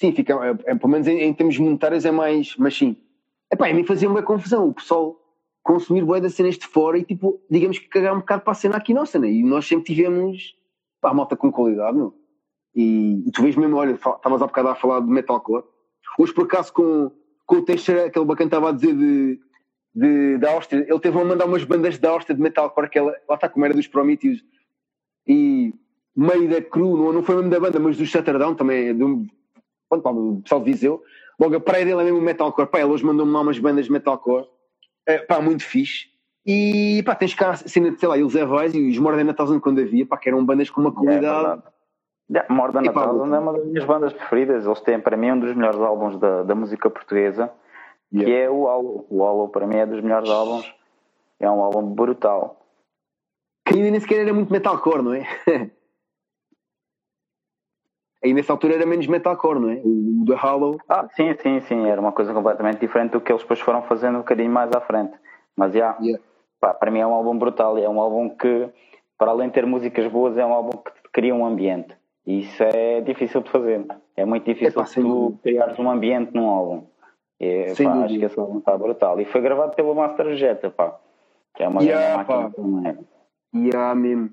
[0.00, 2.56] Sim, fica, é, é, pelo menos em, em termos monetários é mais.
[2.56, 2.96] Mas sim.
[3.52, 4.66] Epá, a mim fazia uma confusão.
[4.66, 5.20] O pessoal
[5.62, 8.54] consumir boé das cenas de fora e tipo, digamos que cagar um bocado para a
[8.54, 9.30] cena aqui nossa, né?
[9.30, 10.56] E nós sempre tivemos
[11.02, 12.21] pá, malta com qualidade, meu.
[12.74, 15.64] E, e tu vês mesmo, olha, estavas há bocado a falar de metalcore.
[16.18, 17.10] Hoje por acaso com,
[17.46, 19.40] com o Teixeira, aquele bacana estava a dizer de,
[19.94, 23.14] de, da Áustria, ele teve a mandar umas bandas da Áustria de metalcore, que ela,
[23.28, 24.42] lá está como era dos Prometheus.
[25.26, 25.74] E
[26.16, 29.26] meio da cru, não, não foi mesmo da banda, mas do Shutterdown também, é um,
[29.88, 31.02] pronto, pá, o pessoal de Viseu.
[31.38, 32.68] Logo a praia dele é mesmo metalcore.
[32.68, 34.46] Pá, ele hoje mandou-me lá umas bandas de metalcore.
[35.06, 36.06] É, pá, muito fixe.
[36.44, 39.60] E pá, tens cá a cena de, sei lá, eles Evais e os Mordena Thousand
[39.60, 41.46] quando havia, pá, que eram bandas com uma É qualidade.
[41.46, 41.62] verdade.
[42.32, 44.64] Yeah, More Than a Epá, Thousand é uma das minhas bandas preferidas.
[44.66, 47.52] Eles têm para mim um dos melhores álbuns da, da música portuguesa,
[48.10, 48.44] que Yeah.
[48.46, 49.06] é o Hollow.
[49.10, 50.74] O Hollow para mim é dos melhores álbuns.
[51.40, 52.56] É um álbum brutal.
[53.66, 55.24] que ainda nem sequer era muito metalcore, não é?
[58.24, 59.80] Aí nessa altura era menos metalcore, não é?
[59.84, 60.78] O, The Hollow.
[60.88, 61.86] Ah, sim, sim, sim.
[61.88, 64.80] Era uma coisa completamente diferente do que eles depois foram fazendo um bocadinho mais à
[64.80, 65.14] frente.
[65.56, 66.22] Mas já, Yeah.
[66.60, 67.78] pá, para mim é um álbum brutal.
[67.78, 68.68] e É um álbum que,
[69.18, 71.96] para além de ter músicas boas, é um álbum que cria um ambiente.
[72.26, 73.84] Isso é difícil de fazer.
[74.16, 76.86] É muito difícil Epá, tu criares um ambiente num álbum.
[77.40, 79.20] E, Sem pá, acho que esse álbum está brutal.
[79.20, 80.96] E foi gravado pelo Master Jetta, pá.
[81.56, 82.50] Que é uma Yeah, grande máquina
[83.52, 83.72] também.
[83.74, 84.30] Há mesmo.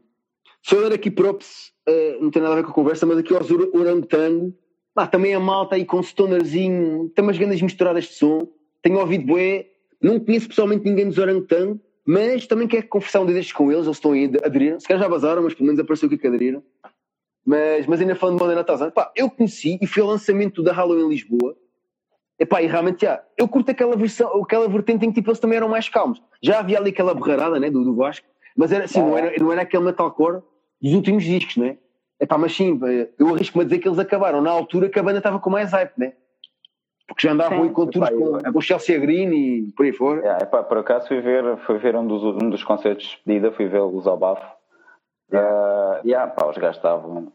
[0.61, 3.33] Só dar aqui props, eh, não tem nada a ver com a conversa, mas aqui
[3.33, 4.53] aos Orangotango.
[4.93, 8.47] Pá, também a malta aí com stonerzinho, tem umas grandes misturadas de som.
[8.81, 9.67] Tenho ouvido bué,
[10.01, 13.85] não conheço pessoalmente ninguém dos Orangotango, mas também quero conversar um dia destes com eles,
[13.85, 14.79] eles estão aí, ad- aderiram.
[14.79, 16.61] Se calhar já vazaram, mas pelo menos apareceu aqui que aderiram.
[17.49, 20.71] Mas, mas ainda falando de Modena Tarzan, pá, eu conheci e fui ao lançamento da
[20.71, 21.55] Halloween em Lisboa.
[22.37, 25.57] Epá, e realmente, já, eu curto aquela versão, aquela vertente em que tipo, eles também
[25.57, 26.21] eram mais calmos.
[26.43, 29.21] Já havia ali aquela berrarada, né, do, do Vasco, mas era assim, Ah, não, é.
[29.21, 30.43] era, não era aquele metalcore
[30.79, 31.79] dos últimos discos, né?
[32.19, 35.03] Epá, mas sim, eh, eu arrisco-me a dizer que eles acabaram na altura que a
[35.03, 36.13] banda estava com mais hype, né?
[37.07, 40.19] Porque já andavam Sim, aí com com, com Chelsea Green e por aí fora.
[40.19, 43.51] Yeah, epá, por acaso fui ver, fui ver um, dos, um dos concertos de despedida,
[43.51, 44.45] fui vê-los ao bafo.
[45.33, 46.01] Yeah.
[46.05, 47.33] yeah, pá, os gajos estavam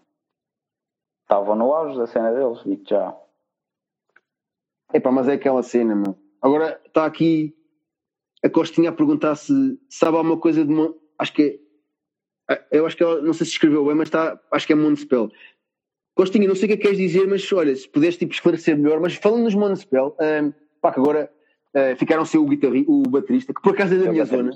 [1.24, 3.16] estavam no auge da cena deles, digo já.
[4.92, 6.16] Epá, mas é aquela cena, meu.
[6.40, 7.54] Agora está aqui
[8.44, 10.72] a Costinha a perguntar se sabe alguma coisa de.
[10.72, 10.94] Mon...
[11.18, 11.60] Acho que
[12.48, 12.64] é.
[12.70, 14.38] Eu acho que ela, não sei se escreveu bem, mas está.
[14.52, 15.30] Acho que é Monspell.
[16.14, 18.78] Costinha, não sei o que é que queres dizer, mas olha, se puderes tipo, esclarecer
[18.78, 21.28] melhor, mas falando nos Monspell, um, pá, que agora
[21.74, 24.52] ah, ficaram sem o, guitarri, o baterista, que por acaso é da minha zona.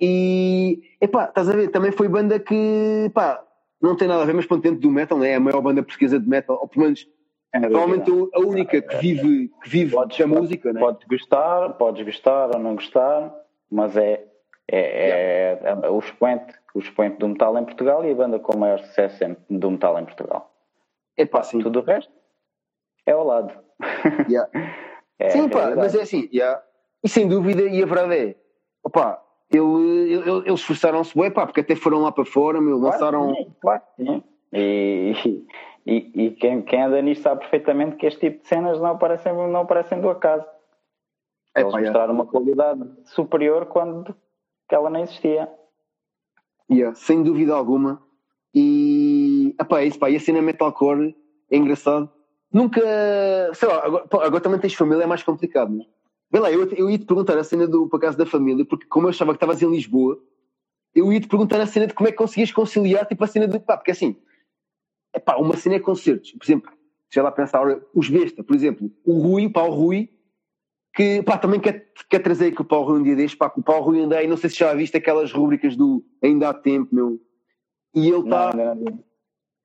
[0.00, 3.44] E, epá, estás a ver, também foi banda que, pá,
[3.82, 5.30] não tem nada a ver, mas ponto dentro do metal, né?
[5.30, 7.06] é a maior banda portuguesa de metal, ou pelo menos,
[7.50, 10.80] provavelmente a única que vive, que vive Podes- da música, né?
[10.80, 13.34] Podes gostar, podes gostar ou não gostar,
[13.70, 14.24] mas é,
[14.70, 18.56] é, é, é o, expoente, o expoente do metal em Portugal e a banda com
[18.56, 20.54] o maior sucesso do metal em Portugal.
[21.16, 21.58] Epá, sim.
[21.58, 22.12] Tudo o resto
[23.04, 23.52] é ao lado.
[24.28, 24.48] Yeah.
[25.18, 26.60] É sim, pá, mas é assim, yeah.
[27.04, 28.34] e sem dúvida, e a verdade é,
[28.82, 29.22] opá,
[29.52, 33.36] ele, ele- eles esforçaram-se bem, pá, porque até foram lá para fora, meu, lançaram, Claro
[33.36, 34.22] que sim, claro sim.
[34.52, 35.12] E,
[35.86, 39.32] e, e quem, quem anda nisto sabe perfeitamente que este tipo de cenas não aparecem,
[39.32, 40.44] não aparecem do acaso.
[41.54, 41.82] É, Eles pá, é.
[41.84, 44.14] mostraram uma qualidade superior quando
[44.68, 45.48] que ela nem existia.
[46.70, 48.02] Yeah, sem dúvida alguma.
[48.54, 51.14] E, epá, é isso, pá, e a cena metalcore
[51.50, 52.10] é engraçado.
[52.52, 52.80] Nunca,
[53.54, 55.86] sei lá, agora, pá, agora também tens família, é mais complicado, não é?
[56.32, 58.86] Vê lá, eu, eu ia te perguntar a cena do, por acaso, da família, porque
[58.86, 60.18] como eu achava que estavas em Lisboa,
[60.94, 63.46] eu ia te perguntar a cena de como é que conseguias conciliar, tipo, a cena
[63.46, 64.16] de, pá, porque assim,
[65.12, 66.72] é pá, uma cena é concertos, por exemplo,
[67.10, 70.08] deixa lá pensar, ora, os besta, por exemplo, o Rui, o Paulo Rui,
[70.94, 73.60] que, pá, também quer, quer trazer aqui o Paulo Rui um dia deste, pá, que
[73.60, 76.54] o Paulo Rui anda aí, não sei se já viste aquelas rubricas do Ainda há
[76.54, 77.20] Tempo, meu,
[77.94, 78.52] e ele está,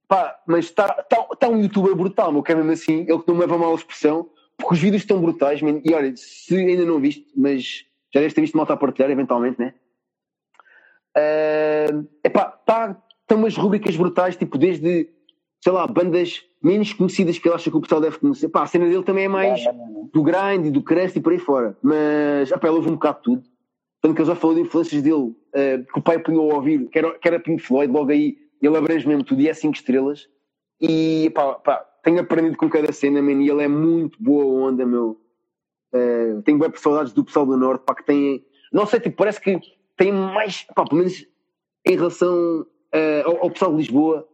[0.06, 3.27] pá, mas está tá, tá um youtuber brutal, meu, que é mesmo assim, ele que
[3.27, 5.81] não me leva mal a expressão, porque os vídeos estão brutais, man.
[5.84, 9.59] e olha, se ainda não viste, mas já deves ter visto malta a partilhar, eventualmente,
[9.59, 9.73] né?
[11.15, 11.88] É
[12.23, 15.09] epá, tá, estão umas rubricas brutais, tipo, desde,
[15.61, 18.49] sei lá, bandas menos conhecidas que ele acha que o pessoal deve conhecer.
[18.49, 20.09] Pá, a cena dele também é mais Não, não, não.
[20.13, 21.77] do grind e do crust e por aí fora.
[21.81, 23.43] Mas, epá, ele ouve um bocado de tudo.
[24.01, 26.88] Tanto que ele já falou de influências dele, eh, que o pai punhou a ouvir,
[26.89, 29.73] que era, que era Pink Floyd, logo aí ele abrange mesmo tudo e é 5
[29.75, 30.27] estrelas.
[30.79, 34.85] E, pá, pá, tenho aprendido com cada cena, man, e ele é muito boa onda,
[34.85, 35.19] meu.
[35.91, 39.41] Eh, tenho bem saudades do pessoal do Norte, pá, que tem, não sei, tipo, parece
[39.41, 39.59] que
[39.97, 41.27] tem mais, pá, pelo menos
[41.85, 44.25] em relação eh, ao, ao pessoal de Lisboa,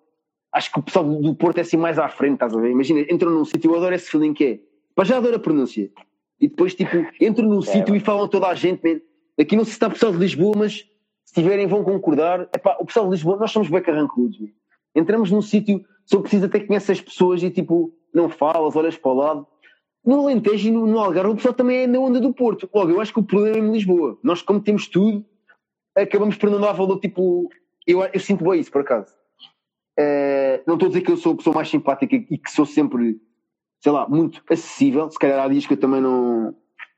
[0.51, 2.69] acho que o pessoal do Porto é assim mais à frente, estás a ver?
[2.69, 4.59] Imagina, entram num sítio, eu adoro esse feeling que é,
[4.93, 5.89] pá, já adoro a pronúncia.
[6.39, 9.01] E depois, tipo, entram num sítio e falam toda a gente, man.
[9.39, 10.87] Aqui não se está o pessoal de Lisboa, mas
[11.25, 12.47] se tiverem vão concordar.
[12.53, 14.49] Epá, o pessoal de Lisboa, nós somos bem carrancudos, man.
[14.95, 19.11] Entramos num sítio, só preciso até conhecer as pessoas e tipo, não falas, olhas para
[19.11, 19.47] o lado.
[20.05, 22.69] No Alentejo e no, no Algarve, o pessoal também é na onda do Porto.
[22.73, 24.17] Logo, eu acho que o problema é em Lisboa.
[24.21, 25.25] Nós, como temos tudo,
[25.95, 27.49] acabamos por não dar valor, tipo,
[27.87, 29.13] eu, eu sinto bem isso, por acaso.
[29.97, 32.65] Eh, não estou a dizer que eu sou a pessoa mais simpática e que sou
[32.65, 33.19] sempre,
[33.81, 35.09] sei lá, muito acessível.
[35.09, 36.55] Se calhar há dias que eu também não.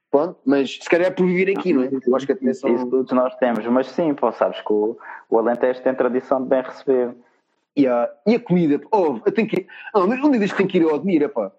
[0.09, 1.89] Pronto, mas se calhar é por viver aqui, não é?
[1.91, 2.73] Eu acho que a Isso, atenção.
[2.73, 4.97] isso todos nós temos, mas sim, pô, sabes que o,
[5.29, 7.13] o Alentejo tem tradição de bem receber.
[7.75, 9.67] E a, e a comida, oh, eu tenho que.
[9.93, 11.51] Não, um dia deste tenho que ir ao Admira, pá.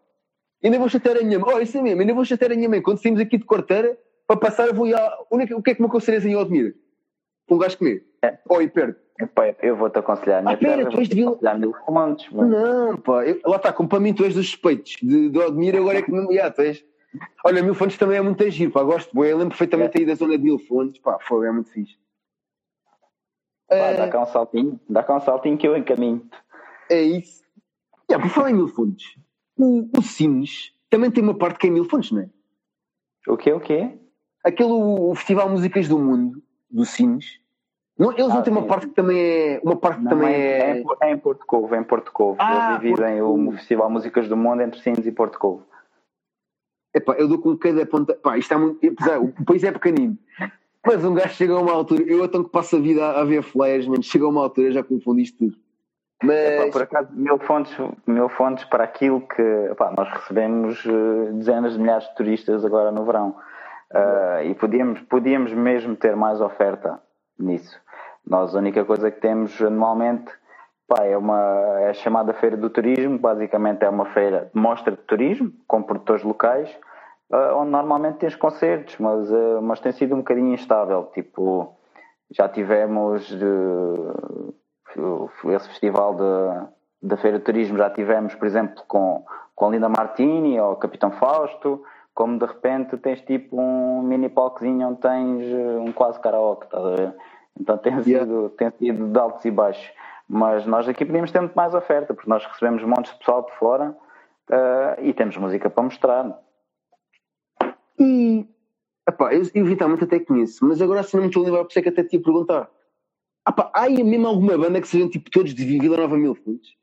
[0.64, 1.54] Ainda vou chatear a minha mãe.
[1.54, 2.80] Oh, isso é mesmo, ainda vou chatear a minha mãe.
[2.80, 5.74] Quando saímos aqui de quarteira, para passar, eu vou ir é que- O que é
[5.74, 6.72] que me aconselhas em Admira?
[7.50, 8.04] Um gajo comer?
[8.22, 8.38] É.
[8.48, 8.98] Oh, e perto.
[9.20, 11.38] Epá, eu vou-te aconselhar Ah, pera, tu és de Vila-.
[12.44, 13.24] Não, pá.
[13.26, 16.02] Eu, lá está, como para mim tu és dos suspeitos de, de Admira, agora é
[16.02, 16.30] que não.
[16.32, 16.84] Já, tu és.
[17.44, 18.82] Olha, Mil Fontes também é muito agir, pá.
[18.82, 19.26] Gosto, boa.
[19.26, 21.18] Eu lembro perfeitamente aí da zona de Mil Fontes, pá.
[21.20, 21.96] Foi, é muito fixe.
[23.68, 26.28] Pá, Eh, dá cá um saltinho, dá cá um saltinho que eu encaminho.
[26.90, 27.44] É isso.
[28.10, 29.16] Yeah, por falar em Mil Fontes,
[29.58, 32.30] o, o Sines também tem uma parte que é Mil Fontes, não é?
[33.28, 33.98] O quê, o quê?
[34.44, 36.40] Aquele o Festival Músicas do Mundo,
[36.70, 37.40] do Sines,
[37.98, 39.60] não, eles não Ah, têm uma parte que também é.
[39.64, 40.70] Uma parte Não, também é, é.
[40.70, 42.36] é, em- é Porto Covo, é em Porto Covo.
[42.38, 43.52] Ah, Eles dividem Porto o.
[43.52, 45.66] Festival Músicas do Mundo entre Sines e Porto Covo.
[46.94, 48.14] Epá, eu dou com cada ponta.
[48.14, 48.86] Pá, isto é muito.
[48.86, 50.16] Apesar, o país é pequenino.
[50.86, 52.04] Mas um gajo chega a uma altura.
[52.06, 54.82] Eu então que passo a vida a, ver flares, mano, chega a uma altura já
[54.82, 55.56] confundi isto tudo.
[56.22, 56.72] Epá, Mas.
[56.72, 57.76] por acaso, mil fontes,
[58.06, 62.90] mil fontes para aquilo que epá, nós recebemos eh, dezenas de milhares de turistas agora
[62.90, 63.36] no verão.
[63.92, 67.00] Ah, e podíamos, podíamos mesmo ter mais oferta
[67.38, 67.78] nisso.
[68.26, 70.32] Nós a única coisa que temos anualmente
[70.88, 71.38] pá, é, uma,
[71.80, 75.82] é a chamada Feira do Turismo, basicamente é uma feira de mostra de turismo, com
[75.82, 76.68] produtores locais,
[77.32, 81.04] ah, onde normalmente tens concertos, mas, ah, mas tem sido um bocadinho instável.
[81.14, 81.76] Tipo,
[82.30, 83.46] já tivemos de,
[85.54, 89.24] esse festival de, da Feira de Turismo, já tivemos, por exemplo, com,
[89.54, 91.82] com a Linda Martini ou o Capitão Fausto,
[92.14, 96.84] como de repente tens tipo um mini palcozinho onde tens eh, um quase karaoke, estás
[96.84, 97.14] a ver?
[97.60, 98.54] Então tem sido, Yeah.
[98.56, 99.92] tem sido de altos e baixos.
[100.28, 103.52] Mas nós aqui podíamos ter muito mais oferta, porque nós recebemos montes de pessoal de
[103.52, 103.94] fora
[104.50, 106.38] eh, e temos música para mostrar.
[107.98, 108.46] E.
[109.08, 111.78] Epá, eu eventualmente até conheço, mas agora assim não me estou a lembrar, por isso
[111.78, 112.70] é que até te ia perguntar.
[113.48, 116.76] Epá, há aí mesmo alguma banda que sejam tipo todos de Vila Nova Mil Fontes?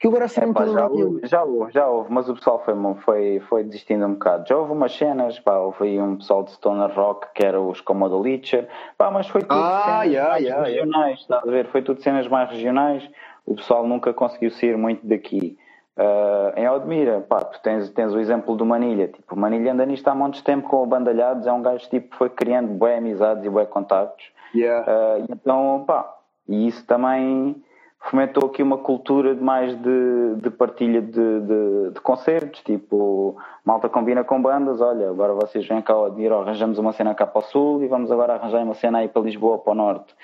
[0.00, 1.06] Que eu agora assim não me Epá, estou a já, lembrar.
[1.06, 4.48] houve, já houve, já houve, mas o pessoal foi, foi, foi desistindo um bocado.
[4.48, 7.80] Já houve umas cenas, pá, houve aí um pessoal de Stoner Rock que era os
[7.80, 8.68] Comodo Leacher,
[8.98, 10.84] pá, mas foi tudo Ah, cenas yeah, mais yeah, yeah.
[10.84, 11.66] regionais, estás a ver?
[11.68, 13.10] Foi tudo cenas mais regionais,
[13.46, 15.58] o pessoal nunca conseguiu sair muito daqui.
[15.96, 19.84] Ah, em Odmira, pá, tu tens, tens o exemplo do Manilha, tipo, o Manilha anda
[19.84, 22.96] nisto há montes de tempo com o Bandalhados, é um gajo tipo foi criando boas
[22.96, 24.32] amizades e boas contactos.
[24.54, 24.84] Yeah.
[24.88, 26.10] Ah, então, pá,
[26.48, 27.62] e isso também
[28.00, 33.90] fomentou aqui uma cultura de mais de, de partilha de, de, de concertos, tipo, malta
[33.90, 36.06] combina com bandas, olha, agora vocês vêm cá ao
[36.40, 39.20] arranjamos uma cena cá para o sul e vamos agora arranjar uma cena aí para
[39.20, 40.14] Lisboa, para o norte.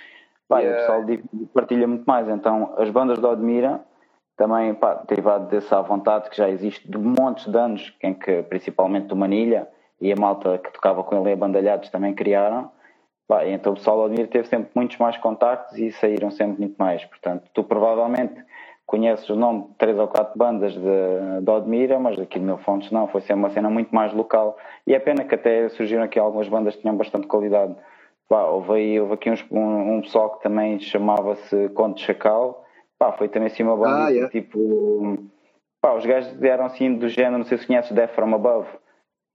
[0.49, 0.81] Pá, e o Yeah.
[0.81, 1.05] pessoal
[1.53, 3.81] partilha muito mais, então as bandas do Admira
[4.37, 8.43] também pá, derivado desse à vontade que já existe de montes de anos, em que
[8.43, 9.67] principalmente do Manilha
[10.01, 12.71] e a malta que tocava com ele em bandalhados também criaram.
[13.27, 17.05] Pá, então o pessoal Admir teve sempre muitos mais contactos e saíram sempre muito mais.
[17.05, 18.45] Portanto, tu provavelmente
[18.87, 22.59] conheces o nome de três ou quatro bandas de, de Odmira, mas aqui no meu
[22.59, 24.57] Fontes não, foi sempre uma cena muito mais local.
[24.87, 27.75] E é pena que até surgiram aqui algumas bandas que tinham bastante qualidade.
[28.29, 32.66] Pá, houve, aí, houve aqui uns, um, um pessoal que também chamava-se Conde Chacal.
[32.99, 34.31] Pá, foi também assim uma banda Ah, yeah.
[34.31, 35.19] tipo.
[35.81, 38.69] Pá, os gajos eram assim do género, não sei se conheces Death From Above.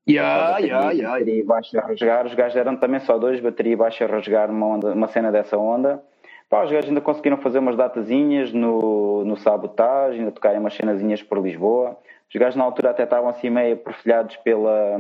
[0.10, 1.12] Yeah, bateria, yeah, yeah.
[1.20, 2.26] bateria e baixo a rasgar.
[2.26, 5.32] Os gajos eram também só dois, bateria e baixo a rasgar uma, onda, uma cena
[5.32, 6.04] dessa onda.
[6.50, 11.22] Pá, os gajos ainda conseguiram fazer umas datazinhas no, no Sabotage, ainda tocarem umas cenazinhas
[11.24, 11.98] por Lisboa.
[12.28, 15.00] Os gajos na altura até estavam assim meio perfilhados pela,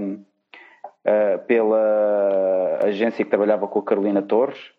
[1.03, 4.71] eh, pela agência que trabalhava com a Carolina Torres.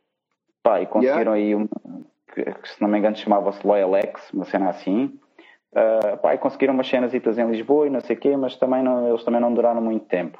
[0.62, 1.68] Pá, e conseguiram aí um,
[2.32, 5.18] que, que, se não me engano chamava-se Loyalex, uma cena assim.
[5.72, 9.08] Uh, pá, conseguiram umas cenas em Lisboa e não sei o quê, mas também não,
[9.08, 10.38] eles também não duraram muito tempo.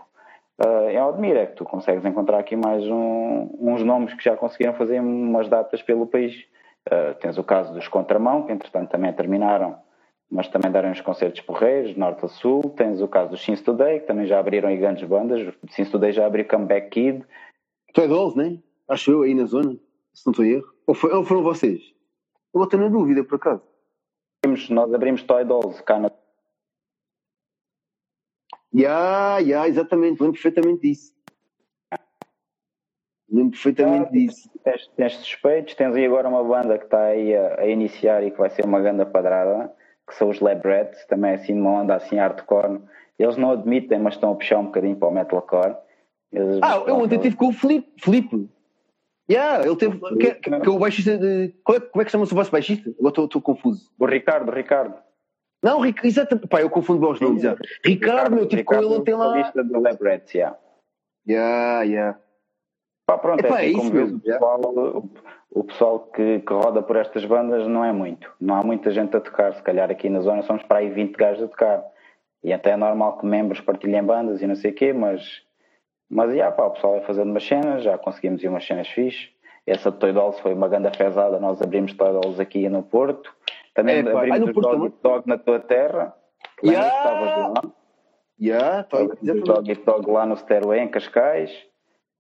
[0.63, 4.37] Uh, é Admira é que tu consegues encontrar aqui mais um, uns nomes que já
[4.37, 6.35] conseguiram fazer umas datas pelo país.
[6.87, 9.77] Uh, tens o caso dos Contramão, que entretanto também terminaram,
[10.31, 12.63] mas também deram uns concertos porreiros, norte a sul.
[12.77, 15.41] Tens o caso dos Sins Today, que também já abriram aí grandes bandas.
[15.63, 17.25] O Sins Today já abriu Comeback Kid.
[17.95, 18.59] Tu é Dolls, né?
[18.89, 19.77] Acho eu, aí na zona,
[20.13, 20.73] se não estou em erro.
[20.87, 21.81] Ou, foi, ou foram vocês?
[22.55, 23.63] Eu ter na dúvida, por acaso.
[24.71, 26.11] Nós abrimos Toy Dolls cá na
[28.75, 31.15] Ya, ya, exatamente, lembro perfeitamente disso.
[33.31, 34.51] Lembro perfeitamente Ah, disso.
[34.65, 38.31] Tens, tens suspeitos, tens aí agora uma banda que está aí a, a iniciar e
[38.31, 39.75] que vai ser uma grande padrada,
[40.07, 42.81] que são os Lab Rats, também assim numa onda assim hardcore.
[43.19, 45.77] Eles não admitem, mas estão a puxar um bocadinho para o metalcore.
[46.33, 47.93] Eles, Ah, eu ontem estive com o Felipe.
[48.03, 48.49] Felipe.
[49.31, 49.99] Ya, ele teve.
[50.19, 51.55] Que, que, que é o baixista de.
[51.71, 52.91] É, como é que chama-se o vosso baixista?
[52.99, 53.91] Agora estou confuso.
[53.99, 54.95] O Ricardo, Ricardo.
[55.63, 56.49] Não, Ric- exatamente.
[56.49, 57.43] Pá, eu confundo os nomes.
[57.43, 57.57] já.
[57.85, 59.27] Ricardo, meu, tive com ele ontem lá.
[59.29, 60.59] vocalista do Lab Rats, yeah.
[61.27, 62.19] Ya, ya.
[63.07, 65.11] Pá, pronto, Epá, é é assim, como isso mesmo, o pessoal, o,
[65.61, 68.29] o pessoal que, que roda por estas bandas não é muito.
[68.41, 69.55] Não há muita gente a tocar.
[69.55, 71.85] Se calhar aqui na zona somos para aí 20 gajos a tocar.
[72.43, 75.43] E até é normal que membros partilhem bandas e não sei o quê, mas,
[76.13, 79.31] mas já, pá, o pessoal vai fazendo umas cenas, já conseguimos ir umas cenas fixe.
[79.67, 83.33] Essa de Toy Dolls foi uma grande fezada, nós abrimos Toy Dolls aqui no Porto.
[83.75, 84.95] Também É, abrimos no os Porto Dog?
[85.03, 86.15] Dog na tua terra.
[86.63, 86.81] Ya!
[86.83, 87.53] que estavas lá.
[88.93, 89.47] Abrimos os exatamente.
[89.47, 91.51] Dog Eat Dog lá no Stairway, em Cascais.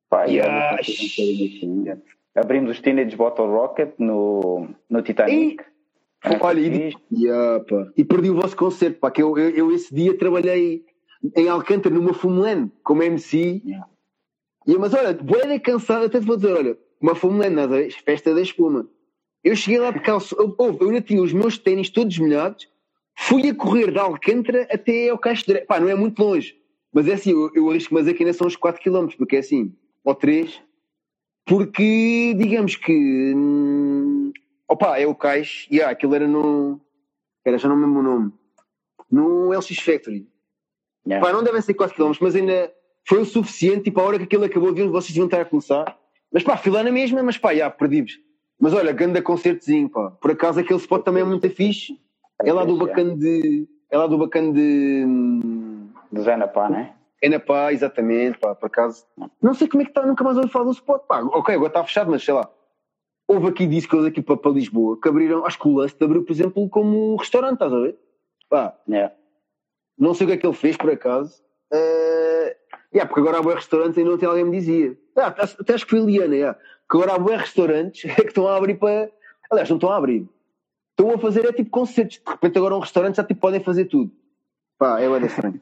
[0.08, 0.78] Pá, e Ya,
[2.34, 5.64] abrimos os Teenage Bottle Rocket no, no Titanic.
[6.22, 6.92] Foi Olha, e,
[7.68, 7.86] pá.
[7.96, 10.84] e perdi o vosso concerto, pá, que eu, eu, eu esse dia trabalhei
[11.36, 13.62] em Alcântara, numa Fumulene, como MC.
[13.64, 13.88] Yeah.
[14.66, 18.40] E, mas olha, boeda cansado, até te vou dizer, olha, uma Fumulene, nada, festa da
[18.40, 18.88] espuma.
[19.42, 22.68] Eu cheguei lá de calço, eu, eu, ainda tinha os meus ténis todos molhados,
[23.16, 26.56] fui a correr de Alcântara até ao Caixo de Pá, não é muito longe,
[26.92, 29.38] mas é assim, eu, eu arrisco, mas aqui ainda são uns 4 km, porque é
[29.40, 29.74] assim,
[30.04, 30.62] ou 3,
[31.44, 33.32] porque digamos que.
[33.34, 34.32] Hum,
[34.68, 36.80] opa, é o Cais, e ah, aquilo era no.
[37.44, 38.32] Era, já não me lembro o nome.
[39.10, 40.26] No LX Factory.
[41.06, 41.26] Yeah.
[41.26, 42.72] Pá, não devem ser 4 km, mas ainda
[43.06, 45.96] foi o suficiente, tipo, a hora que aquilo acabou, deviam- vocês deviam estar a começar.
[46.32, 48.18] Mas pá, fui lá na mesma, mas pá, já, perdi-vos.
[48.60, 50.10] Mas olha, ganda concertozinho, pá.
[50.12, 51.98] Por acaso aquele spot também é muito fixe.
[52.44, 53.68] É lá do bacana de.
[53.90, 55.04] É lá do bacana de.
[55.06, 56.94] hum, Do Zé Napá, né?
[57.20, 59.04] É na pá, exatamente, pá, por acaso.
[59.40, 61.20] Não sei como é que está, nunca mais ouvi falar do spot, pá.
[61.22, 62.48] Ok, agora está fechado, mas sei lá.
[63.28, 66.32] Houve aqui discos aqui para, para Lisboa que abriram, acho que o Lust abriu, por
[66.32, 67.96] exemplo, como restaurante, estás a ver?
[68.48, 69.14] Pá, Yeah.
[69.98, 71.42] Não sei o que é que ele fez, por acaso.
[71.72, 72.54] Uh,
[72.92, 74.96] yeah, porque agora há bons restaurantes e não alguém me dizia.
[75.16, 76.58] Ah, até acho que foi a Liana, yeah,
[76.90, 79.10] que agora há bons restaurantes que estão a abrir para.
[79.50, 80.28] Aliás, não estão a abrir.
[80.90, 82.18] Estão a fazer é tipo concertos.
[82.18, 84.10] De repente agora um restaurante já tipo, podem fazer tudo.
[84.78, 85.60] Pá, é bem estranho.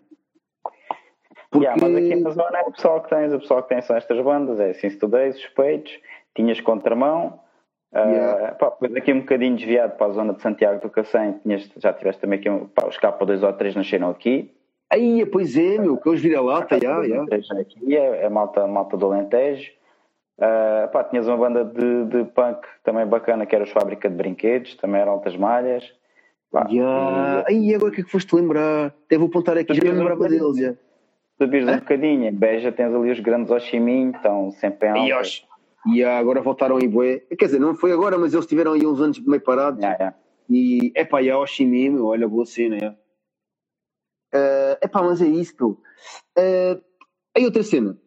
[1.51, 1.66] Porque...
[1.66, 3.97] Yeah, mas aqui na zona é o pessoal que tens, o pessoal que tem são
[3.97, 5.93] estas bandas, é assim, Today, Suspeitos,
[6.35, 7.40] tinhas Contramão,
[7.93, 8.53] ah, Yeah.
[8.55, 11.93] pá, depois aqui um bocadinho desviado para a zona de Santiago do Cacém, tinhas, já
[11.93, 14.55] tiveste também aqui, um, pá, os K2 ou 3 nasceram aqui,
[14.93, 17.23] Aí, pois é, meu, que hoje vira lata, já, já.
[17.61, 19.71] Aqui é, é malta, malta do Alentejo,
[20.41, 24.17] Ah, pá, tinhas uma banda de, de punk também bacana, que era os Fábrica de
[24.17, 25.85] Brinquedos, também eram altas malhas,
[26.51, 27.45] pá, Já.
[27.47, 28.93] Aí, agora o que é que foste lembrar?
[29.17, 30.75] Vou apontar aqui, já lembrava deles, já.
[31.39, 35.29] subires um bocadinho, em Beja tens ali os grandes Oximin, estão sempre em E, alta.
[35.86, 37.20] E agora voltaram em Bué.
[37.39, 39.81] Quer dizer, não foi agora, mas eles tiveram aí uns anos meio parados.
[39.81, 40.19] Yeah, yeah.
[40.48, 42.90] E, epá, e a Oshimi, meu, olha, boa cena, é.
[44.32, 45.70] Uh, epá, mas é isso, meu.
[46.39, 46.82] Uh,
[47.36, 47.98] aí outra cena.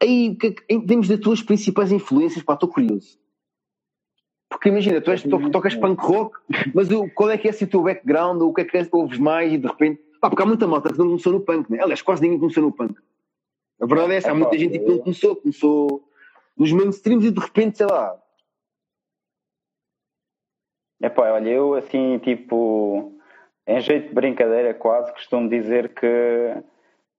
[0.00, 3.18] Aí, que é em termos das tuas principais influências, pá, estou curioso.
[4.48, 6.38] Porque imagina, tu, és, tu tocas punk rock,
[6.74, 9.18] mas o, qual é que é assim, o teu background, o que é que ouves
[9.18, 10.00] mais e de repente.
[10.20, 11.80] Pá, porque há muita malta que não começou no punk, né?
[11.80, 12.98] Aliás, quase ninguém começou no punk.
[13.80, 16.07] A verdade é essa, há muita pá, gente que não começou, começou
[16.58, 18.18] nos mainstreams e de repente, sei lá.
[21.00, 23.12] É pá, olha, eu assim, tipo,
[23.66, 26.06] em jeito de brincadeira quase, costumo dizer que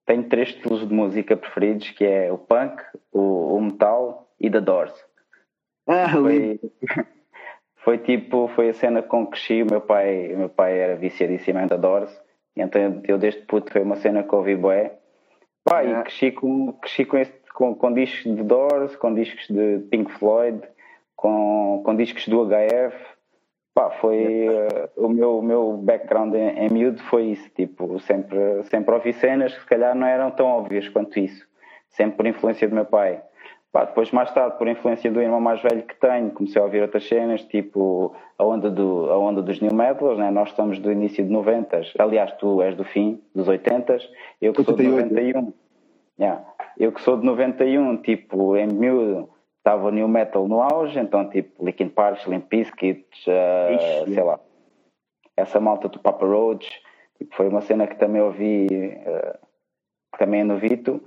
[0.06, 4.60] tenho três estilos de música preferidos, que é o punk, o, o metal e The
[4.60, 4.94] Doors.
[5.88, 6.60] Ah, Foi,
[7.78, 10.96] foi tipo, foi a cena com que cresci, o meu pai, o meu pai era
[10.98, 12.22] viciadíssimo em The Doors,
[12.56, 15.00] então eu desde puto foi uma cena que ouvi bué.
[15.64, 16.00] Pá, Yeah.
[16.00, 20.10] e cresci com, cresci com, este, com, com discos de Doors, com discos de Pink
[20.14, 20.62] Floyd,
[21.14, 22.96] com, com discos do HF.
[23.76, 28.96] Pá, foi eh, o meu, meu background em, em miúdo foi isso, tipo, sempre, sempre
[28.96, 31.46] ouvi cenas que se calhar não eram tão óbvias quanto isso,
[31.90, 33.22] sempre por influência do meu pai.
[33.74, 36.82] Pá, depois mais tarde, por influência do irmão mais velho que tenho, comecei a ouvir
[36.82, 40.32] outras cenas, tipo a onda, do, a onda dos new metals, né?
[40.32, 43.98] nós estamos do início de 90 aliás tu és do fim dos 80
[44.42, 45.36] eu que sou de 88.
[45.40, 45.54] 91.
[46.20, 46.46] Yeah.
[46.78, 51.30] Eu que sou de 91, tipo, em miúdo, estava o new metal no auge, então
[51.30, 54.40] tipo Linkin Park, Limp Bizkit, uh, sei lá,
[55.38, 56.68] essa malta do Papa Roach,
[57.18, 59.38] tipo, foi uma cena que também ouvi uh,
[60.18, 61.02] também no Vito,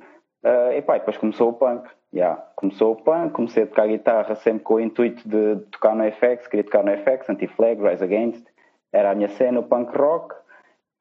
[0.44, 2.36] uh, e pá, depois começou o punk, yeah.
[2.56, 6.05] começou o punk, comecei a tocar guitarra sempre com o intuito de, de tocar no
[6.10, 8.47] FX, queria tocar no FX, Anti-Flag, Rise Against,
[8.93, 10.34] era a minha cena, o punk rock,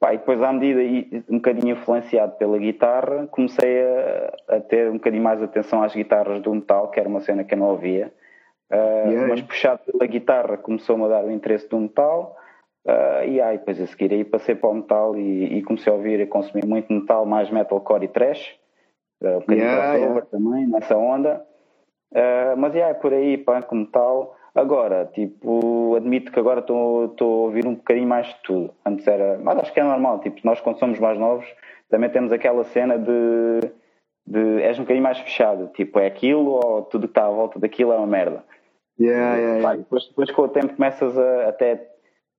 [0.01, 4.89] Pá, e depois, à medida, e um bocadinho influenciado pela guitarra, comecei a, a ter
[4.89, 7.67] um bocadinho mais atenção às guitarras do metal, que era uma cena que eu não
[7.67, 8.11] ouvia.
[8.73, 9.27] Uh, Yeah.
[9.27, 12.35] Mas puxado pela guitarra, começou-me a dar o interesse do metal.
[12.83, 15.95] Uh, e aí, depois a seguir, aí passei para o metal e, e comecei a
[15.95, 18.57] ouvir e consumir muito metal, mais metalcore e trash.
[19.21, 21.45] Uh, um bocadinho Yeah, crossover também, nessa onda.
[22.11, 24.35] Uh, mas yeah, por aí, punk, metal.
[24.53, 28.73] Agora, tipo, admito que agora estou a ouvir um bocadinho mais de tudo.
[28.85, 29.39] Antes era.
[29.41, 31.45] Mas acho que é normal, tipo, nós quando somos mais novos
[31.89, 33.71] também temos aquela cena de.
[34.25, 35.69] de és um bocadinho mais fechado.
[35.73, 38.43] Tipo, é aquilo ou tudo que está à volta daquilo é uma merda.
[38.99, 39.75] Yeah, yeah, yeah.
[39.77, 41.91] depois, depois com o tempo começas a até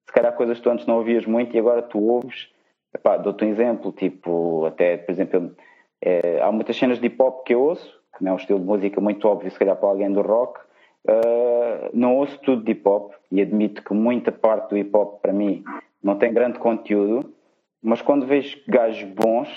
[0.07, 2.49] se calhar coisas que tu antes não ouvias muito e agora tu ouves.
[2.95, 5.57] Epá, dou-te um exemplo, tipo, até, por exemplo,
[6.03, 8.61] eh, há muitas cenas de hip hop que eu ouço, que não é um estilo
[8.61, 10.61] de música muito óbvio, se calhar para alguém do rock.
[11.05, 15.21] Uh, não ouço tudo de hip hop e admito que muita parte do hip hop
[15.21, 15.65] para mim
[16.03, 17.35] não tem grande conteúdo,
[17.83, 19.49] mas quando vejo gajos bons,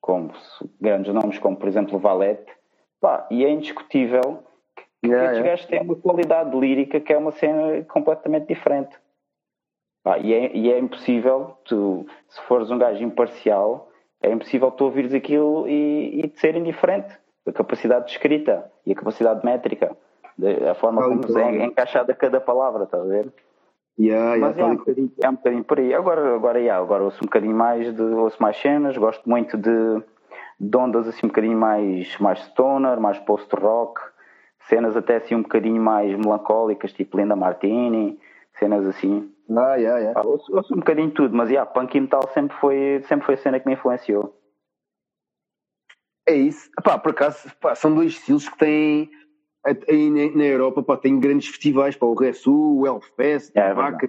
[0.00, 0.32] como
[0.80, 2.52] grandes nomes como por exemplo o Valete,
[3.00, 4.44] pá, e é indiscutível
[4.76, 5.50] que Yeah, estes yeah.
[5.50, 8.96] gajos têm uma qualidade lírica que é uma cena completamente diferente.
[10.04, 13.90] Pá, e, é, e é impossível, tu, se fores um gajo imparcial,
[14.22, 17.18] é impossível tu ouvires aquilo e, e te ser indiferente.
[17.44, 19.96] A capacidade de escrita e a capacidade métrica,
[20.70, 23.32] a forma como é encaixada cada palavra, estás a ver?
[23.98, 25.94] Yeah, yeah, Mas é tal um, bocadinho, é um bocadinho por aí.
[25.94, 30.02] Agora, agora, yeah, agora ouço um bocadinho mais, de, ouço mais cenas, gosto muito de,
[30.58, 34.00] de ondas assim um bocadinho mais, mais stoner, mais post-rock,
[34.68, 38.18] cenas até assim um bocadinho mais melancólicas, tipo Linda Martini,
[38.58, 39.30] cenas assim.
[39.50, 40.22] Ah, yeah, yeah.
[40.26, 43.34] Ouço, ouço um bocadinho de tudo, mas yeah, punk e metal sempre foi, sempre foi
[43.34, 44.34] a cena que me influenciou.
[46.26, 46.70] É isso.
[46.82, 49.10] Pá, por acaso, pá, são dois estilos que têm.
[49.64, 54.08] Aí na Europa, pá, tem grandes festivais, pá, o Ressu, o Hellfest, É, é Vaca.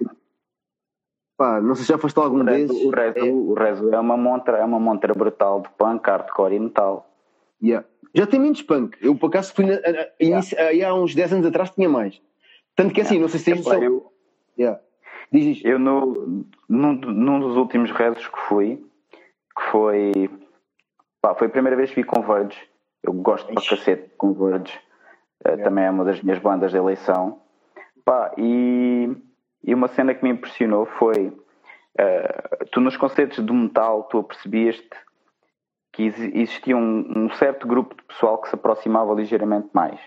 [1.36, 2.70] Pá, não sei se já foste algum O desses.
[2.70, 6.06] resto, o, resto, É, o resto é uma montra, é uma montra brutal de punk,
[6.08, 7.08] hardcore e metal.
[7.62, 7.86] yeah.
[8.16, 8.96] Já tem menos punk.
[9.00, 11.88] Eu, por acaso, fui na, a- a- inici- aí há uns 10 anos atrás tinha
[11.88, 12.20] mais.
[12.76, 13.82] Tanto que assim, não sei se tens noção.
[13.82, 14.12] eu,
[14.56, 14.80] Yeah.
[15.32, 15.66] Diz isto.
[15.66, 18.76] Eu, no, num, num dos últimos rezos que fui,
[19.56, 20.30] que foi.
[21.20, 22.56] Pá, foi a primeira vez que vi Converge.
[23.02, 23.70] Eu gosto para Ixi.
[23.70, 24.78] cacete de Converge.
[25.44, 27.40] Eh, Também é uma das minhas bandas de eleição.
[28.04, 29.14] Pá, e,
[29.62, 31.36] e uma cena que me impressionou foi.
[31.98, 34.90] eh, tu, nos concertos de metal, tu apercebias-te
[35.92, 40.00] que exi- existia um, um certo grupo de pessoal que se aproximava ligeiramente mais.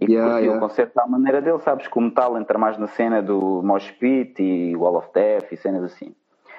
[0.00, 0.56] E que Yeah, yeah.
[0.56, 3.90] o concerto à maneira dele, sabes que o metal entra mais na cena do Mosh
[3.92, 6.14] Pit e Wall of Death e cenas assim.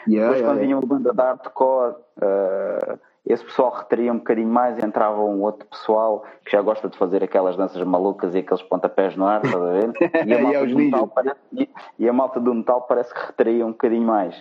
[0.08, 0.62] Yeah, Depois yeah, quando yeah.
[0.62, 5.42] vinha uma banda de hardcore, eh, esse pessoal retraía um bocadinho mais e entrava um
[5.42, 9.44] outro pessoal que já gosta de fazer aquelas danças malucas e aqueles pontapés no ar,
[9.44, 9.92] estás a ver?
[10.26, 11.70] E a malta, do, metal parece, e-
[12.00, 14.36] e a malta do metal parece que retraía um bocadinho mais.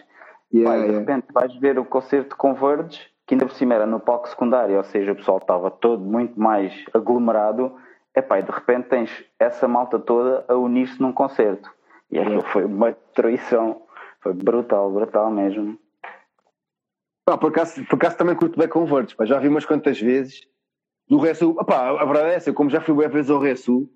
[0.53, 0.99] Yeah, e de yeah.
[0.99, 4.77] repente vais ver o concerto de Converge, que ainda por cima era no palco secundário,
[4.77, 7.73] ou seja, o pessoal estava todo muito mais aglomerado.
[8.17, 11.71] Epá, e de repente tens essa malta toda a unir-se num concerto.
[12.11, 13.83] E aquilo foi uma destruição.
[14.21, 15.79] Foi brutal, brutal mesmo.
[17.31, 20.41] Pá, por, acaso, por acaso também curto bem Converts, pá, já vi umas quantas vezes.
[21.09, 23.89] Do Ressu, pá, a verdade é essa, como já fui bem vezes ao Ressu,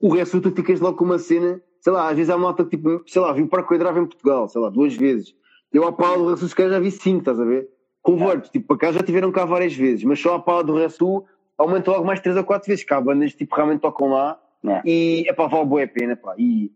[0.00, 2.70] o Ressu tu ficas logo com uma cena sei lá, às vezes há malta que,
[2.76, 5.34] tipo, sei lá, vi o Parque Quadrado em Portugal, sei lá, duas vezes.
[5.72, 7.68] Eu à Pala do Rasul, se calhar já vi cinco, estás a ver?
[8.02, 11.26] Converto, tipo, para cá já tiveram cá várias vezes, mas só a Pala do Rasul
[11.56, 14.82] aumenta logo mais três ou quatro vezes, há bandas tipo, realmente tocam lá Yeah.
[14.84, 16.34] e é pá, vale boa a pena, pá.
[16.36, 16.72] E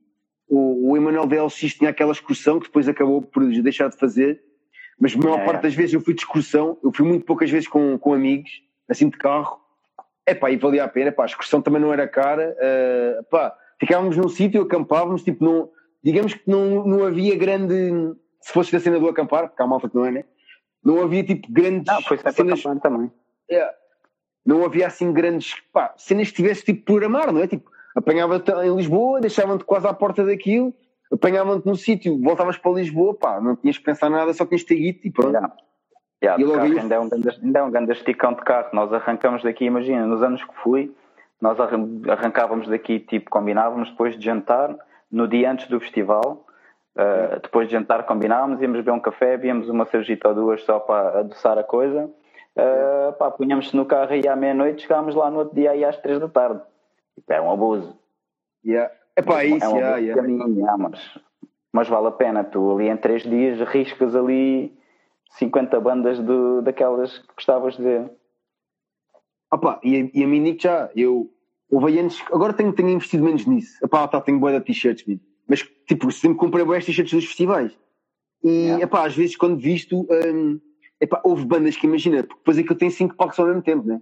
[0.48, 4.40] o, o Emanuel DLX tinha aquela excursão que depois acabou por deixar de fazer,
[5.02, 7.50] mas a maior Yeah, parte das vezes eu fui de excursão, eu fui muito poucas
[7.50, 9.60] vezes com, com amigos, assim de carro,
[10.24, 13.52] é pá, e valia a pena, pá, a excursão também não era cara, eh, pá,
[13.80, 15.68] ficávamos num sítio, acampávamos, tipo, não,
[16.04, 19.88] digamos que não, não havia grande, se fosse da cena do acampar, porque há malta
[19.88, 20.24] que não é, né?
[20.84, 23.10] Não havia tipo grandes Não, foi cenas, também.
[23.50, 23.74] é,
[24.46, 27.48] não havia assim grandes, pá, cenas que tivesse tipo programar, não é?
[27.48, 30.72] Tipo, apanhava-te em Lisboa, deixavam-te quase à porta daquilo,
[31.12, 34.68] apanhavam-te num sítio, voltavas para Lisboa, pá, não tinhas que pensar nada, só tinhas que
[34.74, 35.32] ter guito e pronto.
[35.32, 35.54] Yeah.
[36.22, 38.68] Yeah, E logo carro ainda, é um grande, ainda é um grande esticão de carro.
[38.72, 40.94] Nós arrancamos daqui, imagina, nos anos que fui,
[41.40, 44.76] nós arran- arrancávamos daqui, tipo, combinávamos depois de jantar,
[45.10, 46.46] no dia antes do festival.
[46.94, 50.78] uh, depois de jantar combinávamos, íamos beber um café, víamos uma cervejita ou duas só
[50.78, 52.10] para adoçar a coisa.
[52.54, 55.96] Uh, pá, punhamos-se no carro aí à meia-noite, chegávamos lá no outro dia aí às
[55.96, 56.60] três da tarde.
[57.14, 57.96] Tipo, é um abuso.
[58.64, 58.92] Yeah.
[59.16, 60.22] É pá, é isso, é um yeah, yeah.
[60.22, 61.18] caminho, yeah, mas,
[61.72, 62.44] mas vale a pena.
[62.44, 64.72] Tu ali em três dias riscas ali
[65.38, 68.10] 50 bandas do, daquelas que gostavas de ver.
[69.52, 71.30] Opa, e, e a mim digo já, eu
[71.70, 73.78] houve anos, agora tenho, tenho investido menos nisso.
[73.84, 75.04] Epá, tá, tenho boa de t-shirts,
[75.46, 77.76] mas tipo, sempre comprei boas t-shirts dos festivais.
[78.42, 78.84] E Yeah.
[78.84, 80.60] epá, às vezes quando visto, hum,
[81.00, 84.00] epá, houve bandas que imagina, porque depois aquilo tem cinco palcos ao mesmo tempo, né?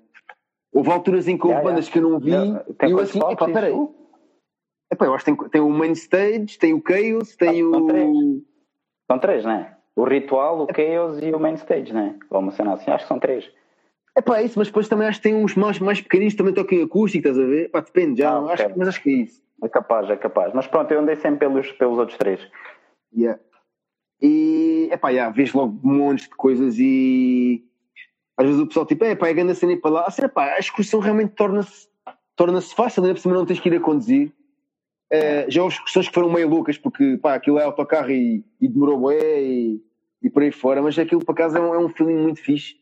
[0.72, 3.46] Houve alturas em que houve Yeah, bandas que eu não vi e eu assim, epá,
[3.48, 3.72] peraí.
[3.72, 3.99] isso?
[4.92, 7.84] Epá, eu acho que tem, tem o main stage, tem o Chaos, tem Ah, são
[7.84, 7.86] o.
[7.86, 8.10] três.
[9.10, 9.76] São três, né?
[9.96, 12.16] O Ritual, o Chaos e o Main Stage, né?
[12.30, 13.44] Ou uma cena assim, acho que são três.
[14.16, 16.78] É isso, mas depois também acho que tem uns mais, mais pequeninos que também tocam
[16.78, 17.66] em acústico, estás a ver?
[17.66, 19.42] Epá, depende, já, Ah, acho, mas acho que é isso.
[19.62, 20.52] É capaz, é capaz.
[20.54, 22.40] Mas pronto, eu andei sempre pelos, pelos outros três.
[23.16, 23.40] Yeah.
[24.22, 27.64] E, epá, yeah, vês logo um monte de coisas e
[28.36, 30.04] às vezes o pessoal tipo, é pá, é grande a cena ir para lá.
[30.06, 31.88] Assim, epá, a excursão realmente torna-se
[32.36, 34.32] torna fácil, ainda por cima não tens que ir a conduzir.
[35.12, 38.68] Eh, já houve excursões que foram meio loucas porque pá, aquilo é autocarro e, e
[38.68, 39.82] demorou bué e,
[40.22, 42.76] e por aí fora, mas aquilo para casa é um, é um feeling muito fixe.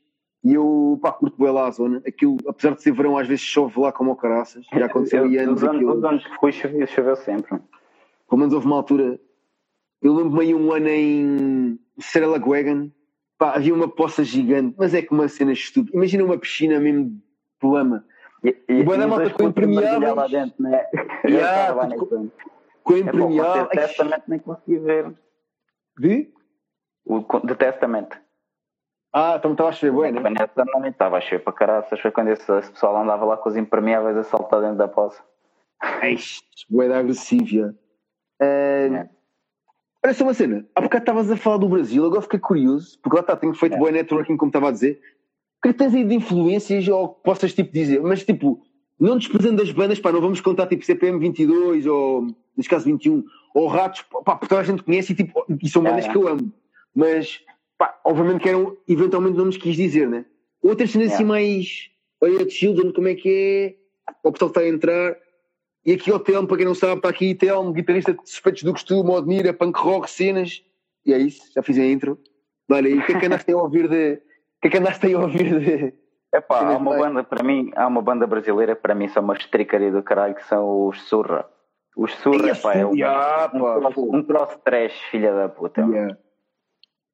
[0.44, 2.02] E eu pá, curto bué lá a zona.
[2.06, 4.66] Aquilo, apesar de ser verão, às vezes chove lá como ao caraças.
[4.72, 5.96] Já aconteceu Eu- e anos os, anos, aquilo.
[5.98, 7.58] os anos que fui choveu, choveu sempre.
[8.28, 9.18] Pelo menos houve uma altura.
[10.02, 12.90] Eu lembro-me aí um ano em Serelaguegan.
[13.38, 15.96] Pá, havia uma poça gigante, mas é que uma cena estúpida.
[15.96, 17.04] Imagina uma piscina mesmo
[17.60, 18.04] de lama,
[18.44, 20.14] E, bué da malta com impermeáveis.
[20.14, 20.86] lá dentro, né?
[21.24, 23.66] Yeah, lá com É impermeável.
[23.66, 25.14] concerto de Testament nem consegui ver.
[25.98, 26.32] De?
[27.04, 28.08] O de Testament.
[29.12, 30.20] Ah, então estava a chover, bueno.
[30.20, 31.98] nessa não estava a chover para caraças.
[32.00, 35.22] Foi quando esse, esse pessoal andava lá com os impermeáveis a saltar dentro da poça.
[36.02, 37.74] Eish, bué da agressiva.
[38.40, 39.08] Uh,
[40.04, 40.64] Olha só uma cena.
[40.76, 43.74] Há bocado estavas a falar do Brasil, agora fiquei curioso, porque lá está, tenho feito
[43.74, 43.78] É.
[43.78, 45.00] boa networking, como estava a dizer.
[45.62, 48.00] Que tens aí de influências ou que possas tipo dizer?
[48.00, 48.62] Mas tipo,
[48.98, 52.26] não desprezando das bandas, pá, não vamos contar tipo CPM 22 ou,
[52.56, 53.24] neste caso 21,
[53.54, 56.08] ou Ratos, pá, porque toda a gente conhece e, tipo, e são bandas é.
[56.08, 56.52] que eu amo.
[56.94, 57.40] Mas,
[57.76, 60.24] pá, obviamente que eram eventualmente nomes que quis dizer, né?
[60.62, 61.26] Outras cenas assim É.
[61.26, 61.90] mais,
[62.20, 64.14] olha, de Children, como é que é?
[64.24, 65.16] O pessoal está a entrar.
[65.84, 68.72] E aqui o Telmo, para quem não sabe, está aqui Telmo, guitarrista de Suspeitos do
[68.72, 70.62] Costume, Odmira, punk rock, cenas.
[71.06, 72.18] E é isso, já fiz a intro.
[72.70, 74.20] Olha aí, o que é que andaste a ouvir de.
[74.58, 75.94] O que é que andaste aí a ouvir de.
[76.34, 79.34] Epá, há uma banda para mim, há uma banda brasileira que para mim são uma
[79.34, 81.46] estricaria do caralho que são os Surra.
[81.96, 85.80] Os Surra, epá, é um, ah, um, pá, um troço trash, filha da puta.
[85.80, 86.16] Yeah.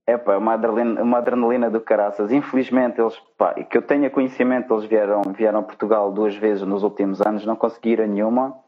[0.06, 2.32] É uma adrenalina, uma adrenalina do caraças.
[2.32, 6.82] Infelizmente, eles, pá, que eu tenha conhecimento, eles vieram, vieram a Portugal duas vezes nos
[6.82, 8.58] últimos anos, não conseguiram nenhuma,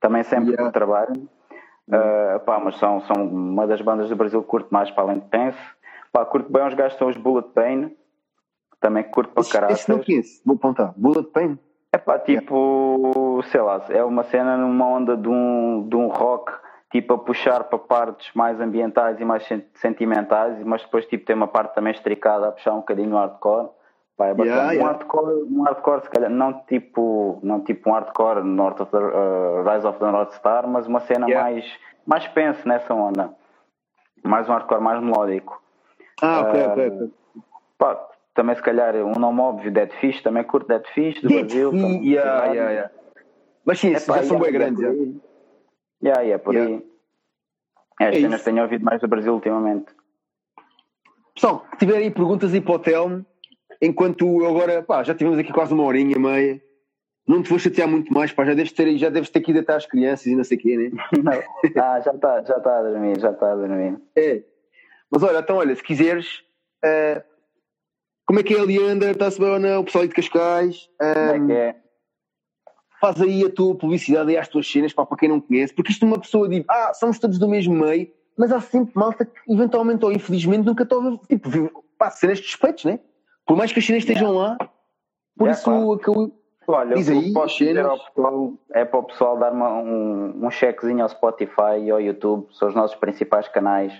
[0.00, 0.64] também sempre Yeah.
[0.64, 1.28] por trabalho.
[1.90, 5.18] Ah, pá, mas são, são uma das bandas do Brasil que curto mais para além
[5.20, 5.58] de Pense.
[6.12, 7.94] Pá, curto bem os gajos, são os Bullet Pain,
[8.84, 9.80] também curto para Esse, caraças.
[9.80, 10.92] esse não conheço, vou apontar.
[10.94, 11.58] Bullet Pain.
[11.90, 16.52] É pá, tipo, sei lá, é uma cena numa onda de um, de um rock,
[16.90, 21.34] tipo, a puxar para partes mais ambientais e mais sen- sentimentais, mas depois, tipo, tem
[21.34, 23.68] uma parte também estricada a puxar um bocadinho no hardcore.
[24.18, 24.56] Pá, é bacana.
[24.56, 24.92] Yeah, Um, yeah.
[24.92, 29.62] hardcore, um hardcore, se calhar, não tipo, não tipo um hardcore North of the, uh,
[29.66, 31.50] Rise of the North Star, mas uma cena Yeah.
[31.50, 31.64] mais,
[32.06, 33.30] mais pense nessa onda.
[34.22, 35.60] Mais um hardcore mais melódico.
[36.22, 36.88] Ah, ok, Ah, ok.
[36.88, 37.10] ok.
[37.78, 41.46] Pá, também se calhar um nome óbvio, Dead Fish, também curto Dead Fish do Dead
[41.46, 41.70] Brasil.
[41.72, 42.04] Também.
[42.06, 42.90] yeah, yeah, yeah.
[43.64, 44.80] Mas sim, esses Epá, já são bem yeah, grandes.
[44.82, 44.94] yeah, já.
[44.94, 45.20] por aí.
[46.02, 46.76] Yeah, yeah, por Yeah.
[46.76, 46.86] aí.
[48.00, 49.92] É, as É cenas tenho ouvido mais do Brasil ultimamente.
[51.34, 53.26] Pessoal, que tiver aí perguntas aí para o Telmo,
[53.82, 56.62] enquanto eu agora, pá, já tivemos aqui quase uma horinha e meia.
[57.28, 59.54] não te vou chatear muito mais, pá, já deves ter, já deves ter que ir
[59.54, 60.90] deitar as crianças e não sei o quê, né?
[61.22, 61.82] Não.
[61.82, 63.98] Ah, já está já tá a dormir, já está a dormir.
[64.16, 64.44] É.
[65.10, 66.44] Mas olha, então olha, se quiseres,
[66.84, 67.24] eh,
[68.26, 69.10] como é que é a Leandra?
[69.10, 69.80] Está-se bem ou não?
[69.80, 70.88] O pessoal aí de Cascais?
[70.98, 71.76] Como é que é?
[73.00, 75.92] faz aí a tua publicidade e às tuas cenas, pá, para quem não conhece, porque
[75.92, 79.52] isto uma pessoa diz, ah, somos todos do mesmo meio, mas há sempre malta que
[79.52, 82.56] eventualmente ou infelizmente nunca teve, tipo, vive, pá, cenas de
[82.86, 82.98] né?
[83.46, 84.56] Por mais que as cenas estejam lá,
[85.36, 85.92] por Yeah, isso claro.
[85.92, 86.32] aquilo-
[86.66, 89.52] Olha, Diz o que aí, eu posso dizer ao pessoal é para o pessoal dar
[89.52, 93.92] uma- um, um chequezinho ao Spotify e ao YouTube, são os nossos principais canais,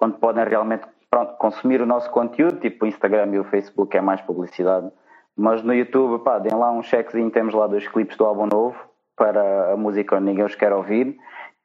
[0.00, 4.00] onde podem realmente pronto, consumir o nosso conteúdo, tipo o Instagram e o Facebook é
[4.00, 4.90] mais publicidade,
[5.36, 8.78] mas no YouTube, pá, deem lá um chequezinho, temos lá dois clipes do álbum novo,
[9.16, 11.16] para a música onde ninguém os quer ouvir,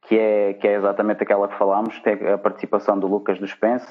[0.01, 3.87] que é, que é exatamente aquela que falámos, tem a participação do Lucas do Spence,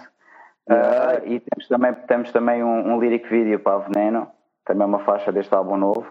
[0.68, 1.18] Yeah.
[1.18, 4.30] Ah, e temos também, temos também um, um lyric video para a Veneno,
[4.64, 6.06] também uma faixa deste álbum novo.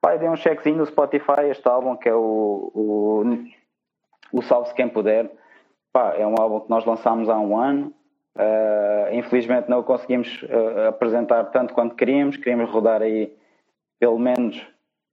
[0.00, 3.24] Pai, dê um checkzinho no Spotify, este álbum que é o, o,
[4.32, 5.30] o Salve-se Quem Puder.
[5.92, 7.92] Pá, é um álbum que nós lançámos há um ano.
[8.36, 12.36] Ah, infelizmente não o conseguimos ah, apresentar tanto quanto queríamos.
[12.36, 13.32] Queríamos rodar aí
[13.98, 14.64] pelo menos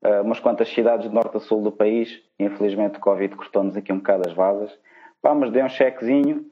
[0.04, 2.22] ah, umas quantas cidades de norte a sul do país.
[2.38, 4.78] Infelizmente o Covid cortou-nos aqui um bocado as vasas.
[5.22, 6.46] Pá, mas dê um chequezinho.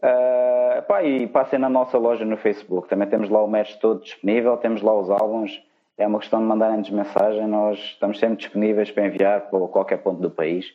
[0.00, 2.88] Uh, pá, e passem na nossa loja no Facebook.
[2.88, 5.62] Também temos lá o merch todo disponível, temos lá os álbuns.
[5.96, 7.46] É uma questão de mandarem-nos mensagem.
[7.46, 10.72] Nós estamos sempre disponíveis para enviar para qualquer ponto do país.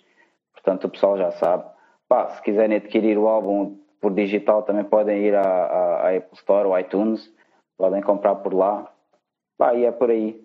[0.54, 1.66] Portanto, o pessoal já sabe.
[2.08, 6.68] Pá, se quiserem adquirir o álbum por digital, também podem ir à, à- Apple Store
[6.68, 7.32] ou iTunes.
[7.78, 8.92] Podem comprar por lá.
[9.58, 10.44] Pá, e é por aí.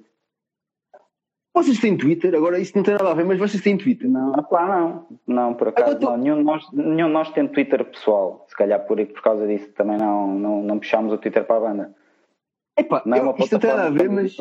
[1.54, 2.32] Vocês têm Twitter?
[2.36, 4.08] Agora isso não tem nada a ver, mas vocês têm Twitter.
[4.08, 5.06] Não, pá, não.
[5.26, 6.16] Não, por acaso Agora tu- não.
[6.16, 8.44] Nenhum de, nós, nenhum de nós tem Twitter pessoal.
[8.48, 11.60] Se calhar por, por causa disso também não, não, não puxámos o Twitter para a
[11.60, 11.94] banda.
[12.78, 14.36] Epá, Não é eu- uma isto não tem nada a ver, mas.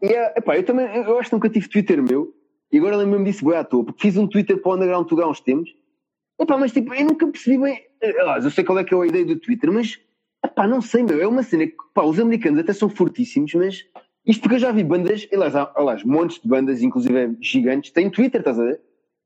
[0.00, 2.34] E é- epá, eu também, eu acho que nunca tive Twitter meu,
[2.72, 5.24] e agora lembro-me disso bem à toa, porque fiz um Twitter para o Underground Tuga
[5.24, 5.74] há uns tempos,
[6.40, 9.06] epá, mas tipo, eu nunca percebi bem, aliás, eu sei qual é que é a
[9.06, 9.98] ideia do Twitter, mas,
[10.44, 13.84] epá, não sei, meu, é uma cena que, pá, os americanos até são fortíssimos, mas,
[14.26, 18.10] isto porque eu já vi bandas, aliás, há, aliás montes de bandas, inclusive gigantes, têm
[18.10, 18.80] Twitter, estás a ver?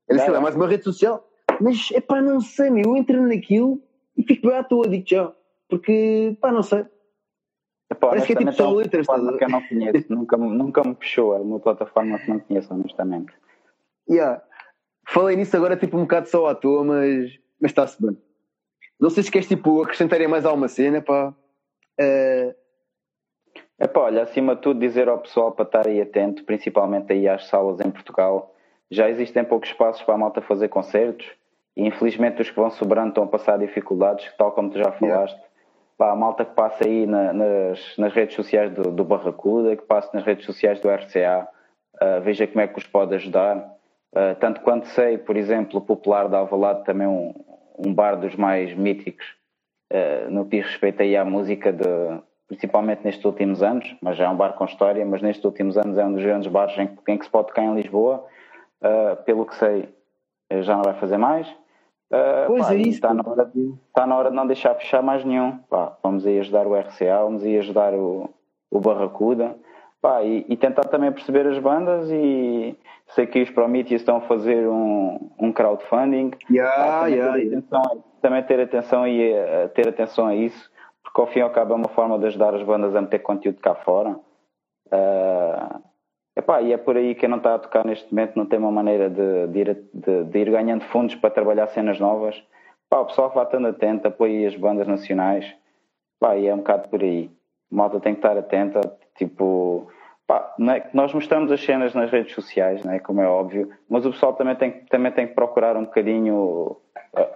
[0.09, 1.27] É, sei lá, mais uma rede social,
[1.61, 3.81] mas, epá, não sei, meu, eu entro naquilo
[4.17, 5.31] e fico bem à toa, digo já,
[5.69, 6.85] porque, pá, não sei.
[7.91, 10.37] Epá, Parece que é tipo honestamente, só letras, estás a que eu não conheço, nunca,
[10.37, 13.33] me- nunca me puxou, é uma plataforma que não conheço, honestamente.
[14.09, 14.41] Yeah.
[15.13, 17.31] Falei nisso agora tipo um bocado só à toa, mas
[17.61, 18.17] mas está-se bem.
[18.99, 21.33] Não sei se queres tipo acrescentar aí mais alguma cena, pá.
[21.99, 22.55] Eh,
[23.79, 27.47] Epá, olha, acima de tudo dizer ao pessoal para estar aí atento, principalmente aí às
[27.47, 28.53] salas em Portugal.
[28.89, 31.27] Já existem poucos espaços para a malta fazer concertos
[31.75, 35.39] e infelizmente os que vão sobrando estão a passar dificuldades, tal como tu já falaste.
[35.97, 39.83] Pá, a malta que passa aí na- nas, nas redes sociais do, do Barracuda, que
[39.83, 41.47] passa nas redes sociais do RCA,
[41.99, 43.72] ah, veja como é que os pode ajudar.
[44.15, 47.33] Ah, tanto quanto sei, por exemplo, o Popular de Alvalade também é um,
[47.79, 49.25] um bar dos mais míticos
[49.91, 51.85] eh, no que diz respeito aí à música, de,
[52.47, 55.97] principalmente nestes últimos anos, mas já é um bar com história, mas nestes últimos anos
[55.97, 58.25] é um dos grandes bares em, que- em que se pode tocar em Lisboa.
[58.83, 59.89] Eh, pelo que sei,
[60.63, 61.47] já não vai fazer mais.
[62.47, 65.01] Pois pá, é isso, Está na, hora de, está na hora de não deixar fechar
[65.03, 65.57] mais nenhum.
[65.69, 68.29] Pá, vamos aí ajudar o RCA, vamos aí ajudar o,
[68.71, 69.55] o Barracuda.
[70.03, 72.77] Pá, e, e tentar também perceber as bandas e
[73.15, 77.39] sei que os Prometheus estão a fazer um, um crowdfunding yeah, Pá, também, yeah, ter
[77.39, 77.57] yeah.
[77.57, 80.69] atenção, também ter atenção e eh, ter atenção a isso,
[81.01, 83.19] porque ao fim e ao cabo é uma forma de ajudar as bandas a meter
[83.19, 84.19] conteúdo cá fora.
[84.91, 85.79] Ah,
[86.35, 88.59] epá, e é por aí que quem não está a tocar neste momento não tem
[88.59, 92.43] uma maneira de, de ir, de, de ir ganhando fundos para trabalhar cenas novas.
[92.89, 95.49] Pá, o pessoal vai estando atento, apoie as bandas nacionais.
[96.19, 97.31] Pá, e é um bocado por aí.
[97.71, 98.81] A malta tem que estar atenta,
[99.15, 99.87] tipo,
[100.27, 104.05] pá, é que nós mostramos as cenas nas redes sociais, né, como é óbvio, mas
[104.05, 106.77] o pessoal também tem, também tem que procurar um bocadinho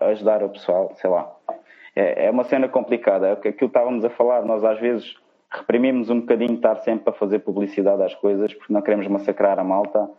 [0.01, 1.31] ajudar o pessoal, sei lá.
[1.95, 5.15] É, é uma cena complicada, é aquilo que estávamos a falar, nós às vezes
[5.49, 9.64] reprimimos um bocadinho estar sempre a fazer publicidade às coisas porque não queremos massacrar a
[9.64, 10.09] malta,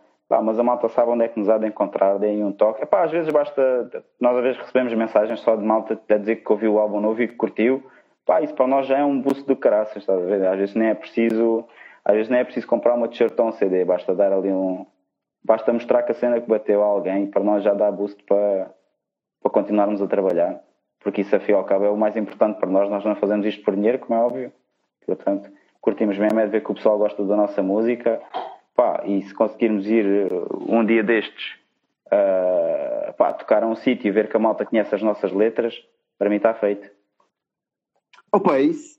[0.43, 2.83] mas a malta sabe onde é que nos há de encontrar, deem um toque.
[2.83, 3.89] Epá, às vezes basta,
[4.19, 7.21] nós às vezes recebemos mensagens só de malta a dizer que ouviu o álbum novo
[7.21, 7.83] e que curtiu.
[8.43, 10.13] Isso para nós já é um boost do caraças, a?
[10.13, 11.65] Às vezes nem é preciso,
[12.03, 14.85] às vezes nem é preciso comprar uma t-shirt ou um CD, basta dar ali um,
[15.43, 18.71] basta mostrar que a cena que bateu a alguém, para nós já dá boost para,
[19.41, 20.61] para continuarmos a trabalhar.
[20.99, 22.89] Porque isso, afio ao cabo, é o mais importante para nós.
[22.89, 24.51] Nós não fazemos isto por dinheiro, como é óbvio.
[25.05, 25.49] Portanto,
[25.79, 28.21] curtimos mesmo é de ver que o pessoal gosta da nossa música.
[28.75, 31.57] Pá, e se conseguirmos ir uh, um dia destes
[32.07, 35.73] uh, pá, tocar a um sítio e ver que a malta conhece as nossas letras,
[36.17, 36.89] para mim está feito.
[38.31, 38.98] Opa, é isso.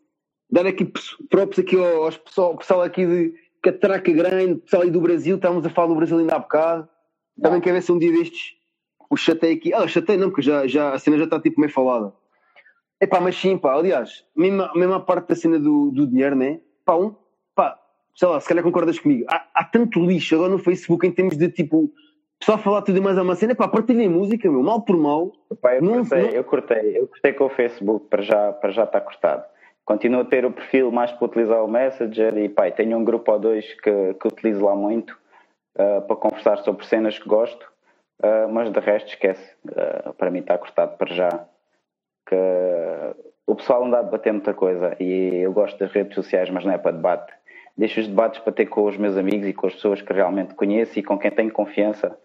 [0.50, 0.84] Dar aqui
[1.28, 5.70] props aqui aos pessoal, pessoal aqui de, catraca grande, pessoal aí do Brasil, estávamos a
[5.70, 6.88] falar do Brasil ainda há bocado.
[7.40, 8.56] Também quer ver se um dia destes
[9.08, 9.72] o chatei aqui.
[9.72, 12.12] Ah, chatei não, porque já, já, a cena já está tipo meio falada.
[12.98, 16.36] É pá, mas sim, pá, aliás, mesmo, mesmo a parte da cena do, do dinheiro,
[16.36, 16.60] né?
[16.84, 17.14] Pá, um,
[17.54, 17.78] pá,
[18.14, 19.24] sei lá, se calhar concordas comigo.
[19.28, 21.90] Há, há tanto lixo agora no Facebook em termos de tipo,
[22.38, 25.32] pessoal falar tudo e mais a uma cena, pá, partilhem música, meu, mal por mal.
[25.62, 28.70] Pá, eu, Não- cortei, não- eu cortei, eu cortei com o Facebook para já, para
[28.70, 29.44] já estar cortado.
[29.84, 33.32] Continuo a ter o perfil mais para utilizar o Messenger e e tenho um grupo
[33.32, 35.18] ou dois que, que utilizo lá muito
[35.78, 37.70] ah, para conversar sobre cenas que gosto,
[38.22, 39.56] ah, mas de resto esquece.
[39.76, 41.46] Ah, para mim está cortado para já.
[42.26, 42.36] Que
[43.46, 46.72] o pessoal anda a debater muita coisa e eu gosto das redes sociais, mas não
[46.72, 47.32] é para debate.
[47.76, 50.54] Deixo os debates para ter com os meus amigos e com as pessoas que realmente
[50.54, 52.16] conheço e com quem tenho confiança.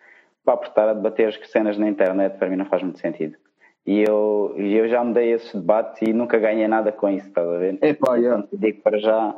[0.44, 3.38] Por estar a debater as cenas na internet para mim não faz muito sentido.
[3.86, 7.48] E eu, eu já me dei esses debates e nunca ganhei nada com isso, estás
[7.48, 7.78] a ver?
[7.82, 8.32] É pá, já.
[8.32, 9.36] Portanto, digo para já,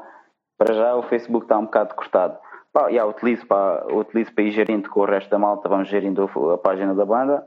[0.58, 2.38] para já o Facebook está um bocado cortado.
[2.72, 6.30] Pá, já, utilizo, para, utilizo para ir gerindo com o resto da malta, vamos gerindo
[6.54, 7.46] a página da banda,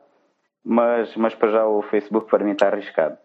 [0.62, 3.16] mas, mas para já o Facebook para mim está arriscado.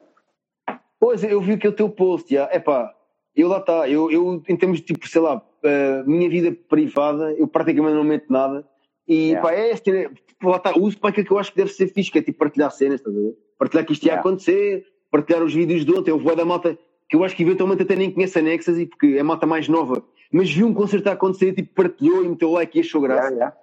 [0.98, 2.48] Pois, eu vi aquele teu post, já.
[2.52, 2.94] É pá,
[3.36, 7.34] eu lá está, eu, eu em termos de tipo, sei lá, eh, minha vida privada,
[7.34, 8.66] eu praticamente não meto nada.
[9.08, 9.42] E Yeah.
[9.42, 10.10] pá, é este, né,
[10.42, 12.40] lá está, uso para aquilo que eu acho que deve ser fixe, que é tipo
[12.40, 13.36] partilhar cenas, estás a ver?
[13.58, 14.22] Partilhar que isto ia Yeah.
[14.22, 16.78] acontecer, partilhar os vídeos de ontem, eu vou da malta
[17.08, 19.68] que eu acho que eventualmente até nem conhece a Nexus e porque é malta mais
[19.68, 23.30] nova, mas viu um concerto a acontecer, tipo, partilhou e meteu like e achou graça.
[23.30, 23.54] Já, já.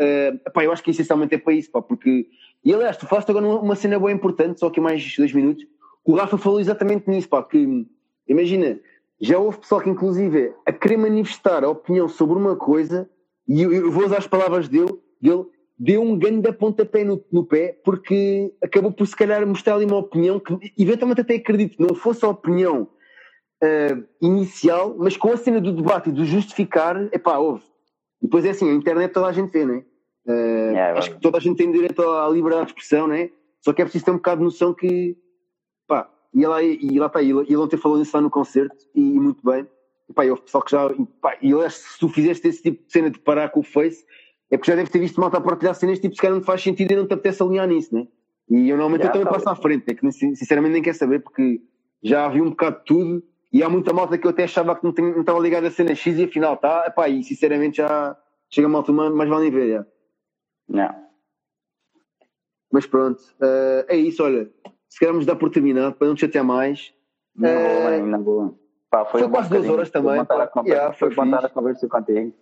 [0.00, 2.28] Uh, pá, eu acho que essencialmente é para isso, pá, porque.
[2.64, 5.64] E aliás, tu falaste agora uma, cena bem importante, só que mais dois minutos.
[6.04, 7.86] O Rafa falou exatamente nisso, pá, que
[8.26, 8.78] imagina,
[9.20, 13.08] já houve pessoal que, inclusive, a querer manifestar a opinião sobre uma coisa,
[13.46, 15.44] e eu, eu vou usar as palavras dele, dele
[15.78, 19.98] deu um grande pontapé no, no pé, porque acabou por se calhar mostrar ali uma
[19.98, 22.88] opinião que, eventualmente, até acredito, não fosse a opinião
[23.62, 27.62] uh, inicial, mas com a cena do debate e do justificar, é pá, houve.
[28.20, 29.84] E depois é assim, a internet toda a gente vê, não é?
[30.26, 33.14] Uh, Yeah, acho é que toda a gente tem direito à liberdade de expressão, não
[33.14, 33.30] é?
[33.64, 35.16] Só que é preciso ter um bocado de noção que,
[35.86, 39.00] pá, e lá, e lá está, e ele ontem falou isso lá no concerto, e,
[39.00, 39.66] muito bem.
[40.08, 42.08] E, pá, e houve pessoal que já, e, pá, e eu acho que se tu
[42.08, 44.04] fizeste esse tipo de cena de parar com o Face,
[44.50, 46.62] é porque já deves ter visto malta a partilhar cenas, tipo, se calhar não faz
[46.62, 48.06] sentido e não te apetece alinhar nisso, né?
[48.48, 51.20] E eu normalmente eu também tá passo à frente, é que sinceramente nem quer saber,
[51.22, 51.60] porque
[52.02, 53.22] já vi um bocado de tudo,
[53.52, 55.70] e há muita malta que eu até achava que não, tem- não estava ligada a
[55.70, 58.16] cena X e afinal está, epá, e sinceramente já
[58.50, 59.86] chega malta humana, mas vale ver, já.
[60.68, 61.08] Não.
[62.72, 64.50] Mas pronto, eh, é isso, olha,
[64.88, 66.92] se calhar vamos dar por terminado, para não te chatear mais.
[67.34, 68.58] Não bem, não vou.
[68.90, 70.50] Pá, foi um quase duas horas também, Foi pá.
[70.66, 72.34] Yeah, foi foi a conversar contigo.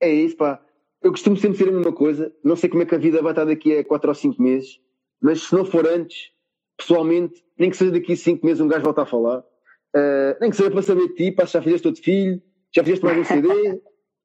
[0.00, 0.60] É isso, pá.
[1.02, 2.32] Eu costumo sempre dizer a mesma coisa.
[2.42, 4.80] Não sei como é que a vida vai estar daqui a 4 ou 5 meses,
[5.20, 6.30] mas se não for antes,
[6.76, 9.40] pessoalmente, nem que seja daqui a 5 meses um gajo volta a falar.
[9.94, 12.42] Uh, nem que seja para saber de ti, pá, se já fizeste outro filho,
[12.74, 13.48] já fizeste mais um CD,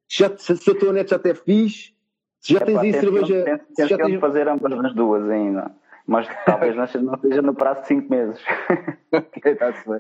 [0.08, 1.94] se, já, se, se a tua net já até fixe,
[2.40, 3.60] se já tens Epá, aí cerveja.
[3.70, 4.20] Se tenho já que tens...
[4.20, 5.72] fazer ambas as duas ainda.
[6.08, 8.42] Mas talvez não seja, no prazo de 5 meses.
[9.12, 9.98] Ok, tá-se bem.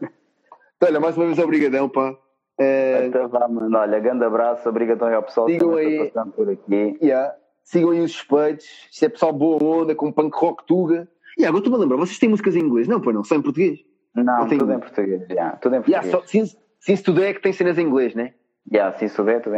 [0.78, 2.16] Então, olha, mais uma vez, obrigadão, pá.
[2.60, 3.78] Uh, Então vá, mano.
[3.78, 5.94] Olha, grande abraço, obrigadão aí ao pessoal que Digam também aí.
[6.08, 6.98] está passando por aqui.
[7.02, 7.34] yeah.
[7.64, 8.66] Sigam aí os suspeitos.
[8.92, 11.08] Se é pessoal boa onda, com punk rock tuga.
[11.38, 12.88] E agora estou-me a lembrar, vocês têm músicas em inglês?
[12.88, 13.80] Não, pois não, só em português.
[14.16, 15.22] Não, tudo em português.
[15.30, 16.12] já, tudo em Yeah, português.
[16.12, 18.34] só, since, since Today é que tem cenas em inglês, né?
[18.72, 19.58] Já, se souber, tudo em